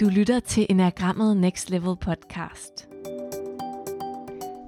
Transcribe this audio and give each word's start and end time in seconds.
Du 0.00 0.08
lytter 0.08 0.40
til 0.40 0.66
Enagrammet 0.70 1.36
Next 1.36 1.70
Level 1.70 1.96
podcast. 1.96 2.88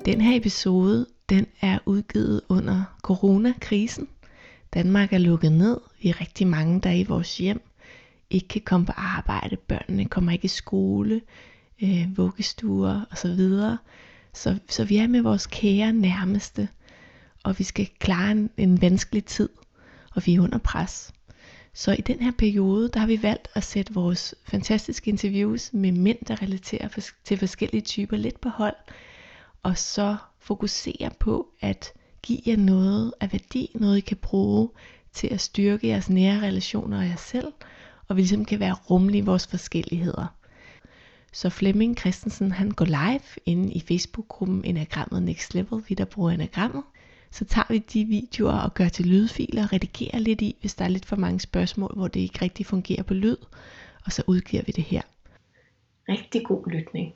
Den 0.05 0.21
her 0.21 0.37
episode, 0.37 1.07
den 1.29 1.47
er 1.61 1.79
udgivet 1.87 2.41
under 2.49 2.85
coronakrisen. 3.03 4.09
Danmark 4.75 5.13
er 5.13 5.19
lukket 5.19 5.53
ned. 5.53 5.81
Vi 6.03 6.09
er 6.09 6.21
rigtig 6.21 6.47
mange, 6.47 6.81
der 6.81 6.91
er 6.91 6.95
i 6.95 7.05
vores 7.05 7.39
hjem. 7.39 7.61
Ikke 8.31 8.49
kan 8.49 8.63
komme 8.65 8.87
på 8.87 8.93
arbejde. 8.97 9.57
Børnene 9.57 10.05
kommer 10.05 10.33
ikke 10.33 10.45
i 10.45 10.49
skole, 10.49 11.21
øh, 11.83 12.17
vuggestuer 12.17 13.01
osv. 13.11 13.51
Så, 14.35 14.59
så 14.69 14.85
vi 14.85 14.97
er 14.97 15.07
med 15.07 15.23
vores 15.23 15.47
kære 15.47 15.93
nærmeste. 15.93 16.69
Og 17.45 17.59
vi 17.59 17.65
skal 17.65 17.89
klare 17.99 18.31
en, 18.31 18.51
en 18.57 18.83
vanskelig 18.83 19.25
tid. 19.25 19.49
Og 20.15 20.27
vi 20.27 20.35
er 20.35 20.41
under 20.41 20.59
pres. 20.59 21.13
Så 21.79 21.93
i 21.93 22.01
den 22.01 22.21
her 22.21 22.31
periode, 22.31 22.89
der 22.89 23.01
har 23.01 23.07
vi 23.07 23.23
valgt 23.23 23.49
at 23.55 23.65
sætte 23.65 23.95
vores 23.95 24.35
fantastiske 24.45 25.09
interviews 25.09 25.73
med 25.73 25.93
mænd, 25.93 26.19
der 26.29 26.43
relaterer 26.43 27.11
til 27.25 27.39
forskellige 27.39 27.81
typer 27.81 28.17
lidt 28.17 28.41
på 28.41 28.49
hold, 28.49 28.75
og 29.63 29.79
så 29.79 30.17
fokusere 30.39 31.11
på 31.21 31.49
at 31.61 31.93
give 32.23 32.41
jer 32.47 32.57
noget 32.57 33.13
af 33.21 33.33
værdi, 33.33 33.71
noget 33.75 33.97
I 33.97 34.01
kan 34.01 34.17
bruge 34.17 34.69
til 35.13 35.27
at 35.27 35.41
styrke 35.41 35.89
jeres 35.89 36.11
nære 36.11 36.41
relationer 36.41 36.99
og 36.99 37.07
jer 37.07 37.17
selv, 37.17 37.53
og 38.09 38.17
vi 38.17 38.21
ligesom 38.21 38.45
kan 38.45 38.61
være 38.61 38.77
rummelige 38.91 39.23
i 39.23 39.25
vores 39.25 39.47
forskelligheder. 39.47 40.27
Så 41.33 41.51
Flemming 41.51 41.99
Christensen, 41.99 42.53
han 42.53 42.71
går 42.71 42.85
live 42.85 43.43
inde 43.47 43.73
i 43.73 43.81
Facebook-gruppen 43.81 44.65
Enagrammet 44.65 45.23
Next 45.23 45.55
Level, 45.55 45.83
vi 45.89 45.95
der 45.95 46.05
bruger 46.05 46.31
Enagrammet, 46.31 46.83
så 47.31 47.45
tager 47.45 47.67
vi 47.71 47.79
de 47.79 48.05
videoer 48.05 48.59
og 48.59 48.75
gør 48.75 48.89
til 48.89 49.07
lydfiler 49.07 49.63
og 49.63 49.73
redigerer 49.73 50.19
lidt 50.19 50.41
i, 50.43 50.57
hvis 50.61 50.75
der 50.75 50.85
er 50.85 50.89
lidt 50.89 51.07
for 51.07 51.17
mange 51.17 51.41
spørgsmål, 51.41 51.93
hvor 51.97 52.09
det 52.09 52.21
ikke 52.21 52.43
rigtig 52.43 52.67
fungerer 52.67 53.03
på 53.03 53.15
lyd, 53.15 53.37
og 54.07 54.13
så 54.13 54.23
udgiver 54.27 54.63
vi 54.67 54.73
det 54.73 54.85
her. 54.85 55.03
Rigtig 56.09 56.45
god 56.45 56.71
lytning. 56.71 57.15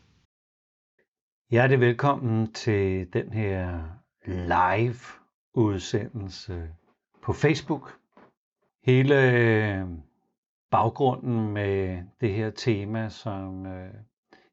Hjertelig 1.50 1.80
velkommen 1.80 2.52
til 2.52 3.12
den 3.12 3.32
her 3.32 3.82
live 4.26 4.96
udsendelse 5.54 6.68
på 7.22 7.32
Facebook. 7.32 7.98
Hele 8.84 9.16
baggrunden 10.70 11.52
med 11.52 12.02
det 12.20 12.32
her 12.32 12.50
tema, 12.50 13.08
som 13.08 13.66
øh, 13.66 13.94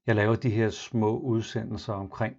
jeg 0.07 0.15
laver 0.15 0.35
de 0.35 0.49
her 0.49 0.69
små 0.69 1.19
udsendelser 1.19 1.93
omkring, 1.93 2.37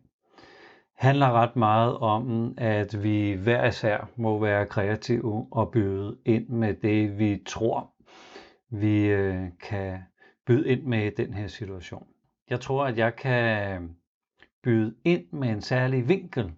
handler 1.01 1.33
ret 1.33 1.57
meget 1.57 1.99
om, 1.99 2.55
at 2.59 3.03
vi 3.03 3.33
hver 3.33 3.67
især 3.67 4.09
må 4.17 4.39
være 4.39 4.67
kreative 4.67 5.47
og 5.51 5.71
byde 5.71 6.17
ind 6.25 6.49
med 6.49 6.75
det, 6.75 7.19
vi 7.19 7.43
tror, 7.47 7.91
vi 8.71 9.07
øh, 9.07 9.45
kan 9.61 9.99
byde 10.47 10.69
ind 10.69 10.83
med 10.83 11.07
i 11.07 11.15
den 11.15 11.35
her 11.35 11.47
situation. 11.47 12.07
Jeg 12.51 12.61
tror, 12.61 12.85
at 12.85 12.99
jeg 12.99 13.17
kan 13.17 13.97
byde 14.63 14.95
ind 15.05 15.25
med 15.33 15.49
en 15.49 15.61
særlig 15.61 16.09
vinkel 16.09 16.53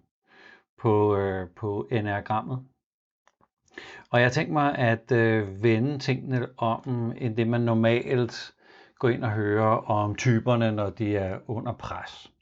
på, 0.81 1.17
øh, 1.17 1.49
på 1.55 1.87
enagrammet. 1.91 2.59
Og 4.09 4.21
jeg 4.21 4.31
tænker 4.31 4.53
mig 4.53 4.75
at 4.75 5.11
øh, 5.11 5.63
vende 5.63 5.99
tingene 5.99 6.47
om, 6.57 7.13
end 7.17 7.37
det 7.37 7.47
man 7.47 7.61
normalt 7.61 8.53
går 8.99 9.09
ind 9.09 9.23
og 9.23 9.31
hører 9.31 9.91
om 9.91 10.15
typerne, 10.15 10.71
når 10.71 10.89
de 10.89 11.17
er 11.17 11.39
under 11.47 11.73
pres 11.73 12.32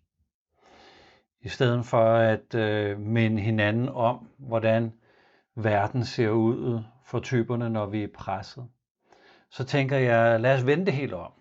i 1.41 1.49
stedet 1.49 1.85
for 1.85 2.13
at 2.13 2.55
øh, 2.55 2.99
minde 2.99 3.41
hinanden 3.41 3.89
om, 3.89 4.27
hvordan 4.37 4.93
verden 5.55 6.05
ser 6.05 6.29
ud 6.29 6.83
for 7.05 7.19
typerne, 7.19 7.69
når 7.69 7.85
vi 7.85 8.03
er 8.03 8.07
presset. 8.13 8.65
Så 9.49 9.63
tænker 9.63 9.97
jeg, 9.97 10.39
lad 10.39 10.55
os 10.55 10.65
vende 10.65 10.85
det 10.85 10.93
helt 10.93 11.13
om 11.13 11.31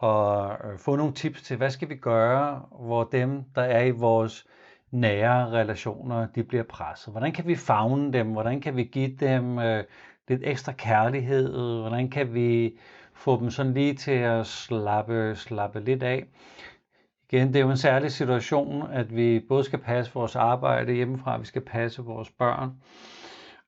og 0.00 0.56
øh, 0.64 0.78
få 0.78 0.96
nogle 0.96 1.12
tips 1.12 1.42
til, 1.42 1.56
hvad 1.56 1.70
skal 1.70 1.88
vi 1.88 1.94
gøre, 1.94 2.62
hvor 2.80 3.04
dem, 3.04 3.44
der 3.54 3.62
er 3.62 3.84
i 3.84 3.90
vores 3.90 4.46
nære 4.90 5.50
relationer, 5.50 6.26
de 6.26 6.44
bliver 6.44 6.64
presset. 6.64 7.12
Hvordan 7.12 7.32
kan 7.32 7.46
vi 7.46 7.56
fagne 7.56 8.12
dem? 8.12 8.32
Hvordan 8.32 8.60
kan 8.60 8.76
vi 8.76 8.84
give 8.84 9.16
dem 9.16 9.58
øh, 9.58 9.84
lidt 10.28 10.40
ekstra 10.44 10.72
kærlighed? 10.72 11.52
Hvordan 11.80 12.10
kan 12.10 12.34
vi 12.34 12.78
få 13.14 13.40
dem 13.40 13.50
sådan 13.50 13.74
lige 13.74 13.94
til 13.94 14.10
at 14.10 14.46
slappe, 14.46 15.36
slappe 15.36 15.80
lidt 15.80 16.02
af? 16.02 16.24
Igen, 17.32 17.48
det 17.48 17.56
er 17.56 17.60
jo 17.60 17.70
en 17.70 17.76
særlig 17.76 18.12
situation, 18.12 18.90
at 18.90 19.16
vi 19.16 19.40
både 19.48 19.64
skal 19.64 19.78
passe 19.78 20.14
vores 20.14 20.36
arbejde 20.36 20.92
hjemmefra, 20.92 21.38
vi 21.38 21.44
skal 21.44 21.62
passe 21.62 22.02
vores 22.02 22.30
børn, 22.30 22.70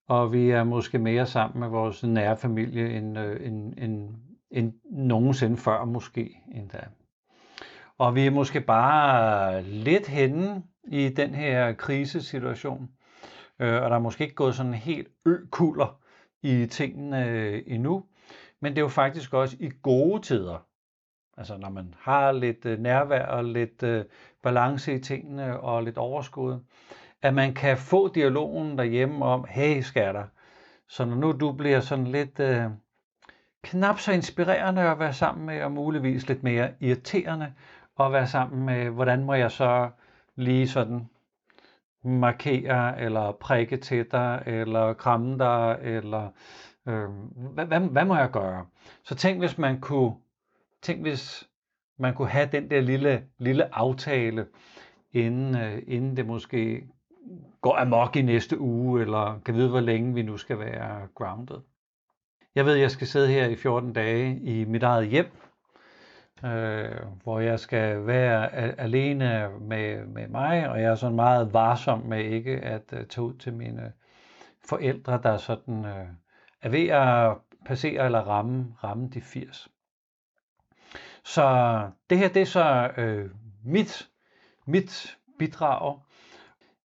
og 0.08 0.32
vi 0.32 0.50
er 0.50 0.64
måske 0.64 0.98
mere 0.98 1.26
sammen 1.26 1.60
med 1.60 1.68
vores 1.68 2.02
nære 2.02 2.36
familie 2.36 2.96
end, 2.96 3.18
øh, 3.18 3.46
end, 3.46 3.74
end, 3.78 4.08
end 4.50 4.72
nogensinde 4.90 5.56
før 5.56 5.84
måske 5.84 6.36
endda. 6.54 6.80
Og 7.98 8.14
vi 8.14 8.26
er 8.26 8.30
måske 8.30 8.60
bare 8.60 9.62
lidt 9.62 10.06
henne 10.06 10.62
i 10.84 11.08
den 11.08 11.34
her 11.34 11.72
krisesituation, 11.72 12.88
øh, 13.58 13.82
og 13.82 13.90
der 13.90 13.96
er 13.96 14.00
måske 14.00 14.24
ikke 14.24 14.34
gået 14.34 14.54
sådan 14.54 14.74
helt 14.74 15.08
ø-kulder 15.26 16.00
i 16.42 16.66
tingene 16.66 17.28
øh, 17.28 17.62
endnu, 17.66 18.04
men 18.60 18.72
det 18.72 18.78
er 18.78 18.82
jo 18.82 18.88
faktisk 18.88 19.34
også 19.34 19.56
i 19.60 19.70
gode 19.82 20.22
tider, 20.22 20.66
Altså 21.36 21.56
når 21.56 21.68
man 21.68 21.94
har 21.98 22.32
lidt 22.32 22.66
øh, 22.66 22.78
nærvær 22.78 23.26
og 23.26 23.44
lidt 23.44 23.82
øh, 23.82 24.04
balance 24.42 24.94
i 24.94 24.98
tingene 24.98 25.60
og 25.60 25.82
lidt 25.82 25.98
overskud, 25.98 26.58
at 27.22 27.34
man 27.34 27.54
kan 27.54 27.76
få 27.76 28.12
dialogen 28.14 28.78
derhjemme 28.78 29.24
om, 29.24 29.44
hey 29.48 29.80
skatter, 29.80 30.24
så 30.88 31.04
når 31.04 31.16
nu 31.16 31.32
du 31.32 31.52
bliver 31.52 31.80
sådan 31.80 32.06
lidt 32.06 32.40
øh, 32.40 32.64
knap 33.62 33.98
så 33.98 34.12
inspirerende 34.12 34.82
at 34.82 34.98
være 34.98 35.12
sammen 35.12 35.46
med, 35.46 35.62
og 35.62 35.72
muligvis 35.72 36.28
lidt 36.28 36.42
mere 36.42 36.70
irriterende 36.80 37.52
at 38.00 38.12
være 38.12 38.26
sammen 38.26 38.66
med, 38.66 38.90
hvordan 38.90 39.24
må 39.24 39.34
jeg 39.34 39.50
så 39.50 39.90
lige 40.36 40.68
sådan 40.68 41.08
markere, 42.04 43.00
eller 43.00 43.32
prikke 43.32 43.76
til 43.76 44.06
dig, 44.10 44.42
eller 44.46 44.92
kramme 44.92 45.38
dig, 45.38 45.78
eller 45.82 46.28
øh, 46.86 47.08
hvad, 47.34 47.64
hvad, 47.66 47.80
hvad 47.80 48.04
må 48.04 48.16
jeg 48.16 48.30
gøre? 48.30 48.66
Så 49.04 49.14
tænk, 49.14 49.38
hvis 49.38 49.58
man 49.58 49.80
kunne 49.80 50.14
tænk 50.82 51.00
hvis 51.00 51.48
man 51.98 52.14
kunne 52.14 52.28
have 52.28 52.48
den 52.52 52.70
der 52.70 52.80
lille, 52.80 53.24
lille 53.38 53.74
aftale, 53.74 54.46
inden, 55.12 55.56
øh, 55.56 55.82
inden 55.86 56.16
det 56.16 56.26
måske 56.26 56.88
går 57.60 57.76
amok 57.76 58.16
i 58.16 58.22
næste 58.22 58.60
uge, 58.60 59.00
eller 59.00 59.40
kan 59.44 59.54
vide, 59.54 59.68
hvor 59.68 59.80
længe 59.80 60.14
vi 60.14 60.22
nu 60.22 60.36
skal 60.36 60.58
være 60.58 61.08
grounded. 61.14 61.56
Jeg 62.54 62.66
ved, 62.66 62.74
jeg 62.74 62.90
skal 62.90 63.06
sidde 63.06 63.28
her 63.28 63.46
i 63.46 63.56
14 63.56 63.92
dage 63.92 64.40
i 64.40 64.64
mit 64.64 64.82
eget 64.82 65.08
hjem, 65.08 65.26
øh, 66.44 66.98
hvor 67.22 67.40
jeg 67.40 67.60
skal 67.60 68.06
være 68.06 68.52
alene 68.80 69.50
med, 69.60 70.06
med 70.06 70.28
mig, 70.28 70.68
og 70.68 70.80
jeg 70.80 70.90
er 70.90 70.94
sådan 70.94 71.16
meget 71.16 71.52
varsom 71.52 71.98
med 71.98 72.24
ikke 72.24 72.60
at 72.60 72.92
øh, 72.92 73.06
tage 73.06 73.24
ud 73.24 73.34
til 73.34 73.52
mine 73.54 73.92
forældre, 74.68 75.20
der 75.22 75.36
sådan 75.36 75.84
øh, 75.84 76.06
er 76.62 76.68
ved 76.68 76.88
at 76.88 77.36
passere 77.66 78.04
eller 78.04 78.20
ramme, 78.20 78.74
ramme 78.84 79.08
de 79.08 79.20
80. 79.20 79.68
Så 81.24 81.90
det 82.10 82.18
her, 82.18 82.28
det 82.28 82.42
er 82.42 82.46
så 82.46 82.90
øh, 82.96 83.30
mit, 83.64 84.08
mit 84.66 85.18
bidrag. 85.38 85.98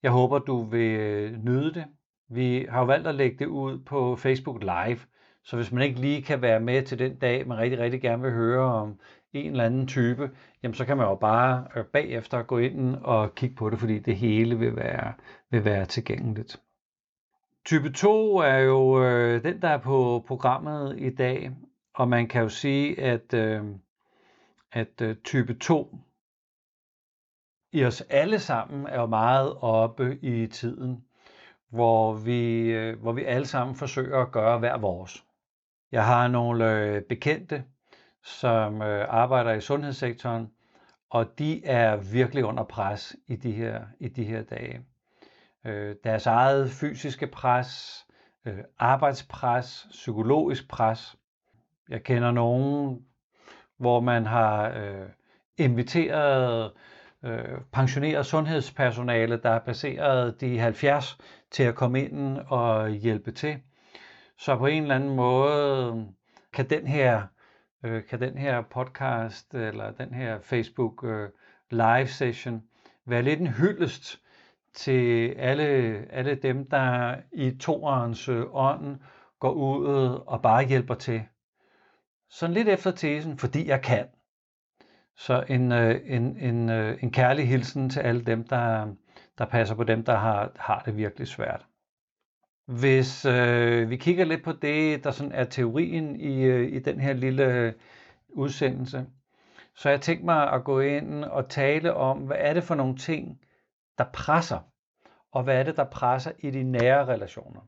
Jeg 0.04 0.12
håber, 0.12 0.40
du 0.40 0.64
vil 0.64 1.00
øh, 1.00 1.44
nyde 1.46 1.74
det. 1.74 1.86
Vi 2.30 2.66
har 2.70 2.80
jo 2.80 2.86
valgt 2.86 3.08
at 3.08 3.16
lægge 3.16 3.38
det 3.40 3.46
ud 3.46 3.80
på 3.80 4.16
Facebook 4.16 4.62
Live, 4.62 5.00
så 5.44 5.56
hvis 5.56 5.72
man 5.72 5.84
ikke 5.84 6.02
lige 6.02 6.22
kan 6.22 6.42
være 6.42 6.60
med 6.60 6.84
til 6.84 7.00
den 7.00 7.16
dag, 7.16 7.48
man 7.48 7.58
rigtig, 7.58 7.80
rigtig 7.80 8.02
gerne 8.02 8.24
vil 8.24 8.32
høre 8.32 8.74
om 8.74 9.00
en 9.34 9.52
eller 9.52 9.64
anden 9.64 9.88
type, 9.88 10.32
jamen 10.64 10.76
så 10.76 10.86
kan 10.86 10.98
man 10.98 11.06
jo 11.06 11.16
bare 11.16 11.68
øh, 11.76 11.86
bagefter 11.86 12.44
gå 12.44 12.58
ind 12.58 12.96
og 12.96 13.36
kigge 13.36 13.56
på 13.56 13.70
det, 13.70 13.80
fordi 13.80 14.00
det 14.00 14.16
hele 14.16 14.60
vil 14.60 14.76
være, 14.76 15.14
vil 15.52 15.66
være 15.66 15.86
tilgængeligt. 15.86 16.62
Type 17.66 17.90
2 17.90 18.38
er 18.38 18.58
jo 18.58 19.04
øh, 19.04 19.44
den, 19.44 19.62
der 19.62 19.70
er 19.70 19.78
på 19.78 20.24
programmet 20.28 20.96
i 21.00 21.10
dag, 21.10 21.52
og 21.96 22.08
man 22.08 22.28
kan 22.28 22.42
jo 22.42 22.50
sige, 22.50 23.02
at 23.02 23.34
øh, 23.34 23.64
at 24.72 25.02
øh, 25.02 25.16
type 25.16 25.54
2 25.54 25.98
i 27.72 27.86
os 27.86 28.02
alle 28.02 28.40
sammen 28.40 28.88
er 28.88 29.00
jo 29.00 29.06
meget 29.06 29.58
oppe 29.62 30.20
i 30.22 30.48
tiden, 30.48 31.04
hvor 31.70 32.14
vi, 32.14 32.62
øh, 32.62 33.02
hvor 33.02 33.12
vi 33.12 33.24
alle 33.24 33.46
sammen 33.46 33.76
forsøger 33.76 34.22
at 34.22 34.32
gøre 34.32 34.60
hver 34.60 34.78
vores. 34.78 35.24
Jeg 35.92 36.06
har 36.06 36.28
nogle 36.28 36.72
øh, 36.72 37.02
bekendte, 37.02 37.64
som 38.24 38.82
øh, 38.82 39.06
arbejder 39.10 39.54
i 39.54 39.62
sundhedssektoren, 39.62 40.52
og 41.10 41.40
de 41.40 41.66
er 41.66 41.96
virkelig 41.96 42.46
under 42.46 42.64
pres 42.64 43.16
i 43.28 43.36
de 43.36 43.52
her, 43.52 43.86
i 44.00 44.08
de 44.08 44.24
her 44.24 44.44
dage. 44.44 44.86
Øh, 45.66 45.96
deres 46.04 46.26
eget 46.26 46.72
fysiske 46.72 47.28
pres, 47.28 48.06
øh, 48.46 48.60
arbejdspres, 48.80 49.88
psykologisk 49.90 50.68
pres. 50.68 51.18
Jeg 51.90 52.04
kender 52.04 52.32
nogen, 52.32 53.06
hvor 53.78 54.00
man 54.00 54.26
har 54.26 54.70
øh, 54.70 55.08
inviteret 55.58 56.72
øh, 57.26 57.62
pensioneret 57.72 58.26
sundhedspersonale, 58.26 59.38
der 59.44 59.50
er 59.50 59.60
baseret 59.60 60.42
de 60.42 60.60
70 60.60 61.18
til 61.52 61.64
at 61.64 61.76
komme 61.76 62.04
ind 62.06 62.38
og 62.48 62.90
hjælpe 62.90 63.32
til. 63.32 63.58
Så 64.38 64.58
på 64.58 64.66
en 64.66 64.82
eller 64.82 64.96
anden 64.96 65.16
måde 65.16 66.08
kan 66.54 66.70
den 66.70 66.88
her 66.88 67.24
øh, 67.86 68.04
kan 68.04 68.22
den 68.22 68.38
her 68.38 68.62
podcast 68.62 69.54
eller 69.54 69.92
den 69.92 70.14
her 70.14 70.40
Facebook 70.42 71.04
øh, 71.04 71.30
live 71.72 72.08
session 72.08 72.64
være 73.06 73.22
lidt 73.22 73.40
en 73.40 73.48
hyldest 73.48 74.20
til 74.74 75.30
alle, 75.30 75.66
alle 76.10 76.36
dem, 76.36 76.70
der 76.70 77.16
i 77.34 77.52
toerens 77.52 78.30
øh, 78.30 78.46
ånd 78.52 79.00
går 79.40 79.52
ud 79.52 80.24
og 80.28 80.42
bare 80.42 80.66
hjælper 80.66 80.94
til. 80.94 81.24
Sådan 82.30 82.54
lidt 82.54 82.68
efter 82.68 82.92
tesen, 82.92 83.38
fordi 83.38 83.68
jeg 83.68 83.82
kan. 83.82 84.08
Så 85.16 85.44
en, 85.48 85.72
øh, 85.72 86.02
en, 86.06 86.38
en, 86.38 86.70
øh, 86.70 87.04
en 87.04 87.12
kærlig 87.12 87.48
hilsen 87.48 87.90
til 87.90 88.00
alle 88.00 88.22
dem, 88.22 88.48
der, 88.48 88.94
der 89.38 89.46
passer 89.46 89.76
på 89.76 89.84
dem, 89.84 90.04
der 90.04 90.16
har, 90.16 90.52
har 90.56 90.82
det 90.86 90.98
virkelig 90.98 91.28
svært. 91.28 91.66
Hvis 92.66 93.26
øh, 93.26 93.90
vi 93.90 93.98
kigger 93.98 94.26
lidt 94.26 94.44
på 94.44 94.52
det, 94.52 95.04
der 95.04 95.12
sådan 95.12 95.32
er 95.32 95.44
teorien 95.44 96.16
i, 96.16 96.44
øh, 96.44 96.74
i 96.74 96.80
den 96.80 97.00
her 97.00 97.14
lille 97.14 97.46
øh, 97.46 97.74
udsendelse, 98.30 99.06
så 99.76 99.90
jeg 99.90 100.02
tænkt 100.02 100.24
mig 100.24 100.52
at 100.52 100.64
gå 100.64 100.80
ind 100.80 101.24
og 101.24 101.50
tale 101.50 101.94
om, 101.94 102.18
hvad 102.18 102.38
er 102.40 102.54
det 102.54 102.64
for 102.64 102.76
nogle 102.76 102.98
ting, 102.98 103.40
der 103.98 104.06
presser, 104.14 104.60
og 105.32 105.44
hvad 105.44 105.60
er 105.60 105.64
det, 105.64 105.78
der 105.78 105.84
presser 105.84 106.32
i 106.40 106.52
de 106.52 106.64
nære 106.64 107.06
relationer. 107.06 107.62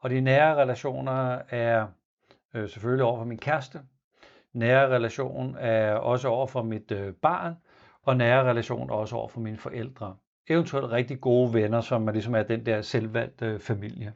Og 0.00 0.10
de 0.10 0.20
nære 0.20 0.54
relationer 0.56 1.42
er 1.48 1.86
øh, 2.54 2.68
selvfølgelig 2.68 3.04
over 3.04 3.18
for 3.18 3.24
min 3.24 3.38
kæreste, 3.38 3.80
nære 4.52 4.88
relation 4.88 5.56
er 5.58 5.94
også 5.94 6.28
over 6.28 6.46
for 6.46 6.62
mit 6.62 6.92
øh, 6.92 7.14
barn, 7.14 7.54
og 8.02 8.16
nære 8.16 8.50
relation 8.50 8.90
også 8.90 9.16
over 9.16 9.28
for 9.28 9.40
mine 9.40 9.56
forældre. 9.58 10.16
Eventuelt 10.48 10.90
rigtig 10.92 11.20
gode 11.20 11.54
venner, 11.54 11.80
som 11.80 12.08
er, 12.08 12.12
ligesom 12.12 12.34
er 12.34 12.42
den 12.42 12.66
der 12.66 12.82
selvvalgte 12.82 13.46
øh, 13.46 13.60
familie. 13.60 14.12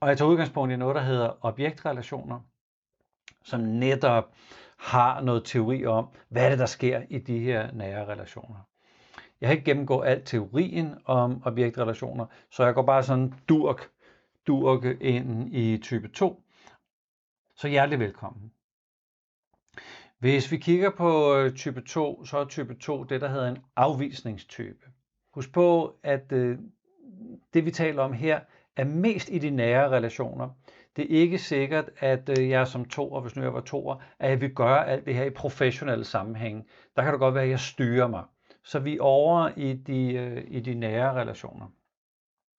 Og 0.00 0.08
jeg 0.08 0.18
tager 0.18 0.30
udgangspunkt 0.30 0.72
i 0.72 0.76
noget, 0.76 0.96
der 0.96 1.02
hedder 1.02 1.44
objektrelationer, 1.46 2.40
som 3.44 3.60
netop 3.60 4.24
har 4.76 5.20
noget 5.20 5.44
teori 5.44 5.86
om, 5.86 6.08
hvad 6.28 6.44
er 6.44 6.48
det, 6.50 6.58
der 6.58 6.66
sker 6.66 7.02
i 7.10 7.18
de 7.18 7.38
her 7.38 7.72
nære 7.72 8.06
relationer. 8.06 8.66
Jeg 9.40 9.48
har 9.48 9.52
ikke 9.52 9.64
gennemgået 9.64 10.06
al 10.06 10.24
teorien 10.24 10.94
om 11.04 11.42
objektrelationer, 11.44 12.26
så 12.50 12.64
jeg 12.64 12.74
går 12.74 12.82
bare 12.82 13.02
sådan 13.02 13.34
durk, 13.48 13.90
durk 14.46 14.84
ind 15.00 15.54
i 15.54 15.78
type 15.78 16.08
2. 16.08 16.42
Så 17.56 17.68
hjertelig 17.68 17.98
velkommen. 17.98 18.52
Hvis 20.18 20.52
vi 20.52 20.56
kigger 20.56 20.90
på 20.90 21.36
øh, 21.36 21.54
type 21.54 21.80
2, 21.80 22.24
så 22.24 22.38
er 22.38 22.44
type 22.44 22.74
2 22.74 23.04
det, 23.04 23.20
der 23.20 23.28
hedder 23.28 23.48
en 23.48 23.58
afvisningstype. 23.76 24.86
Husk 25.34 25.52
på, 25.52 25.96
at 26.02 26.32
øh, 26.32 26.58
det 27.54 27.64
vi 27.64 27.70
taler 27.70 28.02
om 28.02 28.12
her, 28.12 28.40
er 28.76 28.84
mest 28.84 29.28
i 29.30 29.38
de 29.38 29.50
nære 29.50 29.90
relationer. 29.90 30.48
Det 30.96 31.04
er 31.04 31.20
ikke 31.20 31.38
sikkert, 31.38 31.90
at 31.96 32.38
øh, 32.38 32.48
jeg 32.48 32.68
som 32.68 32.84
toer, 32.84 33.20
hvis 33.20 33.36
nu 33.36 33.42
jeg 33.42 33.54
var 33.54 33.60
toer, 33.60 34.02
at 34.18 34.30
jeg 34.30 34.40
vil 34.40 34.54
gøre 34.54 34.88
alt 34.88 35.06
det 35.06 35.14
her 35.14 35.24
i 35.24 35.30
professionelle 35.30 36.04
sammenhæng. 36.04 36.68
Der 36.96 37.02
kan 37.02 37.12
det 37.12 37.20
godt 37.20 37.34
være, 37.34 37.44
at 37.44 37.50
jeg 37.50 37.60
styrer 37.60 38.08
mig. 38.08 38.24
Så 38.64 38.78
vi 38.78 38.96
er 38.96 39.02
over 39.02 39.50
i 39.56 39.72
de, 39.72 40.12
øh, 40.12 40.44
i 40.48 40.60
de 40.60 40.74
nære 40.74 41.20
relationer. 41.20 41.66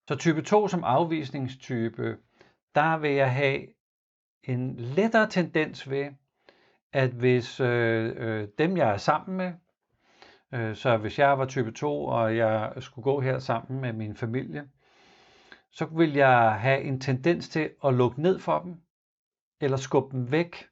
Så 0.08 0.16
type 0.16 0.42
2 0.42 0.68
som 0.68 0.84
afvisningstype, 0.84 2.16
der 2.74 2.98
vil 2.98 3.10
jeg 3.10 3.34
have 3.34 3.66
en 4.46 4.74
lettere 4.76 5.30
tendens 5.30 5.90
ved, 5.90 6.06
at 6.92 7.10
hvis 7.10 7.60
øh, 7.60 8.12
øh, 8.16 8.48
dem, 8.58 8.76
jeg 8.76 8.90
er 8.90 8.96
sammen 8.96 9.36
med, 9.36 9.52
øh, 10.52 10.76
så 10.76 10.96
hvis 10.96 11.18
jeg 11.18 11.38
var 11.38 11.46
type 11.46 11.70
2, 11.70 12.04
og 12.04 12.36
jeg 12.36 12.72
skulle 12.80 13.02
gå 13.02 13.20
her 13.20 13.38
sammen 13.38 13.80
med 13.80 13.92
min 13.92 14.16
familie, 14.16 14.68
så 15.70 15.84
vil 15.84 16.12
jeg 16.12 16.60
have 16.60 16.80
en 16.80 17.00
tendens 17.00 17.48
til 17.48 17.70
at 17.84 17.94
lukke 17.94 18.22
ned 18.22 18.38
for 18.38 18.58
dem, 18.58 18.74
eller 19.60 19.76
skubbe 19.76 20.16
dem 20.16 20.32
væk, 20.32 20.68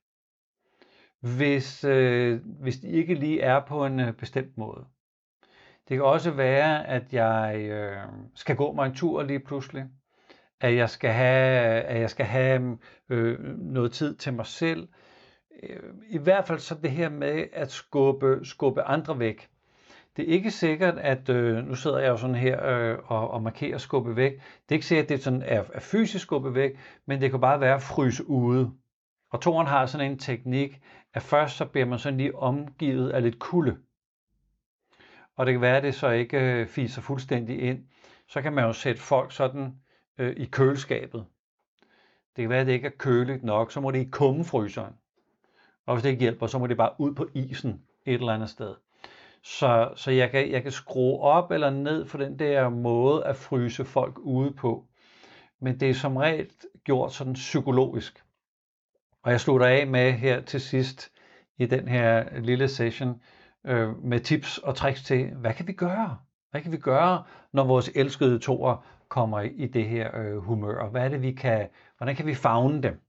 hvis, 1.20 1.84
øh, 1.84 2.40
hvis 2.44 2.78
de 2.78 2.88
ikke 2.88 3.14
lige 3.14 3.40
er 3.40 3.60
på 3.66 3.86
en 3.86 4.00
øh, 4.00 4.12
bestemt 4.12 4.58
måde. 4.58 4.84
Det 5.88 5.96
kan 5.96 6.04
også 6.04 6.30
være, 6.30 6.86
at 6.86 7.12
jeg 7.12 7.56
øh, 7.70 7.96
skal 8.34 8.56
gå 8.56 8.72
mig 8.72 8.86
en 8.86 8.94
tur 8.94 9.22
lige 9.22 9.40
pludselig, 9.40 9.84
at 10.62 10.76
jeg 10.76 10.90
skal 10.90 11.10
have, 11.10 11.82
at 11.82 12.00
jeg 12.00 12.10
skal 12.10 12.26
have 12.26 12.78
øh, 13.08 13.38
noget 13.58 13.92
tid 13.92 14.16
til 14.16 14.32
mig 14.32 14.46
selv. 14.46 14.88
Øh, 15.62 15.80
I 16.08 16.18
hvert 16.18 16.46
fald 16.46 16.58
så 16.58 16.74
det 16.82 16.90
her 16.90 17.08
med 17.08 17.46
at 17.52 17.70
skubbe, 17.70 18.40
skubbe 18.44 18.82
andre 18.82 19.18
væk. 19.18 19.48
Det 20.16 20.28
er 20.28 20.32
ikke 20.32 20.50
sikkert, 20.50 20.98
at 20.98 21.28
øh, 21.28 21.66
nu 21.66 21.74
sidder 21.74 21.98
jeg 21.98 22.08
jo 22.08 22.16
sådan 22.16 22.36
her 22.36 22.66
øh, 22.66 22.98
og, 23.04 23.30
og 23.30 23.42
markerer 23.42 23.78
skubbe 23.78 24.16
væk. 24.16 24.32
Det 24.32 24.40
er 24.68 24.72
ikke 24.72 24.86
sikkert, 24.86 25.04
at 25.04 25.08
det 25.08 25.22
sådan 25.22 25.42
er, 25.42 25.64
er 25.72 25.80
fysisk 25.80 26.22
skubbe 26.22 26.54
væk, 26.54 26.70
men 27.06 27.20
det 27.20 27.30
kan 27.30 27.40
bare 27.40 27.60
være 27.60 27.74
at 27.74 27.82
fryse 27.82 28.28
ude. 28.28 28.72
Og 29.30 29.40
toren 29.40 29.66
har 29.66 29.86
sådan 29.86 30.10
en 30.10 30.18
teknik, 30.18 30.80
at 31.14 31.22
først 31.22 31.56
så 31.56 31.64
bliver 31.64 31.86
man 31.86 31.98
sådan 31.98 32.18
lige 32.18 32.36
omgivet 32.36 33.10
af 33.10 33.22
lidt 33.22 33.38
kulde. 33.38 33.76
Og 35.36 35.46
det 35.46 35.54
kan 35.54 35.60
være, 35.60 35.76
at 35.76 35.82
det 35.82 35.94
så 35.94 36.10
ikke 36.10 36.40
øh, 36.40 36.66
fiser 36.66 37.02
fuldstændig 37.02 37.62
ind. 37.62 37.84
Så 38.28 38.42
kan 38.42 38.52
man 38.52 38.64
jo 38.64 38.72
sætte 38.72 39.00
folk 39.02 39.32
sådan 39.32 39.81
øh, 40.18 40.36
i 40.36 40.44
køleskabet. 40.44 41.24
Det 42.36 42.42
kan 42.42 42.48
være, 42.48 42.60
at 42.60 42.66
det 42.66 42.72
ikke 42.72 42.86
er 42.86 42.98
køligt 42.98 43.44
nok, 43.44 43.72
så 43.72 43.80
må 43.80 43.90
det 43.90 43.98
i 43.98 44.08
kummefryseren. 44.10 44.94
Og 45.86 45.94
hvis 45.94 46.02
det 46.02 46.10
ikke 46.10 46.20
hjælper, 46.20 46.46
så 46.46 46.58
må 46.58 46.66
det 46.66 46.76
bare 46.76 46.92
ud 46.98 47.14
på 47.14 47.28
isen 47.34 47.82
et 48.06 48.14
eller 48.14 48.32
andet 48.32 48.50
sted. 48.50 48.74
Så, 49.42 49.92
så 49.96 50.10
jeg, 50.10 50.30
kan, 50.30 50.50
jeg 50.50 50.62
kan 50.62 50.72
skrue 50.72 51.20
op 51.20 51.50
eller 51.50 51.70
ned 51.70 52.06
for 52.06 52.18
den 52.18 52.38
der 52.38 52.68
måde 52.68 53.24
at 53.24 53.36
fryse 53.36 53.84
folk 53.84 54.18
ude 54.18 54.52
på. 54.52 54.86
Men 55.60 55.80
det 55.80 55.90
er 55.90 55.94
som 55.94 56.16
regel 56.16 56.50
gjort 56.84 57.12
sådan 57.12 57.32
psykologisk. 57.32 58.24
Og 59.22 59.30
jeg 59.30 59.40
slutter 59.40 59.66
af 59.66 59.86
med 59.86 60.12
her 60.12 60.40
til 60.40 60.60
sidst 60.60 61.12
i 61.58 61.66
den 61.66 61.88
her 61.88 62.40
lille 62.40 62.68
session 62.68 63.22
øh, 63.66 64.04
med 64.04 64.20
tips 64.20 64.58
og 64.58 64.76
tricks 64.76 65.02
til, 65.02 65.30
hvad 65.34 65.54
kan 65.54 65.66
vi 65.66 65.72
gøre? 65.72 66.18
Hvad 66.50 66.60
kan 66.60 66.72
vi 66.72 66.76
gøre, 66.76 67.24
når 67.52 67.64
vores 67.64 67.90
elskede 67.94 68.38
toer 68.38 68.86
kommer 69.12 69.40
i 69.40 69.66
det 69.66 69.88
her 69.88 70.16
øh, 70.18 70.36
humør? 70.36 70.88
Hvad 70.88 71.04
er 71.04 71.08
det, 71.08 71.22
vi 71.22 71.32
kan, 71.32 71.68
hvordan 71.96 72.16
kan 72.16 72.26
vi 72.26 72.34
fagne 72.34 72.82
dem? 72.82 73.00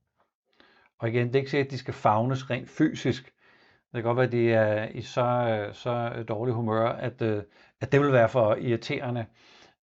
Og 0.98 1.08
igen, 1.08 1.26
det 1.26 1.34
er 1.34 1.38
ikke 1.38 1.50
sikkert, 1.50 1.66
at 1.66 1.70
de 1.70 1.78
skal 1.78 1.94
fagnes 1.94 2.50
rent 2.50 2.70
fysisk, 2.70 3.24
det 3.24 4.02
kan 4.02 4.02
godt 4.02 4.16
være, 4.16 4.26
at 4.26 4.32
de 4.32 4.52
er 4.52 4.88
i 4.88 5.00
så, 5.00 5.24
øh, 5.24 5.74
så 5.74 6.24
dårlig 6.28 6.54
humør, 6.54 6.88
at, 6.88 7.22
øh, 7.22 7.42
at 7.80 7.92
det 7.92 8.00
vil 8.00 8.12
være 8.12 8.28
for 8.28 8.54
irriterende, 8.54 9.26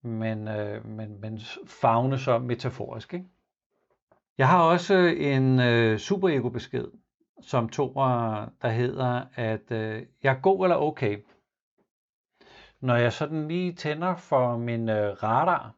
men, 0.02 0.48
øh, 0.48 0.86
men, 0.86 1.22
men 1.22 1.40
fagne 1.68 2.18
så 2.18 2.40
metaforisk. 2.40 3.14
Ikke? 3.14 3.26
Jeg 4.38 4.48
har 4.48 4.64
også 4.64 4.94
øh, 4.94 5.34
en 5.36 5.60
øh, 5.60 5.98
superego-besked, 5.98 6.86
som 7.42 7.70
to, 7.70 7.94
der 8.62 8.70
hedder, 8.70 9.22
at 9.36 9.72
øh, 9.72 10.06
jeg 10.24 10.36
er 10.36 10.42
god 10.42 10.66
eller 10.66 10.78
okay. 10.78 11.18
Når 12.80 12.96
jeg 12.96 13.14
sådan 13.14 13.48
lige 13.48 13.74
tænder 13.74 14.16
for 14.16 14.58
min 14.58 14.90
øh, 14.90 15.24
radar, 15.24 15.76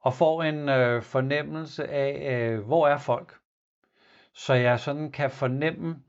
og 0.00 0.14
får 0.14 0.42
en 0.42 0.68
øh, 0.68 1.02
fornemmelse 1.02 1.88
af, 1.88 2.36
øh, 2.36 2.60
hvor 2.66 2.88
er 2.88 2.98
folk, 2.98 3.38
så 4.34 4.54
jeg 4.54 4.80
sådan 4.80 5.12
kan 5.12 5.30
fornemme, 5.30 6.02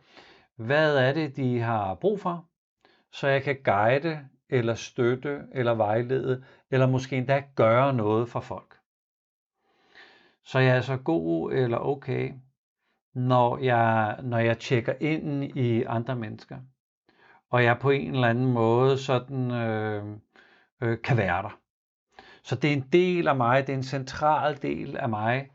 hvad 0.56 0.98
er 0.98 1.14
det, 1.14 1.36
de 1.36 1.60
har 1.60 1.96
brug 1.96 2.20
for, 2.20 2.46
så 3.12 3.28
jeg 3.28 3.44
kan 3.44 3.58
guide 3.64 4.28
eller 4.50 4.74
støtte 4.74 5.42
eller 5.52 5.74
vejlede, 5.74 6.44
eller 6.72 6.88
måske 6.88 7.18
endda 7.18 7.44
gøre 7.56 7.94
noget 7.94 8.30
for 8.30 8.40
folk. 8.40 8.78
Så 10.44 10.60
jeg 10.60 10.78
er 10.78 10.82
så 10.82 10.98
god 10.98 11.54
eller 11.54 11.78
okay, 11.78 12.34
når 13.14 13.58
jeg, 13.58 14.20
når 14.24 14.38
jeg 14.38 14.60
tjekker 14.60 14.94
ind 15.00 15.44
i 15.44 15.84
andre 15.84 16.16
mennesker, 16.16 16.60
og 17.50 17.64
jeg 17.64 17.80
på 17.80 17.90
en 17.90 18.14
eller 18.16 18.28
anden 18.28 18.54
måde 18.54 18.98
sådan 18.98 19.52
øh, 19.52 20.06
øh, 20.82 21.02
kan 21.02 21.18
være 21.18 21.44
der. 21.44 21.61
Så 22.44 22.56
det 22.56 22.70
er 22.70 22.74
en 22.74 22.88
del 22.94 23.28
af 23.28 23.36
mig, 23.36 23.68
det 23.68 23.74
er 23.74 23.78
en 23.78 23.84
central 23.84 24.62
del 24.62 24.98
af 24.98 25.10
mig, 25.10 25.50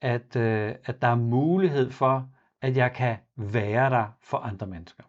at, 0.00 0.36
øh, 0.36 0.74
at 0.84 1.02
der 1.02 1.08
er 1.08 1.14
mulighed 1.14 1.90
for, 1.90 2.28
at 2.62 2.76
jeg 2.76 2.92
kan 2.92 3.16
være 3.36 3.90
der 3.90 4.06
for 4.20 4.38
andre 4.38 4.66
mennesker. 4.66 5.02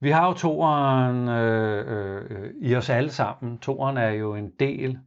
Vi 0.00 0.10
har 0.10 0.26
jo 0.26 0.34
toeren 0.34 1.28
øh, 1.28 1.84
øh, 1.86 2.54
i 2.60 2.74
os 2.74 2.90
alle 2.90 3.10
sammen. 3.10 3.58
Toeren 3.58 3.96
er 3.96 4.10
jo 4.10 4.34
en 4.34 4.50
del 4.50 4.98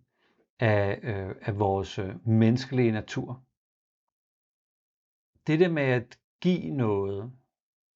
af, 0.59 0.99
øh, 1.03 1.35
af 1.41 1.59
vores 1.59 1.99
øh, 1.99 2.27
menneskelige 2.27 2.91
natur. 2.91 3.43
Det 5.47 5.59
der 5.59 5.69
med 5.69 5.83
at 5.83 6.19
give 6.41 6.71
noget, 6.71 7.31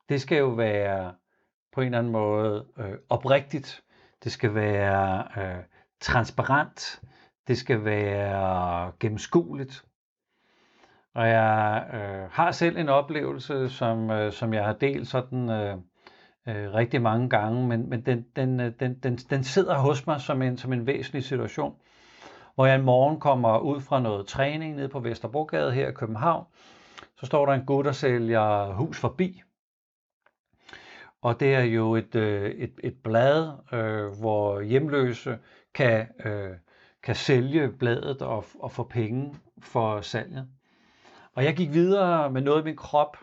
det 0.10 0.22
skal 0.22 0.38
jo 0.38 0.50
være 0.50 1.16
på 1.72 1.82
en 1.82 1.86
eller 1.86 2.00
anden 2.00 2.12
måde 2.12 2.68
øh, 2.78 2.98
oprigtigt. 3.10 3.84
Det 4.24 4.32
skal 4.32 4.56
være 4.56 5.28
øh, 5.38 5.64
transparent. 6.02 7.02
Det 7.48 7.58
skal 7.58 7.86
være 7.86 8.92
gennemskueligt. 9.00 9.86
Og 11.16 11.28
jeg 11.28 11.86
øh, 11.94 12.30
har 12.32 12.52
selv 12.52 12.78
en 12.78 12.90
oplevelse, 12.90 13.70
som, 13.70 14.12
øh, 14.12 14.32
som 14.32 14.54
jeg 14.54 14.66
har 14.66 14.74
delt 14.74 15.08
sådan 15.08 15.50
øh, 15.50 15.78
øh, 16.48 16.74
rigtig 16.74 17.02
mange 17.02 17.30
gange, 17.30 17.68
men, 17.68 17.90
men 17.90 18.02
den, 18.06 18.26
den, 18.36 18.60
øh, 18.60 18.72
den, 18.80 19.00
den, 19.04 19.16
den 19.16 19.44
sidder 19.44 19.78
hos 19.78 20.08
mig 20.08 20.22
som 20.22 20.42
en, 20.42 20.58
som 20.58 20.74
en 20.74 20.88
væsentlig 20.88 21.24
situation, 21.24 21.76
hvor 22.56 22.66
jeg 22.66 22.76
en 22.76 22.86
morgen 22.86 23.20
kommer 23.20 23.60
ud 23.60 23.82
fra 23.82 24.00
noget 24.00 24.28
træning 24.28 24.76
nede 24.76 24.90
på 24.90 25.00
Vesterbrogade 25.00 25.72
her 25.72 25.90
i 25.90 25.94
København, 25.94 26.46
så 27.20 27.26
står 27.26 27.46
der 27.46 27.54
en 27.54 27.66
gut, 27.66 27.86
der 27.86 27.92
sælger 27.92 28.74
hus 28.74 29.00
forbi. 29.00 29.42
Og 31.22 31.40
det 31.40 31.56
er 31.56 31.62
jo 31.64 31.96
et, 31.96 32.16
øh, 32.16 32.52
et, 32.52 32.74
et 32.84 32.96
blad, 33.04 33.52
øh, 33.74 34.20
hvor 34.20 34.62
hjemløse 34.62 35.40
kan, 35.74 36.08
øh, 36.26 36.58
kan 37.04 37.16
sælge 37.16 37.72
bladet 37.72 38.22
og, 38.22 38.46
og 38.60 38.72
få 38.72 38.84
penge 38.84 39.36
for 39.62 40.02
salget. 40.02 40.50
Og 41.34 41.44
jeg 41.44 41.56
gik 41.56 41.74
videre 41.74 42.32
med 42.32 42.42
noget 42.42 42.62
i 42.62 42.66
min 42.66 42.76
krop, 42.76 43.18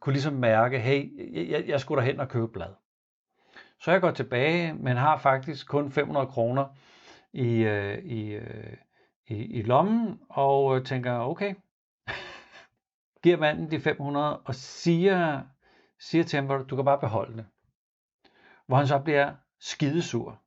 kunne 0.00 0.12
ligesom 0.12 0.32
mærke, 0.32 0.78
hey, 0.78 1.10
jeg, 1.50 1.68
jeg 1.68 1.80
skulle 1.80 2.02
derhen 2.02 2.20
og 2.20 2.28
købe 2.28 2.48
blad. 2.48 2.74
Så 3.80 3.90
jeg 3.90 4.00
går 4.00 4.10
tilbage, 4.10 4.74
men 4.74 4.96
har 4.96 5.18
faktisk 5.18 5.68
kun 5.68 5.90
500 5.90 6.26
kroner 6.26 6.66
i, 7.32 7.62
øh, 7.62 7.98
i, 7.98 8.32
øh, 8.32 8.76
i, 9.26 9.34
i 9.34 9.62
lommen, 9.62 10.20
og 10.28 10.76
øh, 10.76 10.84
tænker, 10.84 11.12
okay, 11.12 11.54
giver 13.22 13.36
manden 13.36 13.70
de 13.70 13.80
500 13.80 14.38
og 14.38 14.54
siger, 14.54 15.42
siger 16.00 16.24
til 16.24 16.40
ham, 16.40 16.66
du 16.66 16.76
kan 16.76 16.84
bare 16.84 17.00
beholde 17.00 17.36
det. 17.36 17.46
Hvor 18.66 18.76
han 18.76 18.86
så 18.86 18.98
bliver 18.98 19.34
skidesur 19.60 20.42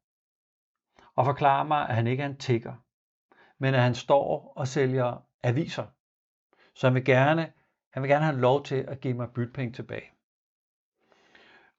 og 1.15 1.25
forklarer 1.25 1.63
mig, 1.63 1.89
at 1.89 1.95
han 1.95 2.07
ikke 2.07 2.23
er 2.23 2.27
en 2.27 2.37
tigger, 2.37 2.73
men 3.59 3.73
at 3.73 3.81
han 3.81 3.95
står 3.95 4.53
og 4.55 4.67
sælger 4.67 5.25
aviser. 5.43 5.85
Så 6.75 6.87
han 6.87 6.95
vil 6.95 7.05
gerne, 7.05 7.51
han 7.93 8.03
vil 8.03 8.09
gerne 8.09 8.25
have 8.25 8.39
lov 8.39 8.63
til 8.63 8.75
at 8.75 8.99
give 8.99 9.13
mig 9.13 9.29
bytpenge 9.29 9.73
tilbage. 9.73 10.11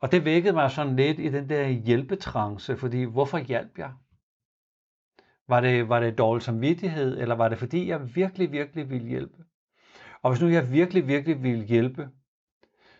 Og 0.00 0.12
det 0.12 0.24
vækkede 0.24 0.52
mig 0.52 0.70
sådan 0.70 0.96
lidt 0.96 1.18
i 1.18 1.28
den 1.28 1.48
der 1.48 1.68
hjælpetrance, 1.68 2.76
fordi 2.76 3.04
hvorfor 3.04 3.38
hjalp 3.38 3.78
jeg? 3.78 3.92
Var 5.48 5.60
det, 5.60 5.88
var 5.88 6.00
det 6.00 6.18
dårlig 6.18 6.42
samvittighed, 6.42 7.18
eller 7.18 7.34
var 7.34 7.48
det 7.48 7.58
fordi, 7.58 7.88
jeg 7.88 8.16
virkelig, 8.16 8.52
virkelig 8.52 8.90
ville 8.90 9.08
hjælpe? 9.08 9.44
Og 10.22 10.30
hvis 10.30 10.42
nu 10.42 10.48
jeg 10.48 10.72
virkelig, 10.72 11.06
virkelig 11.06 11.42
ville 11.42 11.64
hjælpe, 11.64 12.08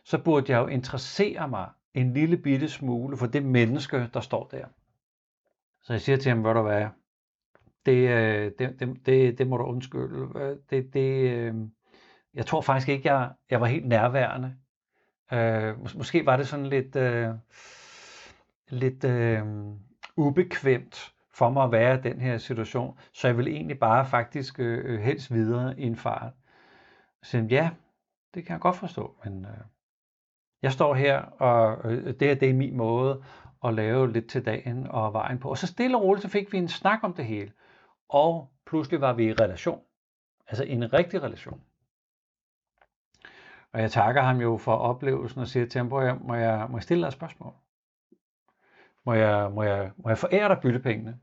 så 0.05 0.23
burde 0.25 0.52
jeg 0.52 0.59
jo 0.59 0.66
interessere 0.66 1.49
mig 1.49 1.71
en 1.95 2.12
lille 2.12 2.37
bitte 2.37 2.69
smule 2.69 3.16
for 3.16 3.26
det 3.26 3.45
menneske, 3.45 4.11
der 4.14 4.21
står 4.21 4.49
der. 4.49 4.66
Så 5.87 5.93
jeg 5.93 6.00
siger 6.00 6.16
til 6.16 6.28
ham, 6.28 6.40
hvor 6.40 6.52
du 6.52 6.62
hvad, 6.62 6.87
det, 7.87 8.09
øh, 8.11 8.52
det, 8.59 8.81
det, 8.81 9.07
det, 9.07 9.38
det 9.38 9.49
må 9.49 9.57
du 9.57 9.64
undskylde. 9.64 10.59
Det, 10.71 10.95
det, 10.95 11.31
øh, 11.31 11.55
jeg 12.35 12.47
tror 12.47 12.61
faktisk 12.61 12.88
ikke, 12.88 13.12
jeg, 13.12 13.33
jeg 13.50 13.61
var 13.61 13.66
helt 13.66 13.87
nærværende. 13.87 14.57
Øh, 15.33 15.75
mås- 15.81 15.97
måske 15.97 16.26
var 16.26 16.37
det 16.37 16.49
sådan 16.49 16.66
lidt, 16.66 16.97
øh, 16.97 17.28
lidt 18.69 19.05
øh, 19.05 19.43
ubekvemt 20.16 21.12
for 21.35 21.50
mig 21.50 21.64
at 21.64 21.73
være 21.73 21.99
i 21.99 22.02
den 22.02 22.21
her 22.21 22.38
situation, 22.38 22.99
så 23.12 23.28
jeg 23.28 23.37
vil 23.37 23.49
egentlig 23.49 23.78
bare 23.78 24.07
faktisk 24.07 24.61
øh, 24.61 24.95
øh 24.95 25.00
helst 25.00 25.35
videre 25.35 25.81
i 25.81 25.83
en 25.83 25.97
fart. 25.97 26.33
Så 27.23 27.47
ja, 27.50 27.71
det 28.35 28.45
kan 28.45 28.52
jeg 28.52 28.61
godt 28.61 28.76
forstå, 28.76 29.16
men 29.25 29.45
øh, 29.45 29.64
jeg 30.62 30.73
står 30.73 30.95
her, 30.95 31.19
og 31.21 31.93
øh, 31.93 32.14
det, 32.21 32.31
er, 32.31 32.35
det 32.35 32.50
er 32.50 32.55
min 32.55 32.76
måde 32.76 33.23
at 33.68 33.75
lave 33.75 34.12
lidt 34.12 34.28
til 34.28 34.46
dagen 34.46 34.87
og 34.87 35.12
vejen 35.12 35.38
på. 35.38 35.50
Og 35.50 35.58
så 35.58 35.66
stille 35.66 35.96
og 35.96 36.02
roligt, 36.02 36.23
så 36.23 36.28
fik 36.28 36.52
vi 36.52 36.58
en 36.58 36.68
snak 36.68 36.99
om 37.02 37.14
det 37.14 37.25
hele. 37.25 37.52
Og 38.08 38.50
pludselig 38.66 39.00
var 39.00 39.12
vi 39.12 39.28
i 39.28 39.32
relation. 39.32 39.82
Altså 40.49 40.64
en 40.64 40.92
rigtig 40.92 41.23
relation. 41.23 41.61
Og 43.73 43.80
jeg 43.80 43.90
takker 43.90 44.23
ham 44.23 44.40
jo 44.40 44.56
for 44.56 44.75
oplevelsen 44.75 45.40
og 45.40 45.49
siger 45.49 45.66
til 45.66 45.78
ham, 45.78 45.87
må 45.87 46.00
jeg, 46.00 46.16
må 46.20 46.35
jeg, 46.35 46.66
må 46.70 46.76
jeg 46.76 46.82
stille 46.82 47.00
dig 47.02 47.06
et 47.08 47.12
spørgsmål? 47.12 47.52
Må 49.04 49.12
jeg, 49.12 49.52
må 49.52 49.62
jeg, 49.62 49.92
må 49.96 50.08
jeg 50.08 50.18
forære 50.18 50.49
dig 50.49 50.58
byttepengene? 50.62 51.18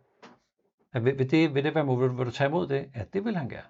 Vil, 0.94 1.20
vil, 1.20 1.32
det, 1.32 1.56
vil 1.56 1.64
det 1.64 1.76
være 1.76 1.86
muligt? 1.86 2.18
Vil 2.18 2.26
du 2.26 2.32
tage 2.32 2.48
imod 2.48 2.68
det? 2.68 2.92
Ja, 2.96 3.04
det 3.14 3.26
vil 3.26 3.36
han 3.36 3.50
gerne. 3.50 3.68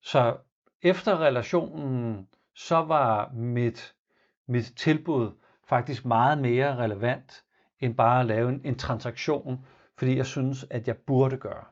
Så 0.00 0.36
efter 0.82 1.20
relationen, 1.20 2.28
så 2.54 2.76
var 2.76 3.30
mit, 3.32 3.94
mit 4.46 4.72
tilbud 4.76 5.32
faktisk 5.66 6.04
meget 6.04 6.38
mere 6.38 6.76
relevant, 6.76 7.44
end 7.80 7.94
bare 7.94 8.20
at 8.20 8.26
lave 8.26 8.48
en, 8.48 8.60
en 8.64 8.78
transaktion, 8.78 9.66
fordi 9.98 10.16
jeg 10.16 10.26
synes, 10.26 10.66
at 10.70 10.88
jeg 10.88 10.96
burde 10.96 11.36
gøre. 11.36 11.64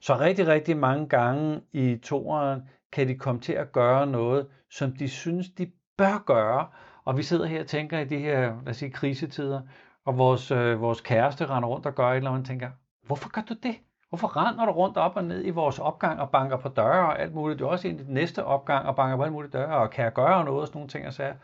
Så 0.00 0.18
rigtig, 0.18 0.46
rigtig 0.46 0.76
mange 0.76 1.08
gange 1.08 1.60
i 1.72 1.96
toeren 1.96 2.68
kan 2.92 3.08
de 3.08 3.14
komme 3.14 3.40
til 3.40 3.52
at 3.52 3.72
gøre 3.72 4.06
noget, 4.06 4.46
som 4.70 4.92
de 4.92 5.08
synes, 5.08 5.48
de 5.48 5.70
bør 5.98 6.22
gøre. 6.26 6.66
Og 7.04 7.16
vi 7.16 7.22
sidder 7.22 7.46
her 7.46 7.60
og 7.60 7.66
tænker 7.66 7.98
i 7.98 8.04
de 8.04 8.18
her, 8.18 8.40
lad 8.40 8.68
os 8.68 8.76
sige, 8.76 8.90
krisetider, 8.90 9.60
og 10.04 10.18
vores, 10.18 10.50
øh, 10.50 10.80
vores 10.80 11.00
kæreste 11.00 11.46
render 11.46 11.68
rundt 11.68 11.86
og 11.86 11.94
gør 11.94 12.10
et 12.10 12.16
eller 12.16 12.30
andet, 12.30 12.42
og 12.42 12.48
tænker, 12.48 12.70
hvorfor 13.02 13.28
gør 13.28 13.42
du 13.42 13.54
det? 13.62 13.76
Hvorfor 14.08 14.36
render 14.36 14.64
du 14.64 14.72
rundt 14.72 14.96
op 14.96 15.16
og 15.16 15.24
ned 15.24 15.44
i 15.44 15.50
vores 15.50 15.78
opgang 15.78 16.20
og 16.20 16.30
banker 16.30 16.56
på 16.56 16.68
døre 16.68 17.06
og 17.06 17.20
alt 17.20 17.34
muligt? 17.34 17.58
Du 17.58 17.64
er 17.66 17.68
også 17.68 17.88
ind 17.88 18.00
i 18.00 18.04
den 18.04 18.14
næste 18.14 18.44
opgang 18.44 18.86
og 18.86 18.96
banker 18.96 19.16
på 19.16 19.22
alt 19.22 19.32
muligt 19.32 19.52
døre, 19.52 19.76
og 19.76 19.90
kan 19.90 20.04
jeg 20.04 20.12
gøre 20.12 20.44
noget 20.44 20.60
og 20.60 20.66
sådan 20.66 20.78
nogle 20.78 20.88
ting 20.88 21.06
og 21.06 21.12
sager. 21.12 21.34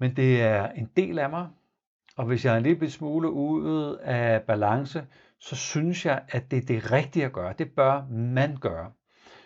Men 0.00 0.16
det 0.16 0.42
er 0.42 0.68
en 0.68 0.90
del 0.96 1.18
af 1.18 1.30
mig, 1.30 1.48
og 2.16 2.24
hvis 2.26 2.44
jeg 2.44 2.52
er 2.52 2.56
en 2.56 2.62
lille 2.62 2.90
smule 2.90 3.30
ude 3.30 4.00
af 4.00 4.42
balance, 4.42 5.06
så 5.38 5.56
synes 5.56 6.06
jeg, 6.06 6.22
at 6.28 6.50
det 6.50 6.56
er 6.56 6.66
det 6.66 6.92
rigtige 6.92 7.24
at 7.24 7.32
gøre. 7.32 7.54
Det 7.58 7.70
bør 7.70 8.06
man 8.10 8.56
gøre. 8.56 8.92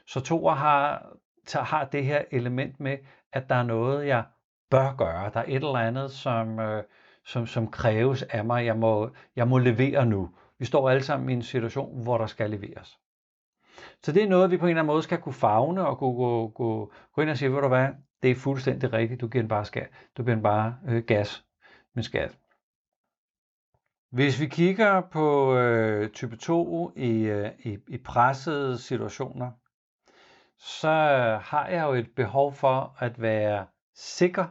Så 0.06 0.20
Thor 0.20 0.50
har, 0.50 1.06
har 1.54 1.84
det 1.84 2.04
her 2.04 2.22
element 2.30 2.80
med, 2.80 2.98
at 3.32 3.48
der 3.48 3.54
er 3.54 3.62
noget, 3.62 4.06
jeg 4.06 4.24
bør 4.70 4.94
gøre. 4.96 5.30
Der 5.34 5.40
er 5.40 5.44
et 5.48 5.54
eller 5.54 5.76
andet, 5.76 6.10
som, 6.10 6.58
øh, 6.58 6.82
som, 7.24 7.46
som 7.46 7.70
kræves 7.70 8.22
af 8.22 8.44
mig. 8.44 8.66
Jeg 8.66 8.76
må, 8.76 9.10
jeg 9.36 9.48
må 9.48 9.58
levere 9.58 10.06
nu. 10.06 10.30
Vi 10.58 10.64
står 10.64 10.90
alle 10.90 11.02
sammen 11.02 11.28
i 11.30 11.32
en 11.32 11.42
situation, 11.42 12.02
hvor 12.02 12.18
der 12.18 12.26
skal 12.26 12.50
leveres. 12.50 12.98
Så 14.02 14.12
det 14.12 14.22
er 14.22 14.28
noget, 14.28 14.50
vi 14.50 14.56
på 14.56 14.66
en 14.66 14.70
eller 14.70 14.82
anden 14.82 14.94
måde 14.94 15.02
skal 15.02 15.18
kunne 15.18 15.32
fagne 15.32 15.86
og 15.86 15.98
kunne 15.98 16.16
gå, 16.16 16.48
gå, 16.48 16.92
gå 17.12 17.22
ind 17.22 17.30
og 17.30 17.36
sige, 17.36 17.52
ved 17.52 17.62
du 17.62 17.68
hvad, 17.68 17.88
det 18.22 18.30
er 18.30 18.34
fuldstændig 18.34 18.92
rigtigt, 18.92 19.20
du 19.20 19.28
giver 19.28 19.42
den 19.42 19.48
bare 19.48 19.64
skat. 19.64 19.88
Du 20.16 20.22
giver 20.22 20.34
den 20.34 20.42
bare 20.42 20.78
øh, 20.88 21.04
gas 21.04 21.44
med 21.94 22.02
skat. 22.02 22.38
Hvis 24.10 24.40
vi 24.40 24.46
kigger 24.46 25.00
på 25.00 25.56
øh, 25.56 26.10
type 26.10 26.36
2 26.36 26.92
i, 26.96 27.20
øh, 27.20 27.50
i, 27.58 27.78
i 27.88 27.98
pressede 27.98 28.78
situationer, 28.78 29.50
så 30.58 30.90
har 31.42 31.66
jeg 31.68 31.82
jo 31.82 31.92
et 31.92 32.10
behov 32.16 32.52
for 32.52 32.96
at 32.98 33.20
være 33.20 33.66
sikker 33.94 34.46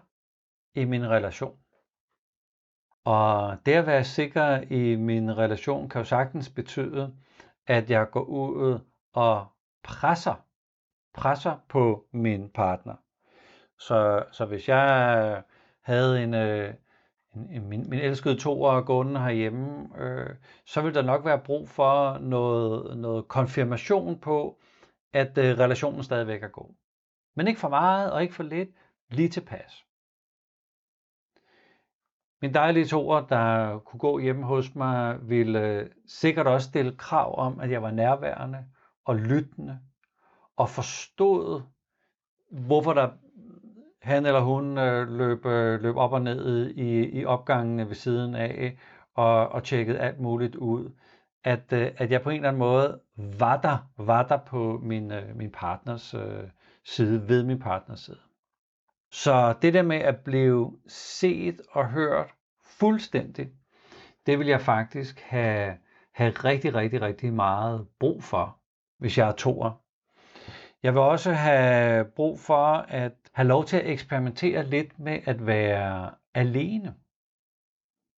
i 0.73 0.85
min 0.85 1.09
relation. 1.09 1.57
Og 3.05 3.57
det 3.65 3.73
at 3.73 3.87
være 3.87 4.03
sikker 4.03 4.61
i 4.61 4.95
min 4.95 5.37
relation 5.37 5.89
kan 5.89 5.99
jo 5.99 6.05
sagtens 6.05 6.49
betyde, 6.49 7.15
at 7.67 7.89
jeg 7.89 8.09
går 8.11 8.23
ud 8.23 8.79
og 9.13 9.47
presser, 9.83 10.45
presser 11.13 11.65
på 11.69 12.05
min 12.11 12.49
partner. 12.49 12.95
Så, 13.79 14.25
så 14.31 14.45
hvis 14.45 14.69
jeg 14.69 15.43
havde 15.81 16.23
en, 16.23 16.33
øh, 16.33 16.73
en, 17.35 17.69
min, 17.69 17.89
min 17.89 17.99
elskede 17.99 18.39
toer 18.39 18.81
gående 18.81 19.19
herhjemme, 19.19 19.89
øh, 19.97 20.35
så 20.65 20.81
ville 20.81 20.95
der 20.95 21.01
nok 21.01 21.25
være 21.25 21.39
brug 21.39 21.69
for 21.69 22.17
noget, 22.17 22.97
noget 22.97 23.27
konfirmation 23.27 24.19
på, 24.19 24.59
at 25.13 25.37
øh, 25.37 25.57
relationen 25.59 26.03
stadigvæk 26.03 26.43
er 26.43 26.47
god. 26.47 26.75
Men 27.35 27.47
ikke 27.47 27.59
for 27.59 27.69
meget 27.69 28.11
og 28.11 28.21
ikke 28.21 28.33
for 28.33 28.43
lidt, 28.43 28.69
lige 29.09 29.29
tilpas. 29.29 29.85
Min 32.41 32.53
dejlige 32.53 32.85
toer, 32.85 33.21
der 33.21 33.79
kunne 33.79 33.99
gå 33.99 34.19
hjemme 34.19 34.45
hos 34.45 34.75
mig, 34.75 35.17
ville 35.21 35.59
øh, 35.59 35.89
sikkert 36.07 36.47
også 36.47 36.69
stille 36.69 36.97
krav 36.97 37.39
om, 37.39 37.59
at 37.59 37.71
jeg 37.71 37.81
var 37.81 37.91
nærværende 37.91 38.65
og 39.05 39.15
lyttende 39.15 39.79
og 40.55 40.69
forstod, 40.69 41.61
hvorfor 42.51 42.93
der 42.93 43.09
han 44.05 44.25
eller 44.25 44.39
hun 44.39 44.77
øh, 44.77 45.07
løb, 45.07 45.45
øh, 45.45 45.81
løb 45.81 45.95
op 45.95 46.13
og 46.13 46.21
ned 46.21 46.69
i, 46.69 47.19
i 47.19 47.25
opgangene 47.25 47.87
ved 47.87 47.95
siden 47.95 48.35
af 48.35 48.77
og, 49.15 49.49
og 49.49 49.63
tjekkede 49.63 49.99
alt 49.99 50.19
muligt 50.19 50.55
ud. 50.55 50.91
At, 51.43 51.73
øh, 51.73 51.91
at 51.97 52.11
jeg 52.11 52.21
på 52.21 52.29
en 52.29 52.35
eller 52.35 52.47
anden 52.47 52.59
måde 52.59 52.99
var 53.17 53.61
der, 53.61 53.77
var 53.97 54.23
der 54.23 54.37
på 54.37 54.79
min, 54.83 55.11
øh, 55.11 55.35
min 55.35 55.51
partners 55.51 56.13
øh, 56.13 56.43
side, 56.83 57.29
ved 57.29 57.43
min 57.43 57.59
partners 57.59 57.99
side. 57.99 58.19
Så 59.11 59.53
det 59.61 59.73
der 59.73 59.81
med 59.81 59.97
at 59.97 60.19
blive 60.19 60.79
set 60.87 61.61
og 61.71 61.89
hørt 61.89 62.27
fuldstændig, 62.63 63.49
det 64.25 64.39
vil 64.39 64.47
jeg 64.47 64.61
faktisk 64.61 65.19
have, 65.19 65.77
have 66.13 66.31
rigtig, 66.31 66.75
rigtig, 66.75 67.01
rigtig 67.01 67.33
meget 67.33 67.87
brug 67.99 68.23
for, 68.23 68.57
hvis 68.99 69.17
jeg 69.17 69.27
er 69.27 69.31
toer. 69.31 69.81
Jeg 70.83 70.93
vil 70.93 71.01
også 71.01 71.31
have 71.31 72.05
brug 72.05 72.39
for 72.39 72.85
at 72.87 73.24
have 73.35 73.47
lov 73.47 73.65
til 73.65 73.77
at 73.77 73.89
eksperimentere 73.89 74.65
lidt 74.65 74.99
med 74.99 75.19
at 75.25 75.45
være 75.45 76.11
alene. 76.33 76.95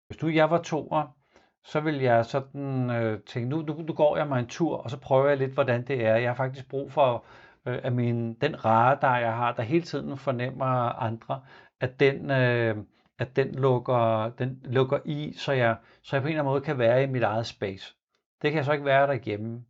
Hvis 0.09 0.17
du 0.17 0.29
jeg 0.29 0.51
var 0.51 0.63
toer, 0.63 1.17
så 1.65 1.81
vil 1.81 1.97
jeg 2.01 2.27
sådan 2.27 2.91
øh, 2.91 3.21
tænke, 3.23 3.49
nu, 3.49 3.63
nu, 3.63 3.83
nu 3.83 3.93
går 3.93 4.17
jeg 4.17 4.29
mig 4.29 4.41
en 4.41 4.47
tur, 4.47 4.77
og 4.77 4.91
så 4.91 5.01
prøver 5.01 5.29
jeg 5.29 5.39
lidt, 5.39 5.53
hvordan 5.53 5.87
det 5.87 6.07
er. 6.07 6.17
Jeg 6.17 6.31
har 6.31 6.35
faktisk 6.35 6.69
brug 6.69 6.93
for, 6.93 7.25
øh, 7.67 7.79
at 7.83 7.93
min, 7.93 8.35
den 8.35 8.65
radar, 8.65 9.19
jeg 9.19 9.37
har, 9.37 9.53
der 9.53 9.63
hele 9.63 9.83
tiden 9.85 10.19
fornemmer 10.19 10.67
andre, 11.03 11.43
at 11.81 12.01
den, 12.01 12.31
øh, 12.31 12.77
at 13.19 13.37
den, 13.37 13.55
lukker, 13.55 14.31
den 14.39 14.61
lukker 14.65 14.99
i, 15.05 15.33
så 15.33 15.53
jeg, 15.53 15.77
så 16.03 16.17
jeg 16.17 16.23
på 16.23 16.27
en 16.27 16.33
eller 16.33 16.43
anden 16.43 16.53
måde 16.53 16.65
kan 16.65 16.79
være 16.79 17.03
i 17.03 17.07
mit 17.07 17.23
eget 17.23 17.47
space. 17.47 17.95
Det 18.43 18.51
kan 18.51 18.57
jeg 18.57 18.65
så 18.65 18.73
ikke 18.73 18.85
være 18.85 19.07
derhjemme. 19.07 19.65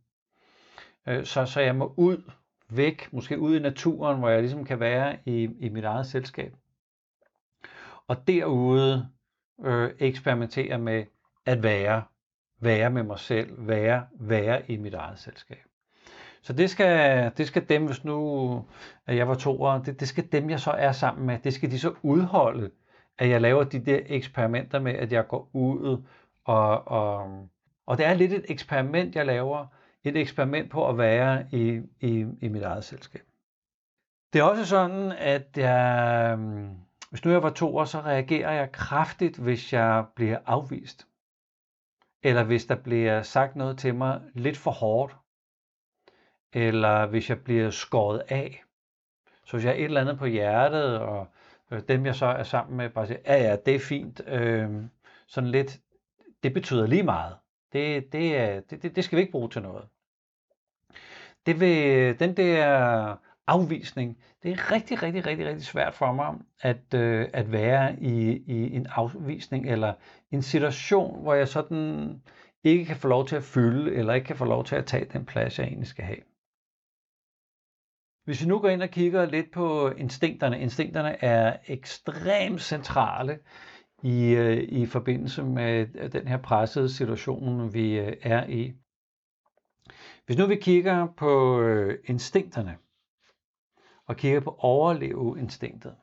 Øh, 1.07 1.25
så, 1.25 1.45
så 1.45 1.61
jeg 1.61 1.75
må 1.75 1.93
ud, 1.97 2.31
væk, 2.69 3.09
måske 3.11 3.39
ud 3.39 3.55
i 3.55 3.59
naturen, 3.59 4.19
hvor 4.19 4.29
jeg 4.29 4.41
ligesom 4.41 4.65
kan 4.65 4.79
være 4.79 5.17
i, 5.25 5.49
i 5.59 5.69
mit 5.69 5.83
eget 5.83 6.05
selskab. 6.05 6.53
Og 8.07 8.27
derude 8.27 9.07
øh, 9.65 9.91
eksperimentere 9.99 10.77
med 10.77 11.05
at 11.45 11.63
være, 11.63 12.03
være 12.59 12.89
med 12.89 13.03
mig 13.03 13.19
selv, 13.19 13.67
være, 13.67 14.05
være 14.19 14.71
i 14.71 14.77
mit 14.77 14.93
eget 14.93 15.19
selskab. 15.19 15.57
Så 16.41 16.53
det 16.53 16.69
skal, 16.69 17.31
det 17.37 17.47
skal 17.47 17.69
dem, 17.69 17.85
hvis 17.85 18.03
nu 18.03 18.65
at 19.05 19.15
jeg 19.15 19.27
var 19.27 19.35
toer, 19.35 19.83
det, 19.83 19.99
det 19.99 20.07
skal 20.07 20.31
dem, 20.31 20.49
jeg 20.49 20.59
så 20.59 20.71
er 20.71 20.91
sammen 20.91 21.27
med, 21.27 21.39
det 21.39 21.53
skal 21.53 21.71
de 21.71 21.79
så 21.79 21.93
udholde, 22.01 22.71
at 23.17 23.29
jeg 23.29 23.41
laver 23.41 23.63
de 23.63 23.79
der 23.79 23.99
eksperimenter 24.05 24.79
med, 24.79 24.93
at 24.93 25.11
jeg 25.11 25.27
går 25.27 25.49
ud 25.53 26.03
og, 26.45 26.87
og, 26.87 27.47
og 27.85 27.97
det 27.97 28.05
er 28.05 28.13
lidt 28.13 28.33
et 28.33 28.45
eksperiment, 28.49 29.15
jeg 29.15 29.25
laver, 29.25 29.65
et 30.07 30.17
eksperiment 30.17 30.71
på 30.71 30.89
at 30.89 30.97
være 30.97 31.47
i, 31.51 31.81
i, 31.99 32.25
i 32.41 32.47
mit 32.47 32.63
eget 32.63 32.83
selskab. 32.83 33.21
Det 34.33 34.39
er 34.39 34.43
også 34.43 34.65
sådan, 34.65 35.11
at 35.11 35.57
jeg, 35.57 36.29
øhm, 36.33 36.69
hvis 37.09 37.25
nu 37.25 37.31
jeg 37.31 37.43
var 37.43 37.49
toer, 37.49 37.85
så 37.85 37.99
reagerer 37.99 38.51
jeg 38.51 38.71
kraftigt, 38.71 39.37
hvis 39.37 39.73
jeg 39.73 40.05
bliver 40.15 40.37
afvist. 40.45 41.07
Eller 42.23 42.43
hvis 42.43 42.65
der 42.65 42.75
bliver 42.75 43.21
sagt 43.21 43.55
noget 43.55 43.77
til 43.77 43.95
mig 43.95 44.21
lidt 44.33 44.57
for 44.57 44.71
hårdt. 44.71 45.15
Eller 46.53 47.05
hvis 47.05 47.29
jeg 47.29 47.43
bliver 47.43 47.69
skåret 47.69 48.23
af. 48.29 48.63
Så 49.45 49.51
hvis 49.51 49.65
jeg 49.65 49.73
har 49.73 49.77
et 49.77 49.83
eller 49.83 50.01
andet 50.01 50.17
på 50.17 50.25
hjertet, 50.25 50.99
og 50.99 51.27
øh, 51.71 51.81
dem 51.87 52.05
jeg 52.05 52.15
så 52.15 52.25
er 52.25 52.43
sammen 52.43 52.77
med, 52.77 52.89
bare 52.89 53.07
siger, 53.07 53.19
ja 53.25 53.43
ja, 53.43 53.55
det 53.65 53.75
er 53.75 53.79
fint. 53.79 54.21
Øh, 54.27 54.69
sådan 55.27 55.49
lidt, 55.49 55.79
det 56.43 56.53
betyder 56.53 56.87
lige 56.87 57.03
meget. 57.03 57.35
Det, 57.73 58.13
det, 58.13 58.37
er, 58.37 58.59
det, 58.59 58.95
det 58.95 59.03
skal 59.03 59.15
vi 59.15 59.21
ikke 59.21 59.31
bruge 59.31 59.49
til 59.49 59.61
noget. 59.61 59.87
Det 61.47 61.59
vil, 61.59 62.19
den 62.19 62.37
der 62.37 63.15
afvisning, 63.47 64.17
det 64.43 64.51
er 64.51 64.71
rigtig, 64.71 65.03
rigtig, 65.03 65.25
rigtig, 65.25 65.45
rigtig 65.45 65.65
svært 65.65 65.93
for 65.93 66.13
mig 66.13 66.35
at, 66.61 66.93
øh, 66.95 67.27
at 67.33 67.51
være 67.51 67.99
i, 68.01 68.43
i 68.47 68.75
en 68.75 68.87
afvisning 68.89 69.69
eller 69.69 69.93
en 70.31 70.41
situation, 70.41 71.21
hvor 71.21 71.33
jeg 71.33 71.47
sådan 71.47 72.21
ikke 72.63 72.85
kan 72.85 72.95
få 72.95 73.07
lov 73.07 73.27
til 73.27 73.35
at 73.35 73.43
fylde, 73.43 73.95
eller 73.95 74.13
ikke 74.13 74.27
kan 74.27 74.35
få 74.35 74.45
lov 74.45 74.65
til 74.65 74.75
at 74.75 74.85
tage 74.85 75.05
den 75.05 75.25
plads, 75.25 75.59
jeg 75.59 75.67
egentlig 75.67 75.87
skal 75.87 76.05
have. 76.05 76.21
Hvis 78.25 78.41
vi 78.41 78.47
nu 78.47 78.59
går 78.59 78.69
ind 78.69 78.81
og 78.81 78.89
kigger 78.89 79.25
lidt 79.25 79.51
på 79.51 79.89
instinkterne, 79.89 80.59
instinkterne 80.59 81.23
er 81.23 81.57
ekstremt 81.67 82.61
centrale 82.61 83.39
i, 84.03 84.29
øh, 84.29 84.57
i 84.57 84.85
forbindelse 84.85 85.43
med 85.43 85.87
øh, 85.95 86.11
den 86.11 86.27
her 86.27 86.37
pressede 86.37 86.89
situation, 86.89 87.73
vi 87.73 87.99
øh, 87.99 88.13
er 88.21 88.47
i. 88.47 88.73
Hvis 90.27 90.37
nu 90.37 90.45
vi 90.45 90.55
kigger 90.55 91.07
på 91.17 91.61
øh, 91.61 91.99
instinkterne, 92.05 92.77
og 94.07 94.15
kigger 94.15 94.39
på 94.39 94.55
overleveinstinktet, 94.59 95.95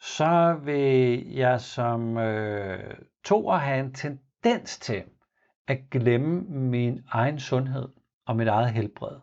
så 0.00 0.60
vil 0.64 1.26
jeg 1.28 1.60
som 1.60 2.18
øh, 2.18 2.94
toer 3.24 3.56
have 3.56 3.80
en 3.80 3.94
tendens 3.94 4.78
til 4.78 5.04
at 5.66 5.78
glemme 5.90 6.40
min 6.48 7.00
egen 7.08 7.40
sundhed 7.40 7.88
og 8.26 8.36
mit 8.36 8.48
eget 8.48 8.72
helbred, 8.72 9.20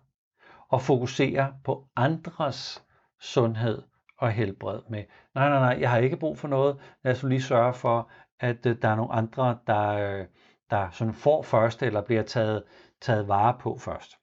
og 0.70 0.82
fokusere 0.82 1.54
på 1.64 1.88
andres 1.96 2.84
sundhed 3.20 3.82
og 4.18 4.32
helbred 4.32 4.80
med, 4.90 5.04
nej, 5.36 5.50
nej, 5.50 5.60
nej, 5.60 5.78
jeg 5.82 5.90
har 5.90 5.98
ikke 5.98 6.18
brug 6.18 6.38
for 6.38 6.48
noget, 6.48 6.78
lad 7.04 7.12
os 7.12 7.24
lige 7.24 7.42
sørge 7.42 7.74
for, 7.74 8.12
at 8.40 8.66
øh, 8.66 8.82
der 8.82 8.90
er 8.90 8.96
nogle 8.96 9.14
andre, 9.14 9.58
der, 9.68 9.88
øh, 9.90 10.26
der 10.70 10.90
sådan 10.90 11.14
får 11.14 11.42
først, 11.42 11.84
eller 11.84 12.02
bliver 12.02 12.24
taget, 12.24 12.64
taget 13.02 13.28
vare 13.28 13.58
på 13.60 13.78
først. 13.78 14.18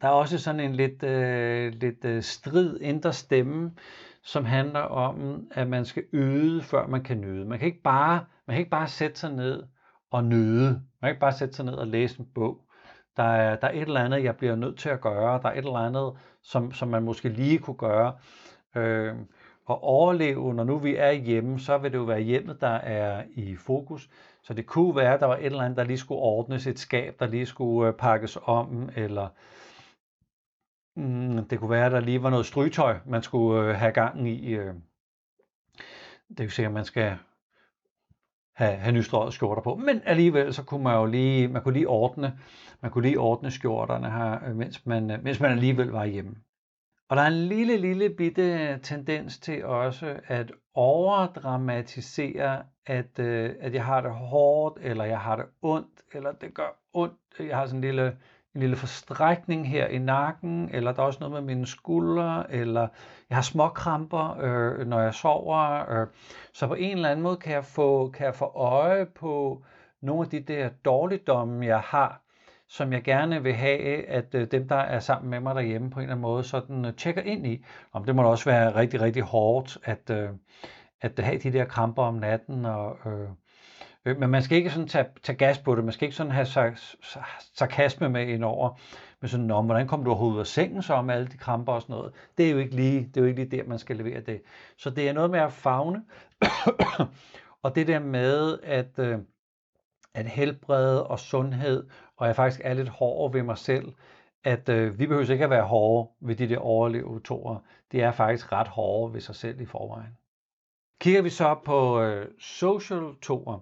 Der 0.00 0.08
er 0.08 0.12
også 0.12 0.38
sådan 0.38 0.60
en 0.60 0.74
lidt, 0.74 1.02
øh, 1.02 1.72
lidt 1.72 2.04
øh, 2.04 2.22
strid 2.22 2.80
indre 2.80 3.12
stemme, 3.12 3.72
som 4.22 4.44
handler 4.44 4.80
om, 4.80 5.46
at 5.50 5.68
man 5.68 5.84
skal 5.84 6.04
yde, 6.12 6.62
før 6.62 6.86
man 6.86 7.02
kan 7.02 7.20
nyde. 7.20 7.44
Man 7.44 7.58
kan 7.58 7.66
ikke 7.66 7.82
bare, 7.82 8.24
man 8.46 8.54
kan 8.54 8.58
ikke 8.58 8.70
bare 8.70 8.88
sætte 8.88 9.20
sig 9.20 9.32
ned 9.32 9.62
og 10.10 10.24
nyde. 10.24 10.68
Man 10.70 10.82
kan 11.02 11.10
ikke 11.10 11.20
bare 11.20 11.32
sætte 11.32 11.54
sig 11.54 11.64
ned 11.64 11.74
og 11.74 11.86
læse 11.86 12.20
en 12.20 12.26
bog. 12.34 12.64
Der 13.16 13.22
er, 13.22 13.56
der 13.56 13.68
er 13.68 13.72
et 13.72 13.82
eller 13.82 14.04
andet, 14.04 14.24
jeg 14.24 14.36
bliver 14.36 14.56
nødt 14.56 14.78
til 14.78 14.88
at 14.88 15.00
gøre. 15.00 15.42
Der 15.42 15.48
er 15.48 15.52
et 15.52 15.58
eller 15.58 15.72
andet, 15.72 16.12
som, 16.42 16.72
som 16.72 16.88
man 16.88 17.02
måske 17.02 17.28
lige 17.28 17.58
kunne 17.58 17.76
gøre. 17.76 18.18
Øh, 18.76 19.14
og 19.68 19.82
overleve, 19.82 20.54
når 20.54 20.64
nu 20.64 20.78
vi 20.78 20.96
er 20.96 21.12
hjemme, 21.12 21.58
så 21.60 21.78
vil 21.78 21.92
det 21.92 21.98
jo 21.98 22.02
være 22.02 22.20
hjemmet, 22.20 22.60
der 22.60 22.68
er 22.68 23.24
i 23.34 23.56
fokus. 23.56 24.10
Så 24.42 24.54
det 24.54 24.66
kunne 24.66 24.96
være, 24.96 25.14
at 25.14 25.20
der 25.20 25.26
var 25.26 25.36
et 25.36 25.46
eller 25.46 25.62
andet, 25.62 25.76
der 25.76 25.84
lige 25.84 25.98
skulle 25.98 26.20
ordnes, 26.20 26.66
et 26.66 26.78
skab, 26.78 27.20
der 27.20 27.26
lige 27.26 27.46
skulle 27.46 27.88
øh, 27.88 27.94
pakkes 27.94 28.38
om, 28.42 28.90
eller 28.96 29.28
mm, 30.96 31.44
det 31.48 31.58
kunne 31.58 31.70
være, 31.70 31.86
at 31.86 31.92
der 31.92 32.00
lige 32.00 32.22
var 32.22 32.30
noget 32.30 32.46
strygetøj, 32.46 32.98
man 33.06 33.22
skulle 33.22 33.68
øh, 33.70 33.76
have 33.76 33.92
gang 33.92 34.28
i. 34.28 34.54
Øh. 34.54 34.74
Det 36.28 36.38
Det 36.38 36.44
jo 36.44 36.50
sikkert, 36.50 36.70
at 36.70 36.74
man 36.74 36.84
skal 36.84 37.18
have, 38.54 38.76
have 38.76 38.92
nystrøget 38.92 39.34
skjorter 39.34 39.62
på. 39.62 39.74
Men 39.74 40.02
alligevel, 40.04 40.54
så 40.54 40.64
kunne 40.64 40.84
man 40.84 40.96
jo 40.96 41.06
lige, 41.06 41.48
man 41.48 41.62
kunne 41.62 41.74
lige 41.74 41.88
ordne, 41.88 42.38
man 42.80 42.90
kunne 42.90 43.02
lige 43.02 43.20
ordne 43.20 43.50
skjorterne 43.50 44.10
her, 44.10 44.54
mens 44.54 44.86
man, 44.86 45.20
mens 45.22 45.40
man 45.40 45.50
alligevel 45.50 45.88
var 45.88 46.04
hjemme. 46.04 46.36
Og 47.08 47.16
der 47.16 47.22
er 47.22 47.26
en 47.26 47.48
lille, 47.48 47.76
lille 47.76 48.10
bitte 48.10 48.78
tendens 48.78 49.38
til 49.38 49.64
også 49.64 50.16
at 50.26 50.52
overdramatisere, 50.74 52.62
at, 52.86 53.18
øh, 53.18 53.54
at 53.60 53.74
jeg 53.74 53.84
har 53.84 54.00
det 54.00 54.10
hårdt, 54.10 54.78
eller 54.80 55.04
jeg 55.04 55.20
har 55.20 55.36
det 55.36 55.44
ondt, 55.62 56.02
eller 56.12 56.32
det 56.32 56.54
gør 56.54 56.78
ondt. 56.92 57.18
Jeg 57.38 57.56
har 57.56 57.66
sådan 57.66 57.78
en 57.78 57.80
lille, 57.80 58.16
en 58.54 58.60
lille 58.60 58.76
forstrækning 58.76 59.68
her 59.68 59.86
i 59.86 59.98
nakken, 59.98 60.70
eller 60.72 60.92
der 60.92 61.02
er 61.02 61.06
også 61.06 61.20
noget 61.20 61.32
med 61.32 61.54
mine 61.54 61.66
skuldre, 61.66 62.52
eller 62.52 62.88
jeg 63.30 63.36
har 63.36 63.42
småkramper, 63.42 64.36
øh, 64.40 64.86
når 64.86 65.00
jeg 65.00 65.14
sover. 65.14 65.90
Øh. 65.90 66.06
Så 66.52 66.66
på 66.66 66.74
en 66.74 66.96
eller 66.96 67.08
anden 67.08 67.22
måde 67.22 67.36
kan 67.36 67.52
jeg 67.52 67.64
få, 67.64 68.10
kan 68.10 68.26
jeg 68.26 68.34
få 68.34 68.52
øje 68.54 69.06
på 69.06 69.62
nogle 70.00 70.22
af 70.22 70.30
de 70.30 70.40
der 70.40 70.68
dårligdomme, 70.68 71.66
jeg 71.66 71.80
har, 71.80 72.22
som 72.68 72.92
jeg 72.92 73.02
gerne 73.02 73.42
vil 73.42 73.54
have, 73.54 74.06
at 74.06 74.34
øh, 74.34 74.50
dem, 74.50 74.68
der 74.68 74.76
er 74.76 75.00
sammen 75.00 75.30
med 75.30 75.40
mig 75.40 75.54
derhjemme 75.54 75.90
på 75.90 75.98
en 75.98 76.02
eller 76.02 76.14
anden 76.14 76.22
måde, 76.22 76.44
sådan 76.44 76.84
øh, 76.84 76.94
tjekker 76.94 77.22
ind 77.22 77.46
i. 77.46 77.64
Om 77.92 78.04
det 78.04 78.16
må 78.16 78.22
da 78.22 78.28
også 78.28 78.44
være 78.44 78.74
rigtig, 78.74 79.00
rigtig 79.00 79.22
hårdt, 79.22 79.78
at, 79.84 80.10
øh, 80.10 80.28
at 81.00 81.18
have 81.18 81.38
de 81.38 81.52
der 81.52 81.64
kramper 81.64 82.02
om 82.02 82.14
natten. 82.14 82.64
Og, 82.64 82.96
øh, 83.06 83.28
øh, 84.04 84.18
men 84.20 84.30
man 84.30 84.42
skal 84.42 84.58
ikke 84.58 84.70
sådan 84.70 84.88
tage, 84.88 85.06
tage 85.22 85.36
gas 85.36 85.58
på 85.58 85.74
det. 85.74 85.84
Man 85.84 85.92
skal 85.92 86.06
ikke 86.06 86.16
sådan 86.16 86.32
have 86.32 86.46
sarkasme 87.54 88.08
med 88.08 88.26
ind 88.26 88.44
over. 88.44 88.80
Men 89.20 89.28
sådan, 89.28 89.46
Nå, 89.46 89.62
hvordan 89.62 89.88
kom 89.88 90.04
du 90.04 90.10
overhovedet 90.10 90.40
af 90.40 90.46
sengen 90.46 90.82
så 90.82 91.02
med 91.02 91.14
alle 91.14 91.28
de 91.28 91.38
kramper 91.38 91.72
og 91.72 91.82
sådan 91.82 91.96
noget. 91.96 92.12
Det 92.38 92.46
er 92.46 92.50
jo 92.50 92.58
ikke 92.58 92.74
lige, 92.74 92.98
det 92.98 93.16
er 93.16 93.20
jo 93.20 93.26
ikke 93.26 93.44
lige 93.44 93.56
der, 93.56 93.68
man 93.68 93.78
skal 93.78 93.96
levere 93.96 94.20
det. 94.20 94.42
Så 94.78 94.90
det 94.90 95.08
er 95.08 95.12
noget 95.12 95.30
med 95.30 95.40
at 95.40 95.52
fagne. 95.52 96.02
og 97.62 97.74
det 97.74 97.86
der 97.86 97.98
med, 97.98 98.58
at, 98.62 98.98
øh, 98.98 99.18
at 100.14 100.26
helbred 100.26 100.98
og 100.98 101.18
sundhed 101.18 101.88
og 102.18 102.26
jeg 102.26 102.36
faktisk 102.36 102.60
er 102.64 102.74
lidt 102.74 102.88
hård 102.88 103.32
ved 103.32 103.42
mig 103.42 103.58
selv, 103.58 103.92
at 104.44 104.68
øh, 104.68 104.98
vi 104.98 105.06
behøver 105.06 105.30
ikke 105.30 105.44
at 105.44 105.50
være 105.50 105.64
hårde 105.64 106.10
ved 106.20 106.36
de 106.36 106.48
der 106.48 106.58
overlevetorer. 106.58 107.58
De 107.92 108.00
er 108.00 108.10
faktisk 108.10 108.52
ret 108.52 108.68
hårde 108.68 109.14
ved 109.14 109.20
sig 109.20 109.34
selv 109.34 109.60
i 109.60 109.66
forvejen. 109.66 110.16
Kigger 111.00 111.22
vi 111.22 111.30
så 111.30 111.56
på 111.64 112.00
øh, 112.02 112.26
social 112.38 113.14
toer, 113.22 113.58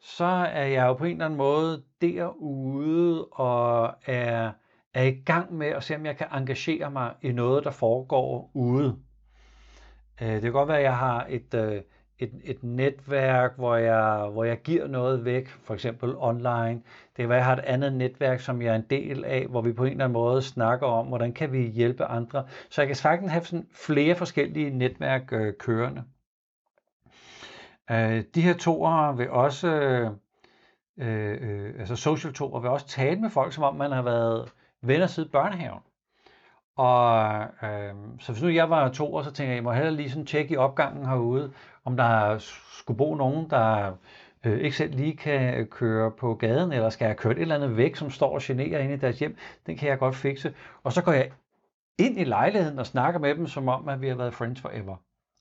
så 0.00 0.24
er 0.24 0.64
jeg 0.64 0.86
jo 0.86 0.94
på 0.94 1.04
en 1.04 1.12
eller 1.12 1.24
anden 1.24 1.36
måde 1.36 1.82
derude 2.00 3.24
og 3.24 3.94
er, 4.06 4.52
er 4.94 5.02
i 5.02 5.20
gang 5.24 5.54
med 5.54 5.66
at 5.66 5.84
se, 5.84 5.96
om 5.96 6.06
jeg 6.06 6.16
kan 6.16 6.26
engagere 6.32 6.90
mig 6.90 7.14
i 7.22 7.32
noget, 7.32 7.64
der 7.64 7.70
foregår 7.70 8.50
ude. 8.54 8.98
Øh, 10.22 10.28
det 10.28 10.42
kan 10.42 10.52
godt 10.52 10.68
være, 10.68 10.78
at 10.78 10.84
jeg 10.84 10.96
har 10.96 11.26
et, 11.28 11.54
øh, 11.54 11.82
et, 12.18 12.32
et 12.44 12.62
netværk, 12.62 13.56
hvor 13.56 13.76
jeg, 13.76 14.28
hvor 14.32 14.44
jeg 14.44 14.62
giver 14.62 14.88
noget 14.88 15.24
væk, 15.24 15.48
for 15.48 15.74
eksempel 15.74 16.14
online. 16.16 16.74
Det 16.74 17.16
kan 17.16 17.28
være, 17.28 17.38
at 17.38 17.40
jeg 17.40 17.44
har 17.44 17.56
et 17.56 17.64
andet 17.64 17.92
netværk, 17.92 18.40
som 18.40 18.62
jeg 18.62 18.72
er 18.72 18.76
en 18.76 18.86
del 18.90 19.24
af, 19.24 19.46
hvor 19.46 19.62
vi 19.62 19.72
på 19.72 19.84
en 19.84 19.90
eller 19.90 20.04
anden 20.04 20.12
måde 20.12 20.42
snakker 20.42 20.86
om, 20.86 21.06
hvordan 21.06 21.32
kan 21.32 21.52
vi 21.52 21.66
hjælpe 21.66 22.04
andre. 22.04 22.46
Så 22.70 22.80
jeg 22.80 22.86
kan 22.86 22.96
sagtens 22.96 23.32
have 23.32 23.44
sådan 23.44 23.66
flere 23.72 24.14
forskellige 24.14 24.70
netværk 24.70 25.32
øh, 25.32 25.54
kørende. 25.58 26.04
Øh, 27.90 28.24
de 28.34 28.42
her 28.42 28.54
toer 28.54 29.12
vil 29.12 29.30
også, 29.30 29.68
øh, 29.68 30.10
øh, 30.98 31.74
altså 31.78 31.96
social 31.96 32.32
toer 32.32 32.60
vil 32.60 32.70
også 32.70 32.86
tale 32.86 33.20
med 33.20 33.30
folk, 33.30 33.52
som 33.52 33.64
om 33.64 33.76
man 33.76 33.92
har 33.92 34.02
været 34.02 34.52
venner 34.82 35.06
siden 35.06 35.30
børnehaven. 35.32 35.80
Og 36.76 37.40
øh, 37.62 37.94
så 38.20 38.32
hvis 38.32 38.42
nu 38.42 38.48
jeg 38.48 38.70
var 38.70 38.88
to 38.88 39.14
år, 39.14 39.22
så 39.22 39.30
tænker 39.30 39.50
jeg, 39.50 39.56
jeg 39.56 39.64
må 39.64 39.72
hellere 39.72 39.94
lige 39.94 40.10
sådan 40.10 40.26
tjekke 40.26 40.54
i 40.54 40.56
opgangen 40.56 41.06
herude, 41.06 41.52
om 41.86 41.96
der 41.96 42.38
skulle 42.78 42.98
bo 42.98 43.14
nogen, 43.14 43.50
der 43.50 43.96
øh, 44.44 44.58
ikke 44.58 44.76
selv 44.76 44.94
lige 44.94 45.16
kan 45.16 45.54
øh, 45.54 45.66
køre 45.66 46.10
på 46.10 46.34
gaden, 46.34 46.72
eller 46.72 46.90
skal 46.90 47.06
jeg 47.06 47.16
køre 47.16 47.32
et 47.32 47.38
eller 47.38 47.54
andet 47.54 47.76
væk, 47.76 47.96
som 47.96 48.10
står 48.10 48.34
og 48.34 48.40
generer 48.42 48.78
inde 48.78 48.94
i 48.94 48.96
deres 48.96 49.18
hjem. 49.18 49.36
Den 49.66 49.76
kan 49.76 49.88
jeg 49.88 49.98
godt 49.98 50.16
fikse. 50.16 50.54
Og 50.82 50.92
så 50.92 51.02
går 51.02 51.12
jeg 51.12 51.30
ind 51.98 52.20
i 52.20 52.24
lejligheden 52.24 52.78
og 52.78 52.86
snakker 52.86 53.20
med 53.20 53.34
dem, 53.34 53.46
som 53.46 53.68
om, 53.68 53.88
at 53.88 54.00
vi 54.00 54.08
har 54.08 54.14
været 54.14 54.34
friends 54.34 54.60
forever. 54.60 54.96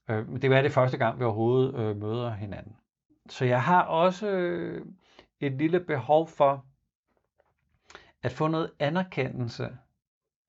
Øh, 0.09 0.27
det 0.41 0.43
er 0.43 0.61
det 0.61 0.71
første 0.71 0.97
gang, 0.97 1.19
vi 1.19 1.23
overhovedet 1.23 1.75
øh, 1.75 1.97
møder 1.97 2.31
hinanden. 2.31 2.75
Så 3.29 3.45
jeg 3.45 3.61
har 3.61 3.81
også 3.81 4.27
øh, 4.27 4.85
et 5.39 5.51
lille 5.51 5.79
behov 5.79 6.27
for, 6.27 6.65
at 8.23 8.31
få 8.31 8.47
noget 8.47 8.71
anerkendelse. 8.79 9.69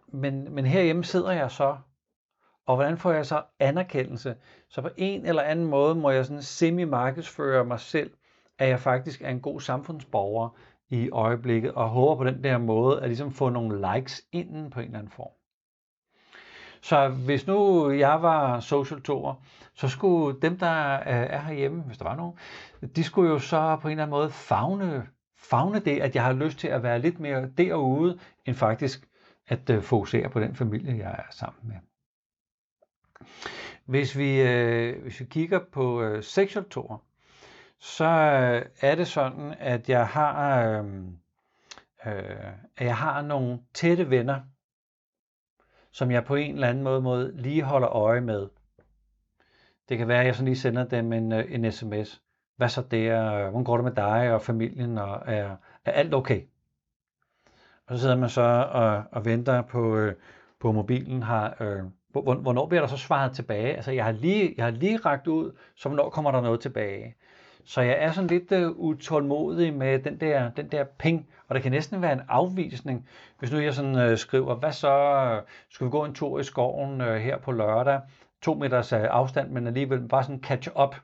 Men, 0.08 0.54
men 0.54 0.66
herhjemme 0.66 1.04
sidder 1.04 1.32
jeg 1.32 1.50
så, 1.50 1.76
og 2.66 2.76
hvordan 2.76 2.98
får 2.98 3.12
jeg 3.12 3.26
så 3.26 3.42
anerkendelse? 3.60 4.36
Så 4.68 4.82
på 4.82 4.88
en 4.96 5.26
eller 5.26 5.42
anden 5.42 5.66
måde 5.66 5.94
må 5.94 6.10
jeg 6.10 6.26
sådan 6.26 6.42
semi-markedsføre 6.42 7.64
mig 7.64 7.80
selv, 7.80 8.10
at 8.58 8.68
jeg 8.68 8.80
faktisk 8.80 9.22
er 9.22 9.30
en 9.30 9.40
god 9.40 9.60
samfundsborger 9.60 10.48
i 10.88 11.10
øjeblikket, 11.10 11.72
og 11.72 11.88
håber 11.88 12.16
på 12.16 12.30
den 12.30 12.44
der 12.44 12.58
måde 12.58 13.00
at 13.02 13.08
ligesom 13.08 13.32
få 13.32 13.48
nogle 13.48 13.94
likes 13.94 14.22
inden 14.32 14.70
på 14.70 14.80
en 14.80 14.86
eller 14.86 14.98
anden 14.98 15.12
form. 15.12 15.30
Så 16.80 17.08
hvis 17.08 17.46
nu 17.46 17.90
jeg 17.90 18.22
var 18.22 18.60
social 18.60 19.02
tour, 19.02 19.42
så 19.74 19.88
skulle 19.88 20.40
dem, 20.40 20.58
der 20.58 20.94
øh, 20.94 21.00
er 21.06 21.40
herhjemme, 21.40 21.82
hvis 21.82 21.98
der 21.98 22.04
var 22.04 22.16
nogen, 22.16 22.38
de 22.96 23.04
skulle 23.04 23.30
jo 23.30 23.38
så 23.38 23.78
på 23.82 23.88
en 23.88 23.92
eller 23.92 24.02
anden 24.02 24.10
måde 24.10 24.30
fagne, 24.30 25.06
fagne 25.38 25.78
det, 25.78 26.00
at 26.00 26.14
jeg 26.14 26.24
har 26.24 26.32
lyst 26.32 26.58
til 26.58 26.68
at 26.68 26.82
være 26.82 26.98
lidt 26.98 27.20
mere 27.20 27.48
derude, 27.58 28.18
end 28.46 28.56
faktisk 28.56 29.08
at 29.48 29.70
øh, 29.70 29.82
fokusere 29.82 30.28
på 30.28 30.40
den 30.40 30.54
familie, 30.54 30.98
jeg 30.98 31.10
er 31.10 31.30
sammen 31.30 31.60
med. 31.62 31.76
Hvis 33.84 34.18
vi, 34.18 34.40
øh, 34.40 35.02
hvis 35.02 35.20
vi 35.20 35.24
kigger 35.24 35.60
på 35.72 36.02
øh, 36.02 36.22
sexual 36.22 36.64
så 36.72 36.98
så 37.78 38.04
er 38.80 38.94
det 38.94 39.06
sådan, 39.06 39.54
at 39.58 39.88
jeg 39.88 40.06
har, 40.06 40.60
øh, 40.70 40.84
øh, 42.06 42.52
at 42.76 42.86
jeg 42.86 42.96
har 42.96 43.22
nogle 43.22 43.60
tætte 43.74 44.10
venner, 44.10 44.40
som 45.92 46.10
jeg 46.10 46.24
på 46.24 46.34
en 46.34 46.54
eller 46.54 46.68
anden 46.68 46.84
måde, 46.84 47.00
måde 47.00 47.36
lige 47.36 47.62
holder 47.62 47.88
øje 47.88 48.20
med. 48.20 48.48
Det 49.88 49.98
kan 49.98 50.08
være, 50.08 50.20
at 50.20 50.26
jeg 50.26 50.34
sådan 50.34 50.44
lige 50.44 50.56
sender 50.56 50.84
dem 50.84 51.12
en, 51.12 51.32
øh, 51.32 51.54
en 51.54 51.72
sms. 51.72 52.22
Hvad 52.56 52.68
så 52.68 52.82
der? 52.82 53.40
Hvordan 53.40 53.64
går 53.64 53.76
det 53.76 53.84
med 53.84 53.94
dig 53.94 54.34
og 54.34 54.42
familien? 54.42 54.98
Og 54.98 55.22
er, 55.26 55.56
er 55.84 55.92
alt 55.92 56.14
okay? 56.14 56.42
Og 57.86 57.96
så 57.96 58.00
sidder 58.00 58.16
man 58.16 58.28
så 58.28 58.42
og, 58.72 59.04
og 59.12 59.24
venter 59.24 59.62
på, 59.62 59.96
øh, 59.96 60.14
på 60.60 60.72
mobilen. 60.72 61.22
Har, 61.22 61.56
øh, 61.60 61.84
hvornår 62.20 62.66
bliver 62.66 62.80
der 62.80 62.88
så 62.88 62.96
svaret 62.96 63.32
tilbage? 63.32 63.74
Altså, 63.74 63.90
jeg 63.90 64.04
har 64.04 64.12
lige, 64.12 64.54
jeg 64.56 64.64
har 64.64 64.72
lige 64.72 64.96
ragt 64.96 65.26
ud, 65.26 65.56
så 65.74 65.88
hvornår 65.88 66.10
kommer 66.10 66.30
der 66.30 66.40
noget 66.40 66.60
tilbage? 66.60 67.16
Så 67.64 67.80
jeg 67.80 67.96
er 67.98 68.12
sådan 68.12 68.28
lidt 68.28 68.52
uh, 68.52 68.78
utålmodig 68.78 69.74
med 69.74 69.98
den 69.98 70.20
der, 70.20 70.50
den 70.50 70.68
der 70.68 70.84
ping, 70.84 71.28
og 71.48 71.54
det 71.54 71.62
kan 71.62 71.72
næsten 71.72 72.02
være 72.02 72.12
en 72.12 72.22
afvisning, 72.28 73.08
hvis 73.38 73.52
nu 73.52 73.58
jeg 73.58 73.74
sådan 73.74 74.10
uh, 74.10 74.18
skriver, 74.18 74.54
hvad 74.54 74.72
så, 74.72 75.42
skal 75.68 75.86
vi 75.86 75.90
gå 75.90 76.04
en 76.04 76.14
tur 76.14 76.38
i 76.38 76.44
skoven 76.44 77.00
uh, 77.00 77.06
her 77.06 77.38
på 77.38 77.52
lørdag, 77.52 78.00
to 78.42 78.54
meters 78.54 78.92
uh, 78.92 79.00
afstand, 79.02 79.50
men 79.50 79.66
alligevel 79.66 80.08
bare 80.08 80.22
sådan 80.22 80.42
catch 80.42 80.68
up. 80.82 80.94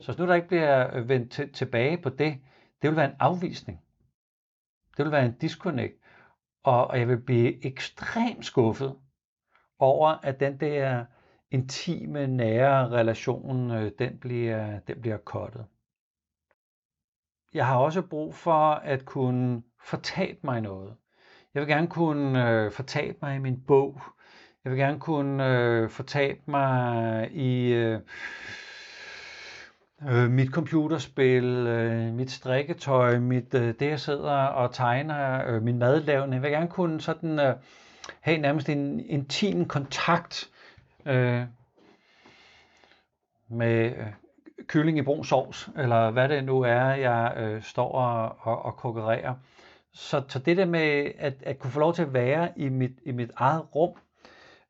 Så 0.00 0.06
hvis 0.06 0.18
nu 0.18 0.26
der 0.26 0.34
ikke 0.34 0.48
bliver 0.48 1.00
vendt 1.00 1.40
t- 1.40 1.52
tilbage 1.52 1.98
på 1.98 2.08
det, 2.08 2.38
det 2.82 2.90
vil 2.90 2.96
være 2.96 3.10
en 3.10 3.16
afvisning. 3.18 3.80
Det 4.96 5.04
vil 5.04 5.12
være 5.12 5.24
en 5.26 5.36
disconnect, 5.40 5.94
og, 6.64 6.86
og 6.86 6.98
jeg 6.98 7.08
vil 7.08 7.20
blive 7.20 7.66
ekstremt 7.66 8.44
skuffet 8.44 8.94
over, 9.78 10.08
at 10.22 10.40
den 10.40 10.60
der 10.60 11.04
intime, 11.50 12.26
nære 12.26 12.88
relation, 12.88 13.70
øh, 13.70 13.92
den 13.98 14.18
bliver, 14.18 14.80
den 14.88 15.00
bliver 15.00 15.16
kottet. 15.16 15.64
Jeg 17.54 17.66
har 17.66 17.76
også 17.76 18.02
brug 18.02 18.34
for 18.34 18.70
at 18.70 19.04
kunne 19.04 19.62
fortabe 19.84 20.38
mig 20.42 20.60
noget. 20.60 20.94
Jeg 21.54 21.60
vil 21.60 21.68
gerne 21.68 21.88
kunne 21.88 22.50
øh, 22.50 22.72
fortabe 22.72 23.18
mig 23.22 23.36
i 23.36 23.38
min 23.38 23.62
bog. 23.66 24.00
Jeg 24.64 24.72
vil 24.72 24.78
gerne 24.78 25.00
kunne 25.00 25.58
øh, 25.58 25.90
fortabe 25.90 26.40
mig 26.46 27.30
i 27.32 27.72
øh, 27.72 28.00
øh, 30.08 30.30
mit 30.30 30.50
computerspil, 30.50 31.44
øh, 31.44 32.14
mit 32.14 32.30
strikketøj, 32.30 33.18
mit, 33.18 33.54
øh, 33.54 33.74
det 33.80 33.86
jeg 33.90 34.00
sidder 34.00 34.46
og 34.46 34.74
tegner, 34.74 35.46
øh, 35.46 35.62
min 35.62 35.78
madlavning. 35.78 36.34
Jeg 36.34 36.42
vil 36.42 36.50
gerne 36.50 36.68
kunne 36.68 37.00
sådan 37.00 37.38
øh, 37.38 37.54
have 38.20 38.38
nærmest 38.38 38.68
en 38.68 39.00
intim 39.00 39.64
kontakt 39.64 40.50
øh, 41.06 41.42
med 43.48 43.84
øh, 43.84 44.06
kylling 44.66 44.98
i 44.98 45.02
brun 45.02 45.24
sovs, 45.24 45.68
eller 45.78 46.10
hvad 46.10 46.28
det 46.28 46.44
nu 46.44 46.60
er, 46.60 46.84
jeg 46.84 47.34
øh, 47.36 47.62
står 47.62 47.92
og, 47.92 48.36
og, 48.40 48.64
og 48.64 48.76
konkurrerer. 48.76 49.34
Så, 49.92 50.22
så 50.28 50.38
det 50.38 50.56
der 50.56 50.64
med 50.64 51.12
at, 51.18 51.34
at 51.42 51.58
kunne 51.58 51.70
få 51.70 51.80
lov 51.80 51.94
til 51.94 52.02
at 52.02 52.14
være 52.14 52.48
i 52.56 52.68
mit, 52.68 52.92
i 53.04 53.12
mit 53.12 53.30
eget 53.36 53.74
rum, 53.74 53.92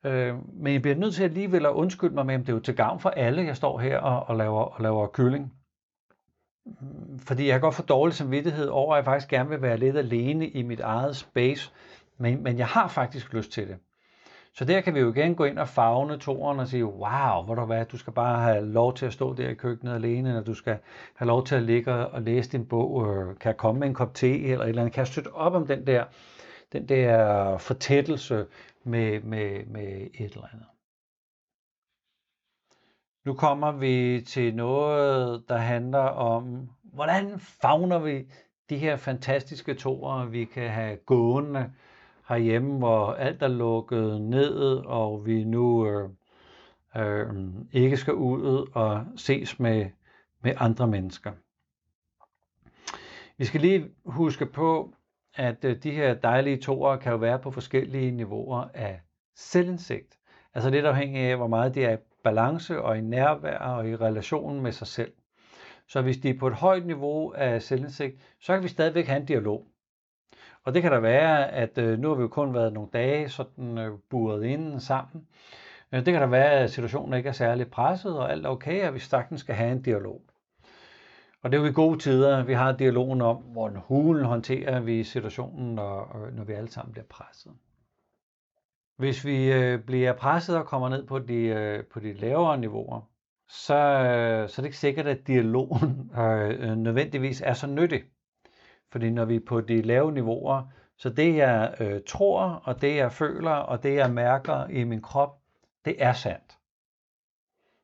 øh, 0.04 0.34
men 0.52 0.72
jeg 0.72 0.82
bliver 0.82 0.96
nødt 0.96 1.14
til 1.14 1.24
alligevel 1.24 1.66
at 1.66 1.70
undskylde 1.72 2.14
mig 2.14 2.26
med, 2.26 2.34
at 2.34 2.40
det 2.40 2.48
er 2.48 2.52
jo 2.52 2.60
til 2.60 2.76
gavn 2.76 3.00
for 3.00 3.10
alle, 3.10 3.44
jeg 3.44 3.56
står 3.56 3.78
her 3.78 3.98
og, 3.98 4.28
og, 4.28 4.36
laver, 4.36 4.62
og 4.62 4.82
laver 4.82 5.06
kylling. 5.06 5.52
Fordi 7.18 7.46
jeg 7.46 7.54
har 7.54 7.60
godt 7.60 7.74
for 7.74 7.82
dårlig 7.82 8.14
samvittighed 8.14 8.68
over, 8.68 8.94
at 8.94 8.96
jeg 8.96 9.04
faktisk 9.04 9.28
gerne 9.28 9.48
vil 9.48 9.62
være 9.62 9.76
lidt 9.76 9.96
alene 9.96 10.48
i 10.48 10.62
mit 10.62 10.80
eget 10.80 11.16
space, 11.16 11.72
men, 12.18 12.42
men 12.42 12.58
jeg 12.58 12.66
har 12.66 12.88
faktisk 12.88 13.32
lyst 13.32 13.52
til 13.52 13.68
det. 13.68 13.76
Så 14.52 14.64
der 14.64 14.80
kan 14.80 14.94
vi 14.94 15.00
jo 15.00 15.12
igen 15.12 15.34
gå 15.34 15.44
ind 15.44 15.58
og 15.58 15.68
fagne 15.68 16.18
toren 16.18 16.60
og 16.60 16.68
sige, 16.68 16.84
wow, 16.84 17.44
hvor 17.44 17.54
du 17.54 17.64
hvad, 17.64 17.84
du 17.84 17.98
skal 17.98 18.12
bare 18.12 18.42
have 18.42 18.66
lov 18.66 18.94
til 18.94 19.06
at 19.06 19.12
stå 19.12 19.34
der 19.34 19.48
i 19.48 19.54
køkkenet 19.54 19.94
alene, 19.94 20.28
eller 20.28 20.42
du 20.42 20.54
skal 20.54 20.78
have 21.14 21.26
lov 21.26 21.46
til 21.46 21.54
at 21.54 21.62
ligge 21.62 21.92
og 21.92 22.22
læse 22.22 22.52
din 22.52 22.66
bog, 22.66 23.06
øh, 23.06 23.38
kan 23.38 23.48
jeg 23.48 23.56
komme 23.56 23.78
med 23.78 23.88
en 23.88 23.94
kop 23.94 24.14
te, 24.14 24.42
eller 24.42 24.64
et 24.64 24.68
eller 24.68 24.82
andet, 24.82 24.94
kan 24.94 25.00
jeg 25.00 25.06
støtte 25.06 25.34
op 25.34 25.54
om 25.54 25.66
den 25.66 25.86
der, 25.86 26.04
den 26.72 26.88
der 26.88 27.58
fortættelse 27.58 28.46
med, 28.84 29.20
med, 29.20 29.66
med 29.66 30.08
et 30.14 30.32
eller 30.32 30.46
andet. 30.52 30.66
Nu 33.24 33.34
kommer 33.34 33.72
vi 33.72 34.24
til 34.26 34.54
noget, 34.54 35.44
der 35.48 35.56
handler 35.56 35.98
om, 36.08 36.70
hvordan 36.82 37.40
fagner 37.40 37.98
vi 37.98 38.24
de 38.70 38.76
her 38.78 38.96
fantastiske 38.96 39.74
toer, 39.74 40.24
vi 40.24 40.44
kan 40.44 40.70
have 40.70 40.96
gående, 40.96 41.72
herhjemme, 42.28 42.78
hvor 42.78 43.12
alt 43.12 43.42
er 43.42 43.48
lukket 43.48 44.20
ned, 44.20 44.58
og 44.86 45.26
vi 45.26 45.44
nu 45.44 45.86
øh, 45.86 46.10
øh, 46.96 47.26
ikke 47.72 47.96
skal 47.96 48.14
ud 48.14 48.70
og 48.74 49.04
ses 49.16 49.60
med, 49.60 49.86
med 50.42 50.52
andre 50.56 50.86
mennesker. 50.86 51.32
Vi 53.38 53.44
skal 53.44 53.60
lige 53.60 53.90
huske 54.04 54.46
på, 54.46 54.94
at 55.34 55.64
øh, 55.64 55.76
de 55.82 55.90
her 55.90 56.14
dejlige 56.14 56.56
toer 56.56 56.96
kan 56.96 57.12
jo 57.12 57.18
være 57.18 57.38
på 57.38 57.50
forskellige 57.50 58.10
niveauer 58.10 58.64
af 58.74 59.00
selvindsigt. 59.34 60.18
Altså 60.54 60.70
lidt 60.70 60.86
afhængig 60.86 61.22
af, 61.22 61.36
hvor 61.36 61.46
meget 61.46 61.74
det 61.74 61.84
er 61.84 61.92
i 61.92 62.00
balance 62.24 62.82
og 62.82 62.98
i 62.98 63.00
nærvær 63.00 63.58
og 63.58 63.88
i 63.88 63.96
relationen 63.96 64.62
med 64.62 64.72
sig 64.72 64.86
selv. 64.86 65.12
Så 65.88 66.02
hvis 66.02 66.16
de 66.16 66.30
er 66.30 66.38
på 66.38 66.46
et 66.46 66.54
højt 66.54 66.86
niveau 66.86 67.30
af 67.32 67.62
selvindsigt, 67.62 68.36
så 68.40 68.54
kan 68.54 68.62
vi 68.62 68.68
stadigvæk 68.68 69.06
have 69.06 69.20
en 69.20 69.26
dialog. 69.26 69.66
Og 70.66 70.74
det 70.74 70.82
kan 70.82 70.92
der 70.92 71.00
være, 71.00 71.50
at 71.50 71.78
øh, 71.78 71.98
nu 71.98 72.08
har 72.08 72.14
vi 72.14 72.22
jo 72.22 72.28
kun 72.28 72.54
været 72.54 72.72
nogle 72.72 72.88
dage 72.92 73.28
sådan 73.28 73.78
øh, 73.78 73.98
buret 74.10 74.44
inden 74.44 74.80
sammen. 74.80 75.26
Øh, 75.92 76.06
det 76.06 76.12
kan 76.12 76.22
der 76.22 76.26
være, 76.26 76.50
at 76.50 76.70
situationen 76.70 77.14
ikke 77.14 77.28
er 77.28 77.32
særlig 77.32 77.70
presset, 77.70 78.18
og 78.18 78.32
alt 78.32 78.46
er 78.46 78.50
okay, 78.50 78.88
og 78.88 78.94
vi 78.94 78.98
sagtens 78.98 79.40
skal 79.40 79.54
have 79.54 79.72
en 79.72 79.82
dialog. 79.82 80.22
Og 81.42 81.52
det 81.52 81.58
er 81.58 81.62
jo 81.62 81.68
i 81.68 81.72
gode 81.72 81.98
tider, 81.98 82.44
vi 82.44 82.52
har 82.52 82.72
dialogen 82.72 83.20
om, 83.20 83.36
hvordan 83.36 83.78
hulen 83.78 84.24
håndterer 84.24 84.80
vi 84.80 85.04
situationen, 85.04 85.74
når, 85.74 86.28
når 86.32 86.44
vi 86.44 86.52
alle 86.52 86.70
sammen 86.70 86.92
bliver 86.92 87.06
presset. 87.10 87.52
Hvis 88.96 89.24
vi 89.24 89.52
øh, 89.52 89.80
bliver 89.80 90.12
presset 90.12 90.56
og 90.56 90.66
kommer 90.66 90.88
ned 90.88 91.06
på 91.06 91.18
de, 91.18 91.34
øh, 91.34 91.84
på 91.84 92.00
de 92.00 92.12
lavere 92.12 92.58
niveauer, 92.58 93.00
så, 93.48 93.74
øh, 93.74 94.48
så 94.48 94.60
er 94.60 94.62
det 94.62 94.64
ikke 94.64 94.78
sikkert, 94.78 95.06
at 95.06 95.26
dialogen 95.26 96.10
øh, 96.18 96.70
øh 96.70 96.76
nødvendigvis 96.76 97.40
er 97.40 97.52
så 97.52 97.66
nyttig. 97.66 98.02
Fordi 98.96 99.10
når 99.10 99.24
vi 99.24 99.36
er 99.36 99.40
på 99.46 99.60
de 99.60 99.82
lave 99.82 100.12
niveauer, 100.12 100.62
så 100.98 101.10
det 101.10 101.36
jeg 101.36 101.74
øh, 101.80 102.00
tror, 102.06 102.62
og 102.64 102.82
det 102.82 102.96
jeg 102.96 103.12
føler, 103.12 103.50
og 103.50 103.82
det 103.82 103.94
jeg 103.94 104.12
mærker 104.12 104.66
i 104.66 104.84
min 104.84 105.02
krop, 105.02 105.38
det 105.84 105.94
er 105.98 106.12
sandt. 106.12 106.58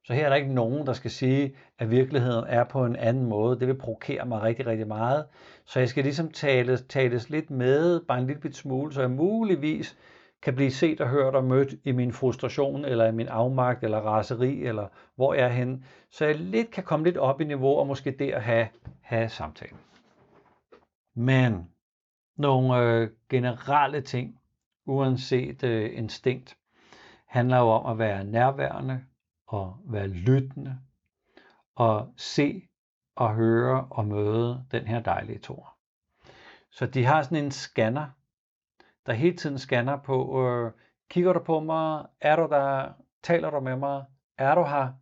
Så 0.05 0.15
her 0.15 0.25
er 0.25 0.29
der 0.29 0.37
ikke 0.37 0.55
nogen, 0.55 0.87
der 0.87 0.93
skal 0.93 1.11
sige, 1.11 1.57
at 1.79 1.91
virkeligheden 1.91 2.45
er 2.49 2.65
på 2.65 2.85
en 2.85 2.97
anden 2.97 3.27
måde. 3.27 3.61
Det 3.61 3.69
vil 3.69 3.79
provokere 3.79 4.27
mig 4.27 4.43
rigtig, 4.43 4.67
rigtig 4.67 4.87
meget. 4.87 5.25
Så 5.65 5.79
jeg 5.79 5.89
skal 5.89 6.05
ligesom 6.05 6.31
tales, 6.31 6.83
tales 6.89 7.31
lidt 7.31 7.51
med, 7.51 8.01
bare 8.01 8.19
en 8.19 8.27
lille 8.27 8.41
bit 8.41 8.57
smule, 8.57 8.93
så 8.93 9.01
jeg 9.01 9.11
muligvis 9.11 9.97
kan 10.43 10.55
blive 10.55 10.71
set 10.71 11.01
og 11.01 11.09
hørt 11.09 11.35
og 11.35 11.45
mødt 11.45 11.75
i 11.85 11.93
min 11.93 12.13
frustration, 12.13 12.85
eller 12.85 13.07
i 13.07 13.13
min 13.13 13.29
afmagt, 13.29 13.85
eller 13.85 13.99
raseri, 13.99 14.63
eller 14.63 14.87
hvor 15.17 15.35
jeg 15.35 15.45
er 15.45 15.49
henne. 15.53 15.85
Så 16.11 16.25
jeg 16.25 16.35
lidt 16.35 16.71
kan 16.71 16.85
komme 16.85 17.05
lidt 17.05 17.17
op 17.17 17.41
i 17.41 17.45
niveau, 17.45 17.77
og 17.77 17.87
måske 17.87 18.11
der 18.11 18.39
have, 18.39 18.69
have 19.01 19.29
samtalen. 19.29 19.79
Men 21.15 21.71
nogle 22.37 22.79
øh, 22.79 23.11
generelle 23.29 24.01
ting, 24.01 24.41
uanset 24.85 25.63
øh, 25.63 25.99
instinkt, 25.99 26.57
handler 27.27 27.59
jo 27.59 27.69
om 27.69 27.93
at 27.93 27.99
være 27.99 28.25
nærværende 28.25 29.05
og 29.47 29.77
være 29.85 30.07
lyttende 30.07 30.79
og 31.75 32.15
se 32.17 32.69
og 33.15 33.35
høre 33.35 33.87
og 33.91 34.07
møde 34.07 34.65
den 34.71 34.87
her 34.87 35.01
dejlige 35.01 35.39
tor. 35.39 35.77
Så 36.71 36.87
de 36.87 37.05
har 37.05 37.23
sådan 37.23 37.45
en 37.45 37.51
scanner, 37.51 38.07
der 39.07 39.13
hele 39.13 39.37
tiden 39.37 39.59
scanner 39.59 39.97
på, 39.97 40.49
øh, 40.49 40.73
kigger 41.11 41.33
du 41.33 41.41
på 41.41 41.61
mig, 41.61 42.07
er 42.21 42.37
du 42.37 42.49
der, 42.51 42.93
taler 43.23 43.51
du 43.51 43.61
med 43.61 43.77
mig, 43.77 44.05
er 44.39 44.55
du 44.55 44.65
her? 44.65 44.93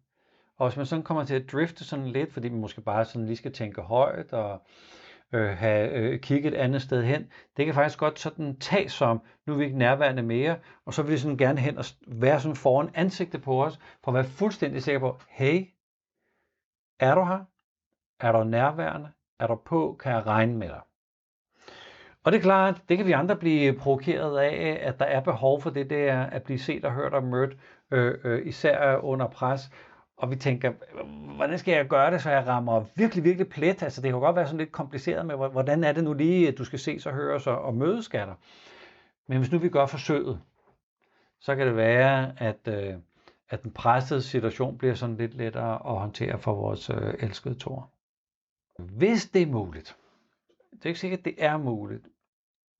Og 0.57 0.69
hvis 0.69 0.77
man 0.77 0.87
sådan 0.87 1.03
kommer 1.03 1.25
til 1.25 1.35
at 1.35 1.53
drifte 1.53 1.85
sådan 1.85 2.07
lidt, 2.07 2.33
fordi 2.33 2.49
man 2.49 2.61
måske 2.61 2.81
bare 2.81 3.05
sådan 3.05 3.27
lige 3.27 3.37
skal 3.37 3.53
tænke 3.53 3.81
højt 3.81 4.33
og 4.33 4.63
øh, 5.33 5.49
have 5.49 5.91
øh, 5.91 6.21
kigget 6.21 6.55
et 6.55 6.59
andet 6.59 6.83
sted 6.83 7.05
hen. 7.05 7.33
Det 7.57 7.67
kan 7.67 7.75
faktisk 7.75 7.99
godt 7.99 8.19
sådan 8.19 8.57
tages 8.57 8.93
som, 8.93 9.23
nu 9.47 9.53
er 9.53 9.59
vi 9.59 9.65
ikke 9.65 9.79
nærværende 9.79 10.23
mere, 10.23 10.57
og 10.87 10.95
så 10.95 11.03
vil 11.03 11.13
de 11.13 11.19
sådan 11.19 11.37
gerne 11.37 11.61
hen 11.61 11.79
og 11.79 11.85
være 12.07 12.41
sådan 12.41 12.57
foran 12.57 12.91
ansigtet 12.95 13.43
på 13.43 13.65
os, 13.65 13.81
for 14.05 14.11
at 14.11 14.15
være 14.15 14.25
fuldstændig 14.25 14.83
sikker 14.83 15.01
på, 15.01 15.21
hey, 15.29 15.67
er 17.01 17.15
du 17.15 17.25
her? 17.25 17.45
Er 18.21 18.33
du 18.33 18.45
nærværende? 18.45 19.09
Er 19.39 19.47
du 19.47 19.55
på? 19.55 19.97
Kan 20.01 20.13
jeg 20.13 20.27
regne 20.27 20.57
med 20.57 20.69
dig? 20.69 20.81
Og 22.25 22.33
det 22.33 22.39
er 22.39 22.43
klart, 22.43 22.83
det 22.89 22.97
kan 22.97 23.07
vi 23.07 23.13
andre 23.13 23.37
blive 23.37 23.79
provokeret 23.79 24.39
af, 24.39 24.79
at 24.83 24.99
der 24.99 25.05
er 25.05 25.21
behov 25.21 25.63
for 25.63 25.71
det 25.71 25.91
der 25.91 26.23
at 26.23 26.43
blive 26.43 26.59
set 26.59 26.85
og 26.85 26.93
hørt 26.93 27.15
og 27.15 27.25
mødt, 27.25 27.57
øh, 27.91 28.19
øh, 28.25 28.47
især 28.47 28.97
under 28.97 29.29
pres. 29.29 29.71
Og 30.21 30.31
vi 30.31 30.37
tænker, 30.37 30.73
hvordan 31.37 31.59
skal 31.59 31.75
jeg 31.75 31.89
gøre 31.89 32.11
det, 32.11 32.23
så 32.23 32.31
jeg 32.31 32.47
rammer 32.47 32.85
virkelig, 32.95 33.25
virkelig 33.25 33.49
plet? 33.49 33.83
Altså 33.83 34.03
det 34.03 34.11
kan 34.11 34.21
godt 34.21 34.37
være 34.37 34.47
sådan 34.47 34.59
lidt 34.59 34.73
kompliceret 34.73 35.27
med, 35.27 35.35
hvordan 35.35 35.85
er 35.85 35.93
det 35.93 36.05
nu 36.05 36.13
lige, 36.13 36.49
at 36.49 36.59
du 36.59 36.65
skal 36.65 36.79
ses 36.79 37.07
og 37.07 37.13
høres 37.13 37.47
og, 37.47 37.63
og 37.63 37.75
mødes, 37.75 38.05
skatter. 38.05 38.35
Men 39.27 39.39
hvis 39.39 39.53
nu 39.53 39.59
vi 39.59 39.69
gør 39.69 39.87
forsøget, 39.87 40.41
så 41.41 41.57
kan 41.57 41.67
det 41.67 41.77
være, 41.77 42.33
at, 42.43 42.69
øh, 42.69 42.95
at 43.49 43.63
den 43.63 43.71
pressede 43.71 44.23
situation 44.23 44.79
bliver 44.79 44.95
sådan 44.95 45.17
lidt 45.17 45.35
lettere 45.35 45.75
at 45.75 45.99
håndtere 46.01 46.39
for 46.39 46.55
vores 46.55 46.91
øh, 46.91 47.15
elskede 47.19 47.55
tor. 47.55 47.91
Hvis 48.79 49.27
det 49.27 49.43
er 49.43 49.47
muligt, 49.47 49.97
det 50.73 50.85
er 50.85 50.89
ikke 50.89 51.01
sikkert, 51.01 51.19
at 51.19 51.25
det 51.25 51.35
er 51.39 51.57
muligt, 51.57 52.09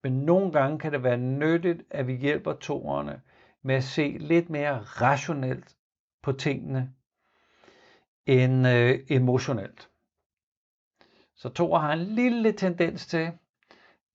men 0.03 0.13
nogle 0.13 0.53
gange 0.53 0.79
kan 0.79 0.93
det 0.93 1.03
være 1.03 1.17
nyttigt, 1.17 1.83
at 1.91 2.07
vi 2.07 2.15
hjælper 2.15 2.53
toerne 2.53 3.21
med 3.63 3.75
at 3.75 3.85
se 3.85 4.17
lidt 4.21 4.51
mere 4.51 4.79
rationelt 4.79 5.77
på 6.23 6.33
tingene 6.33 6.93
end 8.31 8.69
øh, 8.69 8.99
emotionelt. 9.09 9.89
Så 11.37 11.49
Thor 11.49 11.79
har 11.79 11.93
en 11.93 11.99
lille 11.99 12.53
tendens 12.53 13.07
til 13.07 13.31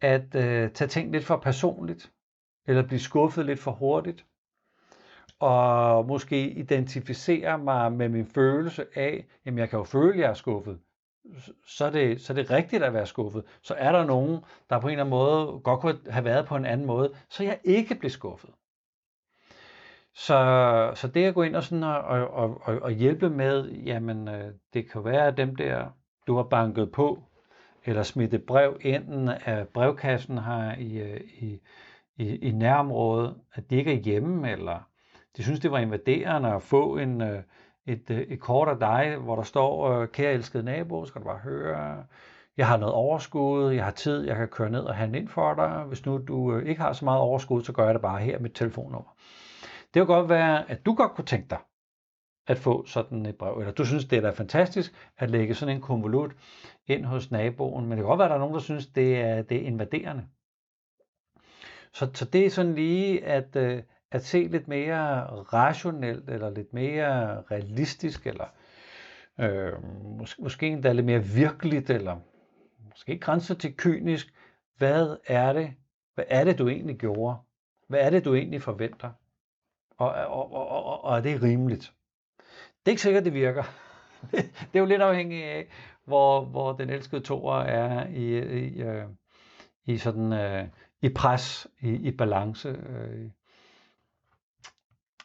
at 0.01 0.35
øh, 0.35 0.71
tage 0.71 0.87
ting 0.87 1.11
lidt 1.11 1.25
for 1.25 1.37
personligt, 1.37 2.11
eller 2.67 2.87
blive 2.87 2.99
skuffet 2.99 3.45
lidt 3.45 3.59
for 3.59 3.71
hurtigt, 3.71 4.25
og 5.39 6.05
måske 6.05 6.49
identificere 6.49 7.57
mig 7.57 7.91
med 7.91 8.09
min 8.09 8.25
følelse 8.25 8.85
af, 8.95 9.25
jamen 9.45 9.59
jeg 9.59 9.69
kan 9.69 9.79
jo 9.79 9.83
føle, 9.83 10.13
at 10.13 10.19
jeg 10.19 10.29
er 10.29 10.33
skuffet, 10.33 10.79
så 11.67 11.85
er, 11.85 11.89
det, 11.89 12.21
så 12.21 12.33
er 12.33 12.35
det 12.35 12.51
rigtigt 12.51 12.83
at 12.83 12.93
være 12.93 13.05
skuffet. 13.05 13.43
Så 13.61 13.73
er 13.73 13.91
der 13.91 14.05
nogen, 14.05 14.43
der 14.69 14.79
på 14.79 14.87
en 14.87 14.91
eller 14.91 15.03
anden 15.03 15.09
måde 15.09 15.59
godt 15.59 15.79
kunne 15.79 15.99
have 16.09 16.25
været 16.25 16.45
på 16.45 16.55
en 16.55 16.65
anden 16.65 16.87
måde, 16.87 17.13
så 17.29 17.43
jeg 17.43 17.59
ikke 17.63 17.95
bliver 17.95 18.11
skuffet. 18.11 18.49
Så, 20.15 20.91
så 20.95 21.07
det 21.07 21.25
at 21.25 21.33
gå 21.35 21.41
ind 21.41 21.55
og, 21.55 21.63
sådan 21.63 21.83
og, 21.83 22.27
og, 22.27 22.61
og, 22.61 22.79
og 22.81 22.91
hjælpe 22.91 23.29
med, 23.29 23.71
jamen 23.71 24.27
øh, 24.27 24.51
det 24.73 24.91
kan 24.91 25.05
være 25.05 25.27
at 25.27 25.37
dem 25.37 25.55
der, 25.55 25.85
du 26.27 26.35
har 26.35 26.43
banket 26.43 26.91
på, 26.91 27.23
eller 27.85 28.03
smidt 28.03 28.33
et 28.33 28.43
brev 28.43 28.77
enden 28.81 29.29
af 29.29 29.67
brevkassen 29.67 30.37
her 30.37 30.75
i, 30.77 30.97
øh, 30.97 31.21
i, 31.39 31.59
i, 32.17 32.35
i 32.35 32.51
nærområdet, 32.51 33.35
at 33.53 33.69
de 33.69 33.75
ikke 33.75 33.93
er 33.93 34.01
hjemme, 34.01 34.51
eller 34.51 34.87
de 35.37 35.43
synes, 35.43 35.59
det 35.59 35.71
var 35.71 35.79
invaderende 35.79 36.53
at 36.53 36.61
få 36.61 36.97
en, 36.97 37.21
øh, 37.21 37.43
et, 37.85 38.11
øh, 38.11 38.19
et 38.19 38.39
kort 38.39 38.67
af 38.67 38.79
dig, 38.79 39.17
hvor 39.17 39.35
der 39.35 39.43
står, 39.43 39.89
øh, 39.89 40.07
kære 40.07 40.33
elskede 40.33 40.63
nabo, 40.63 41.05
skal 41.05 41.21
du 41.21 41.25
bare 41.25 41.37
høre, 41.37 42.03
jeg 42.57 42.67
har 42.67 42.77
noget 42.77 42.93
overskud, 42.93 43.71
jeg 43.71 43.83
har 43.83 43.91
tid, 43.91 44.27
jeg 44.27 44.35
kan 44.35 44.47
køre 44.47 44.69
ned 44.69 44.81
og 44.81 44.95
handle 44.95 45.17
ind 45.17 45.27
for 45.27 45.53
dig. 45.53 45.83
Hvis 45.87 46.05
nu 46.05 46.17
du 46.27 46.53
øh, 46.55 46.69
ikke 46.69 46.81
har 46.81 46.93
så 46.93 47.05
meget 47.05 47.21
overskud, 47.21 47.63
så 47.63 47.73
gør 47.73 47.85
jeg 47.85 47.93
det 47.93 48.01
bare 48.01 48.19
her 48.19 48.39
med 48.39 48.49
telefonnummer. 48.49 49.15
Det 49.95 49.99
kan 49.99 50.15
godt 50.15 50.29
være, 50.29 50.69
at 50.71 50.85
du 50.85 50.93
godt 50.93 51.11
kunne 51.11 51.25
tænke 51.25 51.49
dig 51.49 51.59
at 52.47 52.57
få 52.57 52.85
sådan 52.85 53.25
et 53.25 53.37
brev, 53.37 53.59
eller 53.59 53.73
du 53.73 53.85
synes, 53.85 54.05
det 54.05 54.17
er 54.17 54.21
da 54.21 54.29
fantastisk 54.29 54.93
at 55.17 55.31
lægge 55.31 55.55
sådan 55.55 55.75
en 55.75 55.81
konvolut 55.81 56.35
ind 56.87 57.05
hos 57.05 57.31
naboen, 57.31 57.83
men 57.83 57.91
det 57.91 57.97
kan 57.97 58.05
godt 58.05 58.17
være, 58.17 58.25
at 58.25 58.29
der 58.29 58.35
er 58.35 58.39
nogen, 58.39 58.53
der 58.53 58.59
synes, 58.59 58.87
det 58.87 59.17
er, 59.17 59.41
det 59.41 59.57
er 59.57 59.61
invaderende. 59.61 60.27
Så, 61.93 62.09
så 62.13 62.25
det 62.25 62.45
er 62.45 62.49
sådan 62.49 62.75
lige 62.75 63.25
at, 63.25 63.55
øh, 63.55 63.83
at 64.11 64.25
se 64.25 64.47
lidt 64.47 64.67
mere 64.67 65.25
rationelt, 65.25 66.29
eller 66.29 66.49
lidt 66.49 66.73
mere 66.73 67.41
realistisk, 67.41 68.27
eller 68.27 68.45
øh, 69.39 69.73
måske, 70.19 70.41
måske 70.43 70.67
endda 70.67 70.91
lidt 70.93 71.05
mere 71.05 71.23
virkeligt, 71.23 71.89
eller 71.89 72.19
måske 72.89 73.19
grænser 73.19 73.55
til 73.55 73.77
kynisk. 73.77 74.33
Hvad 74.77 75.17
er 75.27 75.53
det? 75.53 75.73
Hvad 76.15 76.25
er 76.27 76.43
det, 76.43 76.59
du 76.59 76.69
egentlig 76.69 76.97
gjorde? 76.97 77.37
Hvad 77.87 77.99
er 77.99 78.09
det, 78.09 78.25
du 78.25 78.35
egentlig 78.35 78.61
forventer? 78.61 79.11
Og, 79.97 80.09
og, 80.09 80.53
og, 80.53 80.69
og, 80.69 81.03
og 81.03 81.17
er 81.17 81.21
det 81.21 81.43
rimeligt? 81.43 81.93
Det 82.57 82.85
er 82.85 82.89
ikke 82.91 83.01
sikkert, 83.01 83.25
det 83.25 83.33
virker. 83.33 83.63
det 84.31 84.73
er 84.73 84.79
jo 84.79 84.85
lidt 84.85 85.01
afhængigt 85.01 85.45
af, 85.45 85.67
hvor, 86.05 86.45
hvor 86.45 86.73
den 86.73 86.89
elskede 86.89 87.21
toer 87.21 87.59
er 87.59 88.07
i, 88.07 88.37
i, 88.37 88.81
øh, 88.81 89.03
i 89.85 89.97
sådan 89.97 90.33
øh, 90.33 90.67
i 91.01 91.09
pres, 91.09 91.67
i, 91.81 91.89
i 91.89 92.11
balance. 92.11 92.69
Øh. 92.69 93.29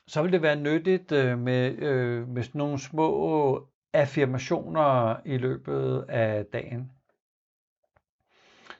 Så 0.06 0.22
vil 0.22 0.32
det 0.32 0.42
være 0.42 0.56
nyttigt 0.56 1.12
øh, 1.12 1.38
med, 1.38 1.78
øh, 1.78 2.28
med 2.28 2.42
sådan 2.42 2.58
nogle 2.58 2.78
små 2.78 3.68
affirmationer 3.92 5.16
i 5.24 5.36
løbet 5.36 6.04
af 6.08 6.46
dagen. 6.46 6.92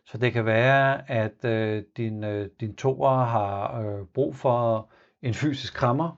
Så 0.05 0.19
det 0.19 0.33
kan 0.33 0.45
være, 0.45 1.11
at 1.11 1.45
øh, 1.45 1.83
din, 1.97 2.25
øh, 2.25 2.51
din 2.61 2.77
toer 2.77 3.25
har 3.25 3.81
øh, 3.81 4.07
brug 4.07 4.37
for 4.37 4.91
en 5.23 5.35
fysisk 5.35 5.75
krammer. 5.75 6.17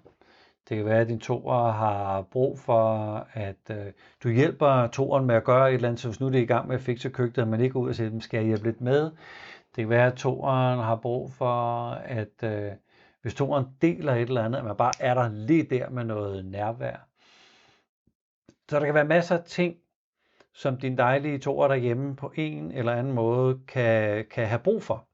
Det 0.69 0.77
kan 0.77 0.87
være, 0.87 1.01
at 1.01 1.09
din 1.09 1.21
toer 1.21 1.71
har 1.71 2.23
brug 2.23 2.59
for, 2.59 3.15
at 3.33 3.71
øh, 3.71 3.93
du 4.23 4.29
hjælper 4.29 4.87
toeren 4.87 5.27
med 5.27 5.35
at 5.35 5.45
gøre 5.45 5.69
et 5.69 5.75
eller 5.75 5.88
andet, 5.88 6.01
så 6.01 6.09
hvis 6.09 6.21
nu 6.21 6.27
det 6.27 6.38
er 6.38 6.43
i 6.43 6.47
gang 6.47 6.69
med 6.69 6.75
at 6.77 6.83
fikse 6.83 7.11
køkkenet, 7.11 7.49
men 7.49 7.61
ikke 7.61 7.77
ud 7.77 7.88
og 7.88 7.95
siger, 7.95 8.21
skal 8.21 8.38
jeg 8.38 8.47
hjælpe 8.47 8.65
lidt 8.65 8.81
med. 8.81 9.03
Det 9.77 9.83
kan 9.83 9.88
være, 9.88 10.07
at 10.07 10.15
toeren 10.15 10.79
har 10.79 10.97
brug 10.97 11.33
for, 11.33 11.91
at 11.91 12.43
øh, 12.43 12.73
hvis 13.23 13.35
toeren 13.35 13.67
deler 13.83 14.15
et 14.15 14.23
eller 14.23 14.45
andet, 14.45 14.59
at 14.59 14.65
man 14.65 14.77
bare 14.77 14.93
er 15.01 15.15
der 15.15 15.29
lige 15.29 15.62
der 15.62 15.91
med 15.91 16.05
noget 16.05 16.45
nærvær. 16.45 16.97
Så 18.69 18.79
der 18.79 18.85
kan 18.85 18.95
være 18.95 19.05
masser 19.05 19.38
af 19.38 19.45
ting, 19.45 19.77
som 20.53 20.77
din 20.77 20.99
dejlige 20.99 21.38
toer 21.38 21.69
derhjemme 21.69 22.17
på 22.17 22.33
en 22.37 22.73
eller 22.73 22.93
anden 22.93 23.12
måde 23.12 23.61
kan, 23.69 24.25
kan 24.31 24.47
have 24.47 24.59
brug 24.59 24.83
for. 24.83 25.07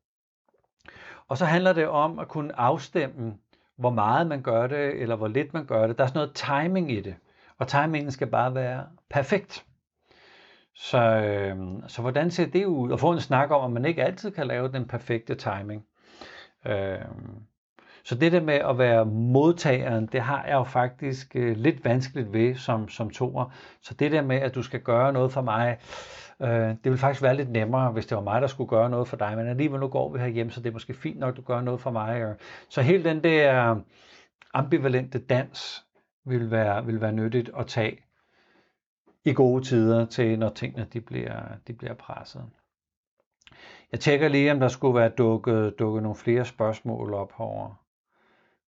Og 1.28 1.38
så 1.38 1.44
handler 1.44 1.72
det 1.72 1.88
om 1.88 2.18
at 2.18 2.28
kunne 2.28 2.58
afstemme 2.58 3.38
hvor 3.78 3.90
meget 3.90 4.26
man 4.26 4.42
gør 4.42 4.66
det, 4.66 5.02
eller 5.02 5.16
hvor 5.16 5.28
lidt 5.28 5.54
man 5.54 5.64
gør 5.66 5.86
det. 5.86 5.98
Der 5.98 6.04
er 6.04 6.08
sådan 6.08 6.18
noget 6.18 6.34
timing 6.34 6.92
i 6.92 7.00
det. 7.00 7.14
Og 7.58 7.68
timingen 7.68 8.10
skal 8.10 8.26
bare 8.26 8.54
være 8.54 8.84
perfekt. 9.10 9.64
Så, 10.74 10.98
øh, 10.98 11.56
så 11.86 12.02
hvordan 12.02 12.30
ser 12.30 12.46
det 12.46 12.64
ud? 12.64 12.90
Og 12.90 13.00
få 13.00 13.12
en 13.12 13.20
snak 13.20 13.50
om, 13.50 13.64
at 13.64 13.70
man 13.70 13.84
ikke 13.84 14.04
altid 14.04 14.30
kan 14.30 14.46
lave 14.46 14.72
den 14.72 14.84
perfekte 14.88 15.34
timing. 15.34 15.84
Øh, 16.66 16.98
så 18.04 18.14
det 18.14 18.32
der 18.32 18.40
med 18.40 18.54
at 18.54 18.78
være 18.78 19.04
modtageren, 19.06 20.06
det 20.06 20.20
har 20.20 20.44
jeg 20.44 20.54
jo 20.54 20.64
faktisk 20.64 21.36
øh, 21.36 21.56
lidt 21.56 21.84
vanskeligt 21.84 22.32
ved 22.32 22.54
som, 22.54 22.88
som 22.88 23.10
toer. 23.10 23.54
Så 23.82 23.94
det 23.94 24.12
der 24.12 24.22
med, 24.22 24.36
at 24.36 24.54
du 24.54 24.62
skal 24.62 24.80
gøre 24.80 25.12
noget 25.12 25.32
for 25.32 25.42
mig, 25.42 25.78
øh, 26.42 26.68
det 26.68 26.84
vil 26.84 26.98
faktisk 26.98 27.22
være 27.22 27.36
lidt 27.36 27.50
nemmere, 27.50 27.92
hvis 27.92 28.06
det 28.06 28.16
var 28.16 28.22
mig, 28.22 28.40
der 28.40 28.46
skulle 28.46 28.68
gøre 28.68 28.90
noget 28.90 29.08
for 29.08 29.16
dig. 29.16 29.36
Men 29.36 29.46
alligevel 29.46 29.80
nu 29.80 29.88
går 29.88 30.16
vi 30.16 30.30
hjem, 30.30 30.50
så 30.50 30.60
det 30.60 30.68
er 30.68 30.72
måske 30.72 30.94
fint 30.94 31.18
nok, 31.18 31.36
du 31.36 31.42
gør 31.42 31.60
noget 31.60 31.80
for 31.80 31.90
mig. 31.90 32.36
Så 32.68 32.82
hele 32.82 33.04
den 33.04 33.24
der 33.24 33.80
ambivalente 34.54 35.18
dans 35.18 35.86
vil 36.24 36.50
være, 36.50 36.86
vil 36.86 37.00
være 37.00 37.12
nyttigt 37.12 37.50
at 37.58 37.66
tage 37.66 37.98
i 39.24 39.32
gode 39.32 39.64
tider 39.64 40.06
til, 40.06 40.38
når 40.38 40.50
tingene 40.50 40.86
de 40.92 41.00
bliver, 41.00 41.42
de 41.66 41.72
bliver 41.72 41.94
presset. 41.94 42.50
Jeg 43.92 44.00
tjekker 44.00 44.28
lige, 44.28 44.52
om 44.52 44.60
der 44.60 44.68
skulle 44.68 45.00
være 45.00 45.08
dukket, 45.08 45.78
dukket 45.78 46.02
nogle 46.02 46.16
flere 46.16 46.44
spørgsmål 46.44 47.14
op 47.14 47.32
herovre. 47.38 47.74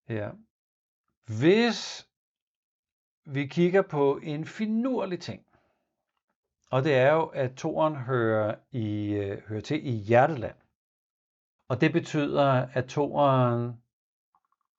Ja. 0.08 0.28
Hvis 1.26 2.08
vi 3.24 3.46
kigger 3.46 3.82
på 3.82 4.20
en 4.22 4.44
finurlig 4.44 5.20
ting, 5.20 5.42
og 6.70 6.84
det 6.84 6.94
er 6.94 7.12
jo, 7.12 7.26
at 7.26 7.54
toren 7.54 7.96
hører, 7.96 8.54
i, 8.70 9.12
øh, 9.12 9.42
hører 9.48 9.60
til 9.60 9.86
i 9.86 9.90
hjerteland. 9.90 10.56
Og 11.68 11.80
det 11.80 11.92
betyder, 11.92 12.68
at 12.72 12.84
toren 12.84 13.82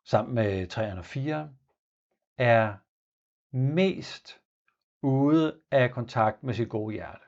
sammen 0.05 0.35
med 0.35 0.67
3 0.67 0.97
og 0.97 1.05
4 1.05 1.49
er 2.37 2.73
mest 3.51 4.41
ude 5.01 5.59
af 5.71 5.91
kontakt 5.91 6.43
med 6.43 6.53
sit 6.53 6.69
gode 6.69 6.93
hjerte. 6.93 7.23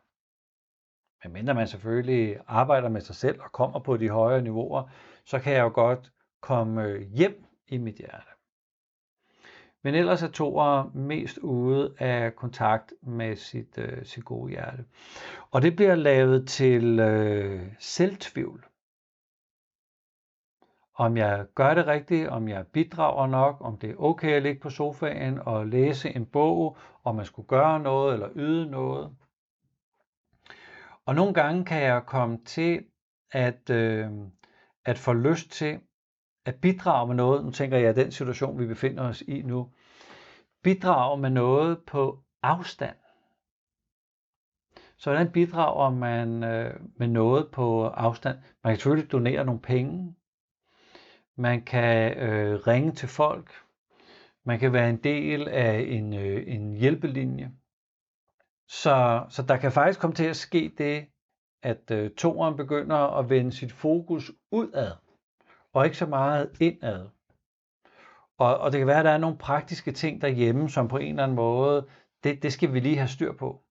Men 1.23 1.33
mindre 1.33 1.53
man 1.53 1.67
selvfølgelig 1.67 2.39
arbejder 2.47 2.89
med 2.89 3.01
sig 3.01 3.15
selv 3.15 3.41
og 3.41 3.51
kommer 3.51 3.79
på 3.79 3.97
de 3.97 4.09
højere 4.09 4.41
niveauer, 4.41 4.89
så 5.25 5.39
kan 5.39 5.53
jeg 5.53 5.61
jo 5.61 5.71
godt 5.73 6.11
komme 6.41 6.83
øh, 6.83 7.01
hjem 7.01 7.45
i 7.67 7.77
mit 7.77 7.95
hjerte. 7.95 8.30
Men 9.83 9.95
ellers 9.95 10.23
er 10.23 10.27
toer 10.27 10.91
mest 10.93 11.37
ude 11.37 11.93
af 11.99 12.35
kontakt 12.35 12.93
med 13.01 13.35
sit, 13.35 13.77
øh, 13.77 14.05
sit 14.05 14.25
gode 14.25 14.51
hjerte. 14.51 14.85
Og 15.51 15.61
det 15.61 15.75
bliver 15.75 15.95
lavet 15.95 16.47
til 16.47 16.99
øh, 16.99 17.61
selvtvivl. 17.79 18.65
Om 20.95 21.17
jeg 21.17 21.45
gør 21.55 21.73
det 21.73 21.87
rigtigt, 21.87 22.29
om 22.29 22.47
jeg 22.47 22.67
bidrager 22.67 23.27
nok, 23.27 23.57
om 23.61 23.77
det 23.77 23.89
er 23.89 23.95
okay 23.97 24.31
at 24.31 24.43
ligge 24.43 24.61
på 24.61 24.69
sofaen 24.69 25.39
og 25.39 25.67
læse 25.67 26.15
en 26.15 26.25
bog, 26.25 26.77
om 27.03 27.15
man 27.15 27.25
skulle 27.25 27.47
gøre 27.47 27.79
noget 27.79 28.13
eller 28.13 28.29
yde 28.35 28.71
noget. 28.71 29.15
Og 31.05 31.15
nogle 31.15 31.33
gange 31.33 31.65
kan 31.65 31.81
jeg 31.81 32.03
komme 32.05 32.39
til 32.45 32.85
at, 33.31 33.69
øh, 33.69 34.09
at 34.85 34.97
få 34.97 35.13
lyst 35.13 35.51
til 35.51 35.79
at 36.45 36.55
bidrage 36.61 37.07
med 37.07 37.15
noget. 37.15 37.45
Nu 37.45 37.51
tænker 37.51 37.77
jeg, 37.77 37.89
at 37.89 37.95
den 37.95 38.11
situation, 38.11 38.59
vi 38.59 38.65
befinder 38.65 39.03
os 39.03 39.21
i 39.21 39.41
nu, 39.41 39.69
bidrage 40.63 41.17
med 41.21 41.29
noget 41.29 41.79
på 41.87 42.19
afstand. 42.43 42.95
Så 44.97 45.09
hvordan 45.09 45.31
bidrager 45.31 45.89
man 45.89 46.43
øh, 46.43 46.79
med 46.95 47.07
noget 47.07 47.51
på 47.51 47.87
afstand? 47.87 48.37
Man 48.63 48.71
kan 48.71 48.77
selvfølgelig 48.77 49.11
donere 49.11 49.45
nogle 49.45 49.61
penge. 49.61 50.15
Man 51.35 51.61
kan 51.61 52.17
øh, 52.17 52.67
ringe 52.67 52.91
til 52.91 53.09
folk. 53.09 53.51
Man 54.45 54.59
kan 54.59 54.73
være 54.73 54.89
en 54.89 55.03
del 55.03 55.47
af 55.47 55.85
en, 55.87 56.13
øh, 56.13 56.43
en 56.47 56.73
hjælpelinje. 56.73 57.51
Så, 58.67 59.25
så 59.29 59.43
der 59.43 59.57
kan 59.57 59.71
faktisk 59.71 59.99
komme 59.99 60.15
til 60.15 60.25
at 60.25 60.35
ske 60.35 60.73
det, 60.77 61.05
at 61.63 61.91
øh, 61.91 62.11
toren 62.11 62.57
begynder 62.57 62.95
at 62.95 63.29
vende 63.29 63.51
sit 63.51 63.71
fokus 63.71 64.31
udad, 64.51 64.91
og 65.73 65.85
ikke 65.85 65.97
så 65.97 66.05
meget 66.05 66.61
indad. 66.61 67.07
Og, 68.37 68.57
og 68.57 68.71
det 68.71 68.79
kan 68.79 68.87
være, 68.87 68.99
at 68.99 69.05
der 69.05 69.11
er 69.11 69.17
nogle 69.17 69.37
praktiske 69.37 69.91
ting 69.91 70.21
derhjemme, 70.21 70.69
som 70.69 70.87
på 70.87 70.97
en 70.97 71.09
eller 71.09 71.23
anden 71.23 71.35
måde, 71.35 71.87
det, 72.23 72.43
det 72.43 72.53
skal 72.53 72.73
vi 72.73 72.79
lige 72.79 72.97
have 72.97 73.07
styr 73.07 73.33
på. 73.33 73.63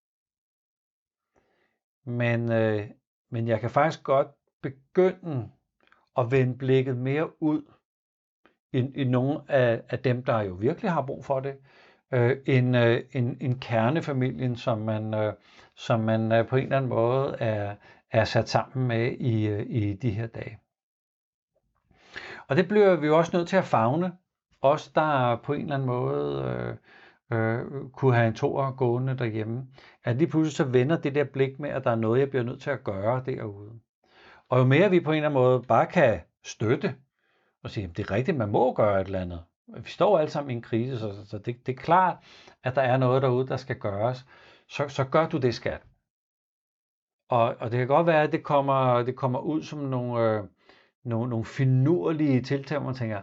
Men, 2.06 2.52
øh, 2.52 2.90
men 3.30 3.48
jeg 3.48 3.60
kan 3.60 3.70
faktisk 3.70 4.02
godt 4.02 4.28
begynde 4.62 5.50
at 6.18 6.30
vende 6.30 6.58
blikket 6.58 6.96
mere 6.96 7.42
ud 7.42 7.62
i, 8.72 8.78
i 8.78 9.04
nogle 9.04 9.40
af, 9.48 9.82
af 9.88 9.98
dem, 9.98 10.24
der 10.24 10.40
jo 10.40 10.54
virkelig 10.54 10.90
har 10.90 11.06
brug 11.06 11.24
for 11.24 11.40
det, 11.40 11.56
øh, 12.12 12.36
en, 12.46 12.74
øh, 12.74 13.04
en, 13.12 13.36
en 13.40 13.58
kernefamilien, 13.58 14.56
som 14.56 14.78
man, 14.78 15.14
øh, 15.14 15.34
som 15.74 16.00
man 16.00 16.32
øh, 16.32 16.48
på 16.48 16.56
en 16.56 16.62
eller 16.62 16.76
anden 16.76 16.88
måde 16.88 17.36
er, 17.38 17.76
er 18.10 18.24
sat 18.24 18.48
sammen 18.48 18.88
med 18.88 19.12
i, 19.12 19.46
øh, 19.48 19.66
i 19.68 19.94
de 19.94 20.10
her 20.10 20.26
dage. 20.26 20.58
Og 22.50 22.56
det 22.56 22.68
bliver 22.68 22.96
vi 22.96 23.06
jo 23.06 23.18
også 23.18 23.36
nødt 23.36 23.48
til 23.48 23.56
at 23.56 23.64
fagne. 23.64 24.12
Os, 24.62 24.88
der 24.88 25.36
på 25.36 25.52
en 25.52 25.60
eller 25.60 25.74
anden 25.74 25.86
måde 25.86 26.44
øh, 27.30 27.38
øh, 27.38 27.90
kunne 27.92 28.14
have 28.14 28.28
en 28.28 28.34
toer 28.34 28.70
gående 28.70 29.18
derhjemme. 29.18 29.66
At 30.04 30.16
lige 30.16 30.28
pludselig 30.28 30.56
så 30.56 30.64
vender 30.64 30.96
det 30.96 31.14
der 31.14 31.24
blik 31.24 31.60
med, 31.60 31.70
at 31.70 31.84
der 31.84 31.90
er 31.90 31.94
noget, 31.94 32.20
jeg 32.20 32.30
bliver 32.30 32.42
nødt 32.42 32.62
til 32.62 32.70
at 32.70 32.84
gøre 32.84 33.22
derude. 33.26 33.70
Og 34.48 34.58
jo 34.58 34.64
mere 34.64 34.90
vi 34.90 35.00
på 35.00 35.10
en 35.10 35.16
eller 35.16 35.28
anden 35.28 35.42
måde 35.42 35.62
bare 35.62 35.86
kan 35.86 36.20
støtte 36.44 36.94
og 37.62 37.70
sige, 37.70 37.86
at 37.86 37.96
det 37.96 38.10
er 38.10 38.10
rigtigt, 38.10 38.36
man 38.36 38.48
må 38.48 38.72
gøre 38.72 39.00
et 39.00 39.06
eller 39.06 39.20
andet. 39.20 39.42
Vi 39.76 39.90
står 39.90 40.18
alle 40.18 40.30
sammen 40.30 40.50
i 40.50 40.54
en 40.54 40.62
krise, 40.62 40.98
så, 40.98 41.26
så 41.26 41.38
det, 41.38 41.66
det 41.66 41.72
er 41.72 41.82
klart, 41.82 42.16
at 42.62 42.74
der 42.74 42.82
er 42.82 42.96
noget 42.96 43.22
derude, 43.22 43.48
der 43.48 43.56
skal 43.56 43.78
gøres. 43.78 44.26
Så, 44.68 44.88
så 44.88 45.04
gør 45.04 45.28
du 45.28 45.38
det, 45.38 45.54
skat. 45.54 45.82
Og, 47.28 47.56
og 47.60 47.70
det 47.70 47.78
kan 47.78 47.86
godt 47.86 48.06
være, 48.06 48.22
at 48.22 48.32
det 48.32 48.42
kommer, 48.42 49.02
det 49.02 49.16
kommer 49.16 49.38
ud 49.38 49.62
som 49.62 49.78
nogle, 49.78 50.22
øh, 50.22 50.44
nogle, 51.04 51.30
nogle 51.30 51.44
finurlige 51.44 52.42
tiltag, 52.42 52.78
hvor 52.78 52.86
man 52.86 52.94
tænker, 52.94 53.20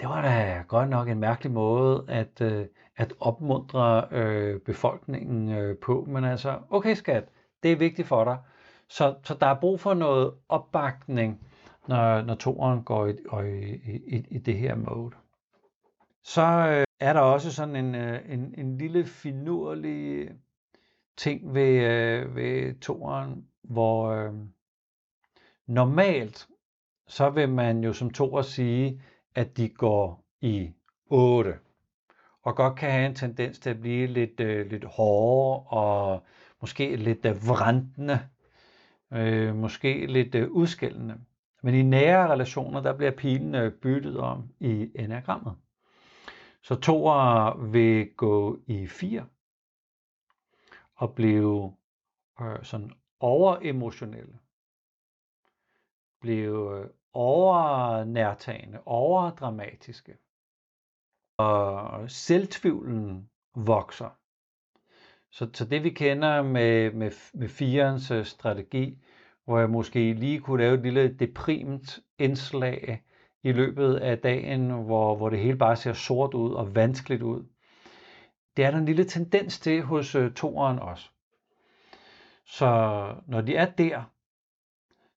det 0.00 0.08
var 0.08 0.22
da 0.22 0.62
godt 0.68 0.90
nok 0.90 1.08
en 1.08 1.18
mærkelig 1.20 1.52
måde 1.52 2.04
at, 2.08 2.40
øh, 2.40 2.66
at 2.96 3.12
opmuntre 3.20 4.06
øh, 4.10 4.60
befolkningen 4.60 5.48
øh, 5.48 5.78
på. 5.78 6.04
Men 6.08 6.24
altså, 6.24 6.58
okay 6.70 6.94
skat, 6.94 7.28
det 7.62 7.72
er 7.72 7.76
vigtigt 7.76 8.08
for 8.08 8.24
dig. 8.24 8.38
Så, 8.88 9.14
så 9.24 9.34
der 9.40 9.46
er 9.46 9.60
brug 9.60 9.80
for 9.80 9.94
noget 9.94 10.34
opbakning, 10.48 11.48
når, 11.88 12.22
når 12.22 12.34
toren 12.34 12.82
går 12.82 13.06
i, 13.06 13.14
i, 13.74 14.16
i, 14.16 14.24
i 14.30 14.38
det 14.38 14.58
her 14.58 14.74
mode. 14.74 15.14
Så 16.24 16.42
øh, 16.42 16.84
er 17.00 17.12
der 17.12 17.20
også 17.20 17.52
sådan 17.52 17.76
en, 17.76 17.94
øh, 17.94 18.20
en, 18.28 18.54
en 18.58 18.78
lille 18.78 19.04
finurlig 19.04 20.30
ting 21.16 21.54
ved, 21.54 21.84
øh, 21.84 22.36
ved 22.36 22.80
toren, 22.80 23.46
hvor 23.62 24.10
øh, 24.10 24.32
normalt 25.66 26.48
så 27.10 27.30
vil 27.30 27.48
man 27.48 27.84
jo 27.84 27.92
som 27.92 28.10
toer 28.10 28.42
sige, 28.42 29.02
at 29.34 29.56
de 29.56 29.68
går 29.68 30.24
i 30.40 30.70
8 31.06 31.58
og 32.42 32.56
godt 32.56 32.76
kan 32.78 32.90
have 32.90 33.06
en 33.06 33.14
tendens 33.14 33.58
til 33.58 33.70
at 33.70 33.80
blive 33.80 34.06
lidt, 34.06 34.40
øh, 34.40 34.70
lidt 34.70 34.84
hårdere 34.84 35.64
og 35.66 36.22
måske 36.60 36.96
lidt 36.96 37.26
øh, 37.26 37.48
vrantende, 37.48 38.28
øh, 39.12 39.54
måske 39.56 40.06
lidt 40.06 40.34
øh, 40.34 40.50
udskældende. 40.50 41.20
Men 41.62 41.74
i 41.74 41.82
nære 41.82 42.28
relationer, 42.28 42.80
der 42.80 42.96
bliver 42.96 43.10
pilen 43.10 43.54
øh, 43.54 43.72
byttet 43.72 44.18
om 44.18 44.48
i 44.60 44.90
enagrammet. 44.94 45.54
Så 46.62 46.74
toer 46.74 47.56
vil 47.70 48.10
gå 48.16 48.58
i 48.66 48.86
4 48.86 49.26
og 50.94 51.14
blive 51.14 51.76
øh, 52.40 52.64
sådan 52.64 52.92
overemotionelle. 53.20 54.38
Blive 56.20 56.80
øh, 56.80 56.86
overnærtagende, 57.12 58.78
overdramatiske. 58.86 60.16
Og 61.38 62.10
selvtvivlen 62.10 63.30
vokser. 63.54 64.16
Så, 65.30 65.50
så 65.54 65.64
det 65.64 65.84
vi 65.84 65.90
kender 65.90 66.42
med, 66.42 66.92
med, 66.92 67.10
med 67.34 67.48
firens 67.48 68.10
øh, 68.10 68.24
strategi, 68.24 68.98
hvor 69.44 69.58
jeg 69.58 69.70
måske 69.70 70.12
lige 70.12 70.40
kunne 70.40 70.62
lave 70.62 70.74
et 70.74 70.82
lille 70.82 71.14
deprimt 71.14 71.98
indslag 72.18 73.02
i 73.42 73.52
løbet 73.52 73.96
af 73.96 74.18
dagen, 74.18 74.70
hvor, 74.70 75.16
hvor 75.16 75.28
det 75.28 75.38
hele 75.38 75.58
bare 75.58 75.76
ser 75.76 75.92
sort 75.92 76.34
ud 76.34 76.52
og 76.52 76.74
vanskeligt 76.74 77.22
ud. 77.22 77.44
Det 78.56 78.64
er 78.64 78.70
der 78.70 78.78
en 78.78 78.84
lille 78.84 79.04
tendens 79.04 79.60
til 79.60 79.82
hos 79.82 80.14
øh, 80.14 80.32
toeren 80.32 80.78
også. 80.78 81.10
Så 82.46 82.66
når 83.26 83.40
de 83.40 83.56
er 83.56 83.66
der, 83.66 84.02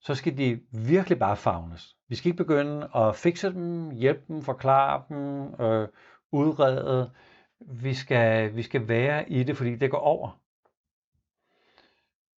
så 0.04 0.16
skal 0.16 0.38
de 0.38 0.60
virkelig 0.72 1.20
bare 1.20 1.36
fagnes. 1.36 1.96
Vi 2.08 2.16
skal 2.16 2.28
ikke 2.28 2.44
begynde 2.44 2.90
at 2.96 3.16
fikse 3.16 3.54
dem, 3.54 3.92
hjælpe 3.92 4.24
dem, 4.28 4.42
forklare 4.42 5.04
dem, 5.10 5.54
øh, 5.66 5.88
udrede. 6.32 7.12
Vi 7.60 7.94
skal, 7.94 8.56
vi 8.56 8.62
skal 8.62 8.88
være 8.88 9.30
i 9.30 9.44
det, 9.44 9.58
fordi 9.58 9.76
det 9.76 9.92
går 9.92 9.98
over. 9.98 10.40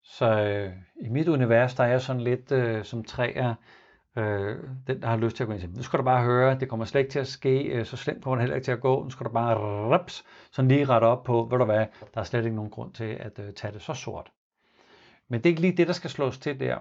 Så 0.04 0.40
øh, 0.40 0.72
i 1.00 1.08
mit 1.08 1.28
univers, 1.28 1.74
der 1.74 1.84
er 1.84 1.88
jeg 1.88 2.00
sådan 2.00 2.22
lidt 2.22 2.52
øh, 2.52 2.84
som 2.84 3.04
træer, 3.04 3.54
øh, 4.16 4.56
den 4.86 5.02
der 5.02 5.08
har 5.08 5.16
lyst 5.16 5.36
til 5.36 5.42
at 5.42 5.46
gå 5.46 5.52
ind 5.52 5.60
til. 5.60 5.70
Nu 5.70 5.82
skal 5.82 5.98
du 5.98 6.04
bare 6.04 6.24
høre, 6.24 6.58
det 6.58 6.68
kommer 6.68 6.84
slet 6.84 7.00
ikke 7.00 7.10
til 7.10 7.18
at 7.18 7.26
ske, 7.26 7.62
øh, 7.62 7.86
så 7.86 7.96
slemt 7.96 8.22
kommer 8.22 8.36
det 8.36 8.42
heller 8.42 8.56
ikke 8.56 8.64
til 8.64 8.72
at 8.72 8.80
gå. 8.80 9.04
Nu 9.04 9.10
skal 9.10 9.26
du 9.26 9.30
bare 9.30 9.56
rips, 9.94 10.24
sådan 10.52 10.68
lige 10.68 10.84
rette 10.84 11.04
op 11.04 11.24
på, 11.24 11.48
ved 11.50 11.58
du 11.58 11.64
hvad, 11.64 11.86
der 12.14 12.20
er 12.20 12.24
slet 12.24 12.44
ikke 12.44 12.56
nogen 12.56 12.70
grund 12.70 12.92
til 12.92 13.16
at 13.20 13.38
øh, 13.38 13.52
tage 13.52 13.72
det 13.72 13.82
så 13.82 13.94
sort. 13.94 14.32
Men 15.28 15.40
det 15.40 15.46
er 15.46 15.50
ikke 15.50 15.60
lige 15.60 15.76
det, 15.76 15.86
der 15.86 15.92
skal 15.92 16.10
slås 16.10 16.38
til 16.38 16.60
der. 16.60 16.78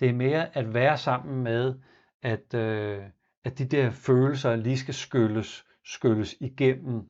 Det 0.00 0.08
er 0.08 0.12
mere 0.12 0.56
at 0.56 0.74
være 0.74 0.98
sammen 0.98 1.42
med, 1.42 1.74
at, 2.22 2.54
øh, 2.54 3.02
at 3.44 3.58
de 3.58 3.64
der 3.64 3.90
følelser 3.90 4.56
lige 4.56 4.78
skal 4.78 4.94
skylles, 4.94 5.64
skylles 5.84 6.36
igennem 6.40 7.02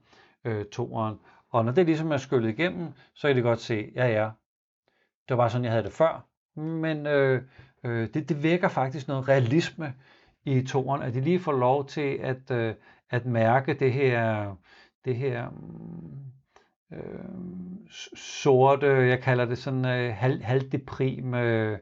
øh, 0.45 0.65
toren. 0.65 1.17
Og 1.51 1.65
når 1.65 1.73
det 1.73 1.87
ligesom 1.87 2.13
er 2.13 2.17
skyllet 2.17 2.49
igennem, 2.49 2.89
så 3.15 3.29
kan 3.29 3.37
de 3.37 3.43
godt 3.43 3.61
se, 3.61 3.93
ja 3.95 4.07
ja, 4.07 4.31
det 5.29 5.37
var 5.37 5.37
bare 5.37 5.51
sådan, 5.51 5.65
jeg 5.65 5.73
havde 5.73 5.85
det 5.85 5.93
før. 5.93 6.27
Men 6.61 7.07
øh, 7.07 7.43
øh, 7.85 8.09
det, 8.15 8.29
det 8.29 8.43
vækker 8.43 8.69
faktisk 8.69 9.09
noget 9.09 9.29
realisme 9.29 9.95
i 10.45 10.63
toren, 10.63 11.03
at 11.03 11.15
de 11.15 11.21
lige 11.21 11.41
får 11.41 11.53
lov 11.53 11.87
til 11.87 12.19
at, 12.23 12.51
øh, 12.51 12.75
at 13.11 13.27
mærke 13.27 13.75
det 13.75 13.93
her, 13.93 14.55
det 15.05 15.17
her 15.17 15.49
øh, 16.93 17.89
sorte, 18.17 18.87
jeg 18.87 19.21
kalder 19.21 19.45
det 19.45 19.59
sådan 19.59 19.87
øh, 19.87 20.15
halv, 20.15 20.43
halvdeprim, 20.43 21.35
øh, 21.35 21.79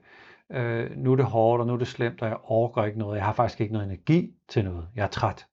øh, 0.52 0.90
nu 0.96 1.12
er 1.12 1.16
det 1.16 1.24
hårdt, 1.24 1.60
og 1.60 1.66
nu 1.66 1.72
er 1.72 1.78
det 1.78 1.88
slemt, 1.88 2.22
og 2.22 2.28
jeg 2.28 2.38
overgår 2.42 2.84
ikke 2.84 2.98
noget. 2.98 3.16
Jeg 3.16 3.24
har 3.24 3.32
faktisk 3.32 3.60
ikke 3.60 3.72
noget 3.72 3.86
energi 3.86 4.34
til 4.48 4.64
noget. 4.64 4.88
Jeg 4.94 5.02
er 5.04 5.08
træt. 5.08 5.46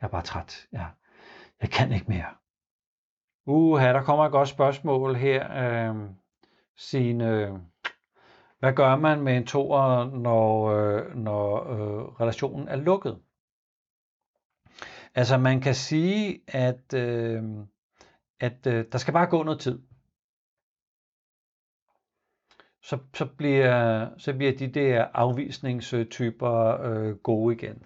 Jeg 0.00 0.06
er 0.06 0.10
bare 0.10 0.22
træt. 0.22 0.66
Jeg, 0.72 0.86
jeg 1.62 1.70
kan 1.70 1.92
ikke 1.92 2.06
mere. 2.08 2.26
Uha, 3.46 3.92
der 3.92 4.02
kommer 4.02 4.24
et 4.24 4.32
godt 4.32 4.48
spørgsmål 4.48 5.14
her. 5.14 5.52
Øh, 5.52 6.10
Signe, 6.76 7.60
hvad 8.58 8.72
gør 8.72 8.96
man 8.96 9.20
med 9.20 9.36
en 9.36 9.46
toer, 9.46 10.04
når, 10.04 10.70
øh, 10.70 11.16
når 11.16 11.72
øh, 11.72 12.04
relationen 12.20 12.68
er 12.68 12.76
lukket? 12.76 13.18
Altså 15.14 15.38
man 15.38 15.60
kan 15.60 15.74
sige, 15.74 16.40
at, 16.48 16.94
øh, 16.94 17.42
at 18.40 18.66
øh, 18.66 18.84
der 18.92 18.98
skal 18.98 19.12
bare 19.12 19.26
gå 19.26 19.42
noget 19.42 19.60
tid 19.60 19.82
så, 22.86 22.98
så, 23.14 23.26
bliver, 23.26 24.08
så 24.18 24.32
bliver 24.32 24.52
de 24.52 24.66
der 24.66 25.06
afvisningstyper 25.14 26.80
øh, 26.80 27.16
gode 27.16 27.54
igen. 27.54 27.82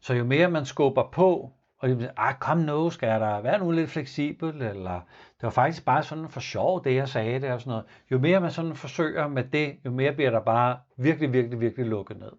Så 0.00 0.14
jo 0.14 0.24
mere 0.24 0.50
man 0.50 0.64
skubber 0.64 1.10
på, 1.12 1.52
og 1.78 1.88
de 1.88 1.98
siger, 1.98 2.12
ah, 2.16 2.34
kom 2.40 2.58
nu, 2.58 2.90
skal 2.90 3.20
der 3.20 3.40
være 3.40 3.58
nu 3.58 3.70
lidt 3.70 3.90
fleksibel, 3.90 4.62
eller 4.62 5.00
det 5.36 5.42
var 5.42 5.50
faktisk 5.50 5.84
bare 5.84 6.02
sådan 6.02 6.28
for 6.28 6.40
sjov, 6.40 6.84
det 6.84 6.94
jeg 6.94 7.08
sagde 7.08 7.40
det, 7.40 7.50
og 7.50 7.60
sådan 7.60 7.70
noget. 7.70 7.84
Jo 8.10 8.18
mere 8.18 8.40
man 8.40 8.50
sådan 8.50 8.76
forsøger 8.76 9.28
med 9.28 9.44
det, 9.44 9.76
jo 9.84 9.90
mere 9.90 10.12
bliver 10.12 10.30
der 10.30 10.40
bare 10.40 10.78
virkelig, 10.96 11.32
virkelig, 11.32 11.60
virkelig 11.60 11.86
lukket 11.86 12.18
ned. 12.18 12.32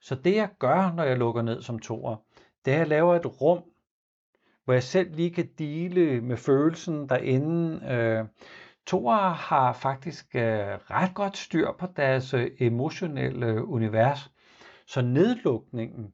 Så 0.00 0.14
det 0.14 0.36
jeg 0.36 0.48
gør, 0.58 0.92
når 0.92 1.04
jeg 1.04 1.18
lukker 1.18 1.42
ned 1.42 1.62
som 1.62 1.78
toer, 1.78 2.16
det 2.64 2.72
er, 2.72 2.74
at 2.74 2.80
jeg 2.80 2.88
laver 2.88 3.16
et 3.16 3.40
rum, 3.40 3.62
hvor 4.64 4.72
jeg 4.72 4.82
selv 4.82 5.14
lige 5.14 5.30
kan 5.30 5.48
dele 5.58 6.20
med 6.20 6.36
følelsen 6.36 7.08
derinde, 7.08 7.86
øh, 7.92 8.24
Toer 8.88 9.30
har 9.30 9.72
faktisk 9.72 10.34
øh, 10.34 10.42
ret 10.90 11.14
godt 11.14 11.36
styr 11.36 11.72
på 11.78 11.86
deres 11.96 12.34
øh, 12.34 12.50
emotionelle 12.58 13.64
univers. 13.64 14.30
Så 14.86 15.02
nedlukningen 15.02 16.12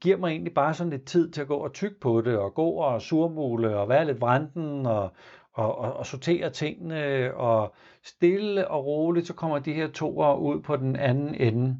giver 0.00 0.16
mig 0.16 0.30
egentlig 0.30 0.54
bare 0.54 0.74
sådan 0.74 0.90
lidt 0.90 1.04
tid 1.04 1.30
til 1.30 1.40
at 1.40 1.46
gå 1.48 1.56
og 1.56 1.72
tykke 1.72 2.00
på 2.00 2.20
det, 2.20 2.38
og 2.38 2.54
gå 2.54 2.70
og 2.70 3.02
surmule, 3.02 3.76
og 3.76 3.88
være 3.88 4.06
lidt 4.06 4.20
vranden, 4.20 4.86
og, 4.86 5.12
og, 5.52 5.78
og, 5.78 5.92
og 5.92 6.06
sortere 6.06 6.50
tingene, 6.50 7.34
og 7.34 7.74
stille 8.04 8.68
og 8.68 8.86
roligt, 8.86 9.26
så 9.26 9.34
kommer 9.34 9.58
de 9.58 9.72
her 9.72 9.88
toer 9.88 10.34
ud 10.34 10.60
på 10.60 10.76
den 10.76 10.96
anden 10.96 11.34
ende. 11.34 11.76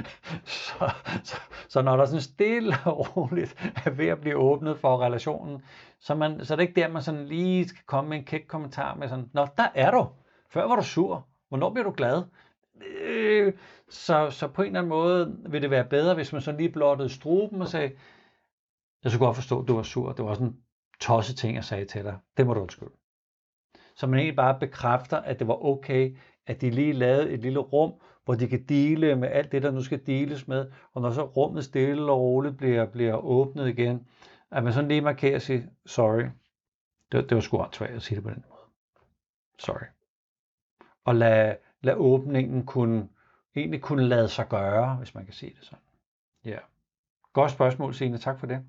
så, 0.44 0.90
så, 1.24 1.36
så 1.68 1.82
når 1.82 1.96
der 1.96 2.04
sådan 2.04 2.20
stille 2.20 2.74
og 2.84 3.16
roligt 3.16 3.72
er 3.84 3.90
ved 3.90 4.06
at 4.06 4.20
blive 4.20 4.36
åbnet 4.36 4.78
for 4.78 5.02
relationen, 5.02 5.62
så, 6.00 6.14
man, 6.14 6.44
så 6.44 6.54
er 6.54 6.56
det 6.56 6.62
ikke 6.62 6.80
der, 6.80 6.88
man 6.88 7.02
sådan 7.02 7.26
lige 7.26 7.68
skal 7.68 7.84
komme 7.86 8.10
med 8.10 8.18
en 8.18 8.24
kæk 8.24 8.44
kommentar 8.48 8.94
med 8.94 9.08
sådan, 9.08 9.30
Nå, 9.32 9.46
der 9.56 9.68
er 9.74 9.90
du. 9.90 10.08
Før 10.50 10.64
var 10.64 10.76
du 10.76 10.82
sur. 10.82 11.26
Hvornår 11.48 11.70
bliver 11.70 11.84
du 11.84 11.94
glad? 11.96 12.22
Øh, 13.02 13.52
så, 13.88 14.30
så 14.30 14.48
på 14.48 14.62
en 14.62 14.66
eller 14.66 14.80
anden 14.80 14.88
måde 14.88 15.36
vil 15.48 15.62
det 15.62 15.70
være 15.70 15.84
bedre, 15.84 16.14
hvis 16.14 16.32
man 16.32 16.42
så 16.42 16.52
lige 16.52 16.72
blottede 16.72 17.08
struben 17.08 17.62
og 17.62 17.68
sagde, 17.68 17.92
jeg 19.04 19.12
skulle 19.12 19.26
godt 19.26 19.36
forstå, 19.36 19.62
at 19.62 19.68
du 19.68 19.74
var 19.74 19.82
sur. 19.82 20.12
Det 20.12 20.24
var 20.24 20.34
sådan 20.34 20.46
en 20.46 20.56
tosset 21.00 21.36
ting, 21.36 21.54
jeg 21.54 21.64
sagde 21.64 21.84
til 21.84 22.04
dig. 22.04 22.18
Det 22.36 22.46
må 22.46 22.54
du 22.54 22.60
undskylde. 22.60 22.92
Så 23.96 24.06
man 24.06 24.18
egentlig 24.18 24.36
bare 24.36 24.58
bekræfter, 24.60 25.16
at 25.16 25.38
det 25.38 25.48
var 25.48 25.64
okay, 25.64 26.16
at 26.46 26.60
de 26.60 26.70
lige 26.70 26.92
lavede 26.92 27.30
et 27.30 27.40
lille 27.40 27.58
rum, 27.58 27.92
hvor 28.24 28.34
de 28.34 28.48
kan 28.48 28.64
dele 28.68 29.16
med 29.16 29.28
alt 29.28 29.52
det, 29.52 29.62
der 29.62 29.70
nu 29.70 29.82
skal 29.82 30.06
deles 30.06 30.48
med. 30.48 30.70
Og 30.92 31.02
når 31.02 31.10
så 31.10 31.24
rummet 31.24 31.64
stille 31.64 32.12
og 32.12 32.20
roligt 32.20 32.56
bliver, 32.56 32.86
bliver 32.86 33.14
åbnet 33.16 33.68
igen, 33.68 34.06
at 34.50 34.64
man 34.64 34.72
sådan 34.72 34.88
lige 34.88 35.00
markerer 35.00 35.34
og 35.34 35.42
siger, 35.42 35.62
sorry, 35.86 36.24
det, 37.12 37.30
det 37.30 37.34
var 37.34 37.40
sgu 37.40 37.66
svært 37.72 37.90
at 37.90 38.02
sige 38.02 38.16
det 38.16 38.24
på 38.24 38.30
den 38.30 38.44
måde. 38.48 38.60
Sorry. 39.58 39.86
Og 41.04 41.14
lad, 41.14 41.56
lad 41.80 41.94
åbningen 41.94 42.66
kunne, 42.66 43.08
egentlig 43.56 43.82
kunne 43.82 44.08
lade 44.08 44.28
sig 44.28 44.48
gøre, 44.48 44.96
hvis 44.96 45.14
man 45.14 45.24
kan 45.24 45.34
sige 45.34 45.54
det 45.58 45.64
sådan. 45.64 45.84
Ja. 46.44 46.58
Godt 47.32 47.50
spørgsmål, 47.50 47.94
Signe. 47.94 48.18
Tak 48.18 48.40
for 48.40 48.46
det. 48.46 48.64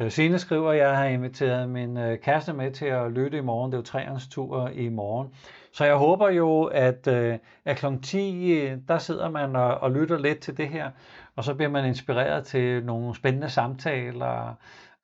Øh, 0.00 0.38
skriver, 0.38 0.70
at 0.70 0.78
jeg 0.78 0.96
har 0.96 1.04
inviteret 1.04 1.68
min 1.68 1.96
øh, 1.96 2.18
kæreste 2.18 2.52
med 2.52 2.70
til 2.70 2.86
at 2.86 3.12
lytte 3.12 3.38
i 3.38 3.40
morgen. 3.40 3.72
Det 3.72 3.76
er 3.76 3.80
jo 3.80 3.84
træernes 3.84 4.28
tur 4.28 4.68
i 4.68 4.88
morgen. 4.88 5.28
Så 5.72 5.84
jeg 5.84 5.94
håber 5.94 6.30
jo, 6.30 6.64
at, 6.64 7.06
øh, 7.06 7.38
at 7.64 7.76
kl. 7.76 7.86
10, 8.02 8.52
øh, 8.52 8.78
der 8.88 8.98
sidder 8.98 9.30
man 9.30 9.56
og, 9.56 9.78
og 9.78 9.90
lytter 9.90 10.18
lidt 10.18 10.40
til 10.40 10.56
det 10.56 10.68
her, 10.68 10.90
og 11.36 11.44
så 11.44 11.54
bliver 11.54 11.70
man 11.70 11.84
inspireret 11.84 12.44
til 12.44 12.84
nogle 12.84 13.14
spændende 13.14 13.48
samtaler, 13.48 14.54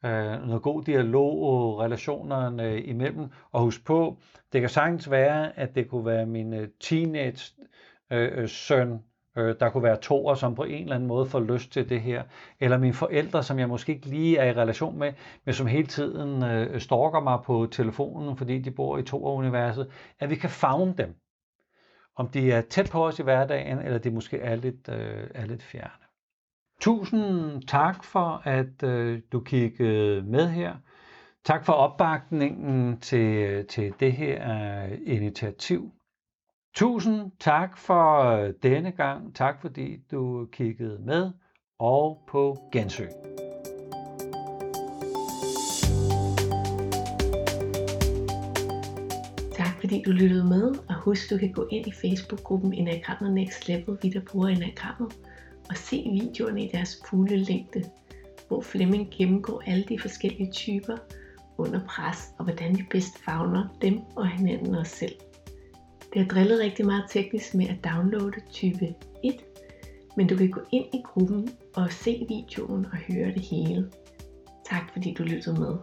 øh, 0.05 0.47
noget 0.47 0.63
god 0.63 0.83
dialog 0.83 1.43
og 1.43 1.79
relationerne 1.79 2.83
imellem. 2.83 3.29
Og 3.53 3.61
husk 3.61 3.85
på, 3.85 4.17
det 4.53 4.61
kan 4.61 4.71
sagtens 4.71 5.11
være, 5.11 5.59
at 5.59 5.75
det 5.75 5.89
kunne 5.89 6.07
være 6.07 6.27
min 6.27 6.55
teenage 6.81 7.55
øh, 8.11 8.49
søn, 8.49 8.99
Øh, 9.37 9.55
der 9.61 9.71
kunne 9.71 9.83
være 9.83 9.97
toer, 9.97 10.35
som 10.35 10.55
på 10.55 10.63
en 10.65 10.83
eller 10.83 10.95
anden 10.95 11.09
måde 11.09 11.27
får 11.27 11.41
lyst 11.41 11.73
til 11.73 11.89
det 11.89 12.01
her. 12.01 12.23
Eller 12.61 12.79
mine 12.79 12.95
forældre, 12.95 13.43
som 13.43 13.59
jeg 13.59 13.69
måske 13.69 13.95
ikke 13.95 14.07
lige 14.07 14.39
er 14.39 14.45
i 14.45 14.53
relation 14.53 14.99
med, 14.99 15.13
men 15.45 15.55
som 15.55 15.67
hele 15.67 15.87
tiden 15.87 16.43
øh, 16.43 16.81
stalker 16.81 17.21
mig 17.21 17.39
på 17.45 17.67
telefonen, 17.71 18.37
fordi 18.37 18.59
de 18.59 18.71
bor 18.71 18.99
i 18.99 19.03
toer-universet. 19.03 19.91
At 20.21 20.31
vi 20.31 20.35
kan 20.35 20.51
fagne 20.51 20.95
dem. 20.99 21.15
Om 22.17 22.29
de 22.29 22.53
er 22.53 22.61
tæt 22.61 22.91
på 22.91 23.07
os 23.07 23.19
i 23.19 23.23
hverdagen, 23.23 23.79
eller 23.79 23.99
de 23.99 24.11
måske 24.11 24.39
er 24.39 24.57
lidt, 24.57 24.89
øh, 24.89 25.31
er 25.35 25.47
lidt 25.47 25.63
fjerne. 25.63 26.07
Tusind 26.81 27.63
tak 27.63 28.05
for, 28.05 28.43
at 28.45 28.83
øh, 28.83 29.21
du 29.33 29.41
kiggede 29.41 30.23
med 30.23 30.49
her. 30.49 30.75
Tak 31.45 31.65
for 31.65 31.73
opbakningen 31.73 33.01
til, 33.01 33.67
til 33.67 33.95
det 34.01 34.13
her 34.13 34.85
øh, 34.85 34.99
initiativ. 35.07 35.93
Tusind 36.77 37.31
tak 37.41 37.79
for 37.79 38.23
øh, 38.23 38.53
denne 38.63 38.91
gang. 38.91 39.35
Tak 39.35 39.61
fordi 39.61 39.97
du 40.11 40.47
kiggede 40.53 40.99
med 40.99 41.31
og 41.79 42.23
på 42.29 42.57
gensyn. 42.73 43.11
Tak 49.53 49.81
fordi 49.81 50.03
du 50.07 50.11
lyttede 50.11 50.45
med, 50.45 50.75
og 50.89 50.95
husk 50.95 51.31
du 51.31 51.39
kan 51.39 51.53
gå 51.53 51.69
ind 51.71 51.87
i 51.87 51.93
Facebook-gruppen 51.93 52.73
Enagrammet 52.73 53.35
Next 53.35 53.69
Level, 53.69 53.99
vi 54.03 54.09
der 54.09 54.21
bruger 54.31 54.49
Enagrammet, 54.49 55.17
og 55.71 55.77
se 55.77 55.97
videoerne 55.97 56.65
i 56.65 56.71
deres 56.73 57.03
fulde 57.09 57.37
længde, 57.37 57.83
hvor 58.49 58.61
Flemming 58.61 59.09
gennemgår 59.19 59.63
alle 59.67 59.85
de 59.85 59.99
forskellige 59.99 60.53
typer 60.53 60.97
under 61.59 61.81
pres, 61.89 62.19
og 62.39 62.45
hvordan 62.45 62.79
vi 62.79 62.85
bedst 62.91 63.19
fagner 63.25 63.69
dem 63.83 64.01
og 64.17 64.29
hinanden 64.29 64.75
os 64.75 64.89
selv. 64.89 65.15
Det 66.17 66.25
har 66.25 66.31
drillet 66.31 66.61
rigtig 66.61 66.87
meget 66.87 67.05
teknisk 67.11 67.55
med 67.55 67.67
at 67.69 67.85
downloade 67.85 68.41
type 68.51 68.95
1, 69.25 69.35
men 70.17 70.27
du 70.27 70.37
kan 70.37 70.51
gå 70.51 70.61
ind 70.73 70.85
i 70.95 71.03
gruppen 71.05 71.49
og 71.75 71.93
se 71.93 72.27
videoen 72.29 72.87
og 72.87 72.97
høre 72.97 73.33
det 73.33 73.43
hele. 73.43 73.91
Tak 74.71 74.93
fordi 74.93 75.15
du 75.15 75.23
lyttede 75.23 75.61
med. 75.61 75.77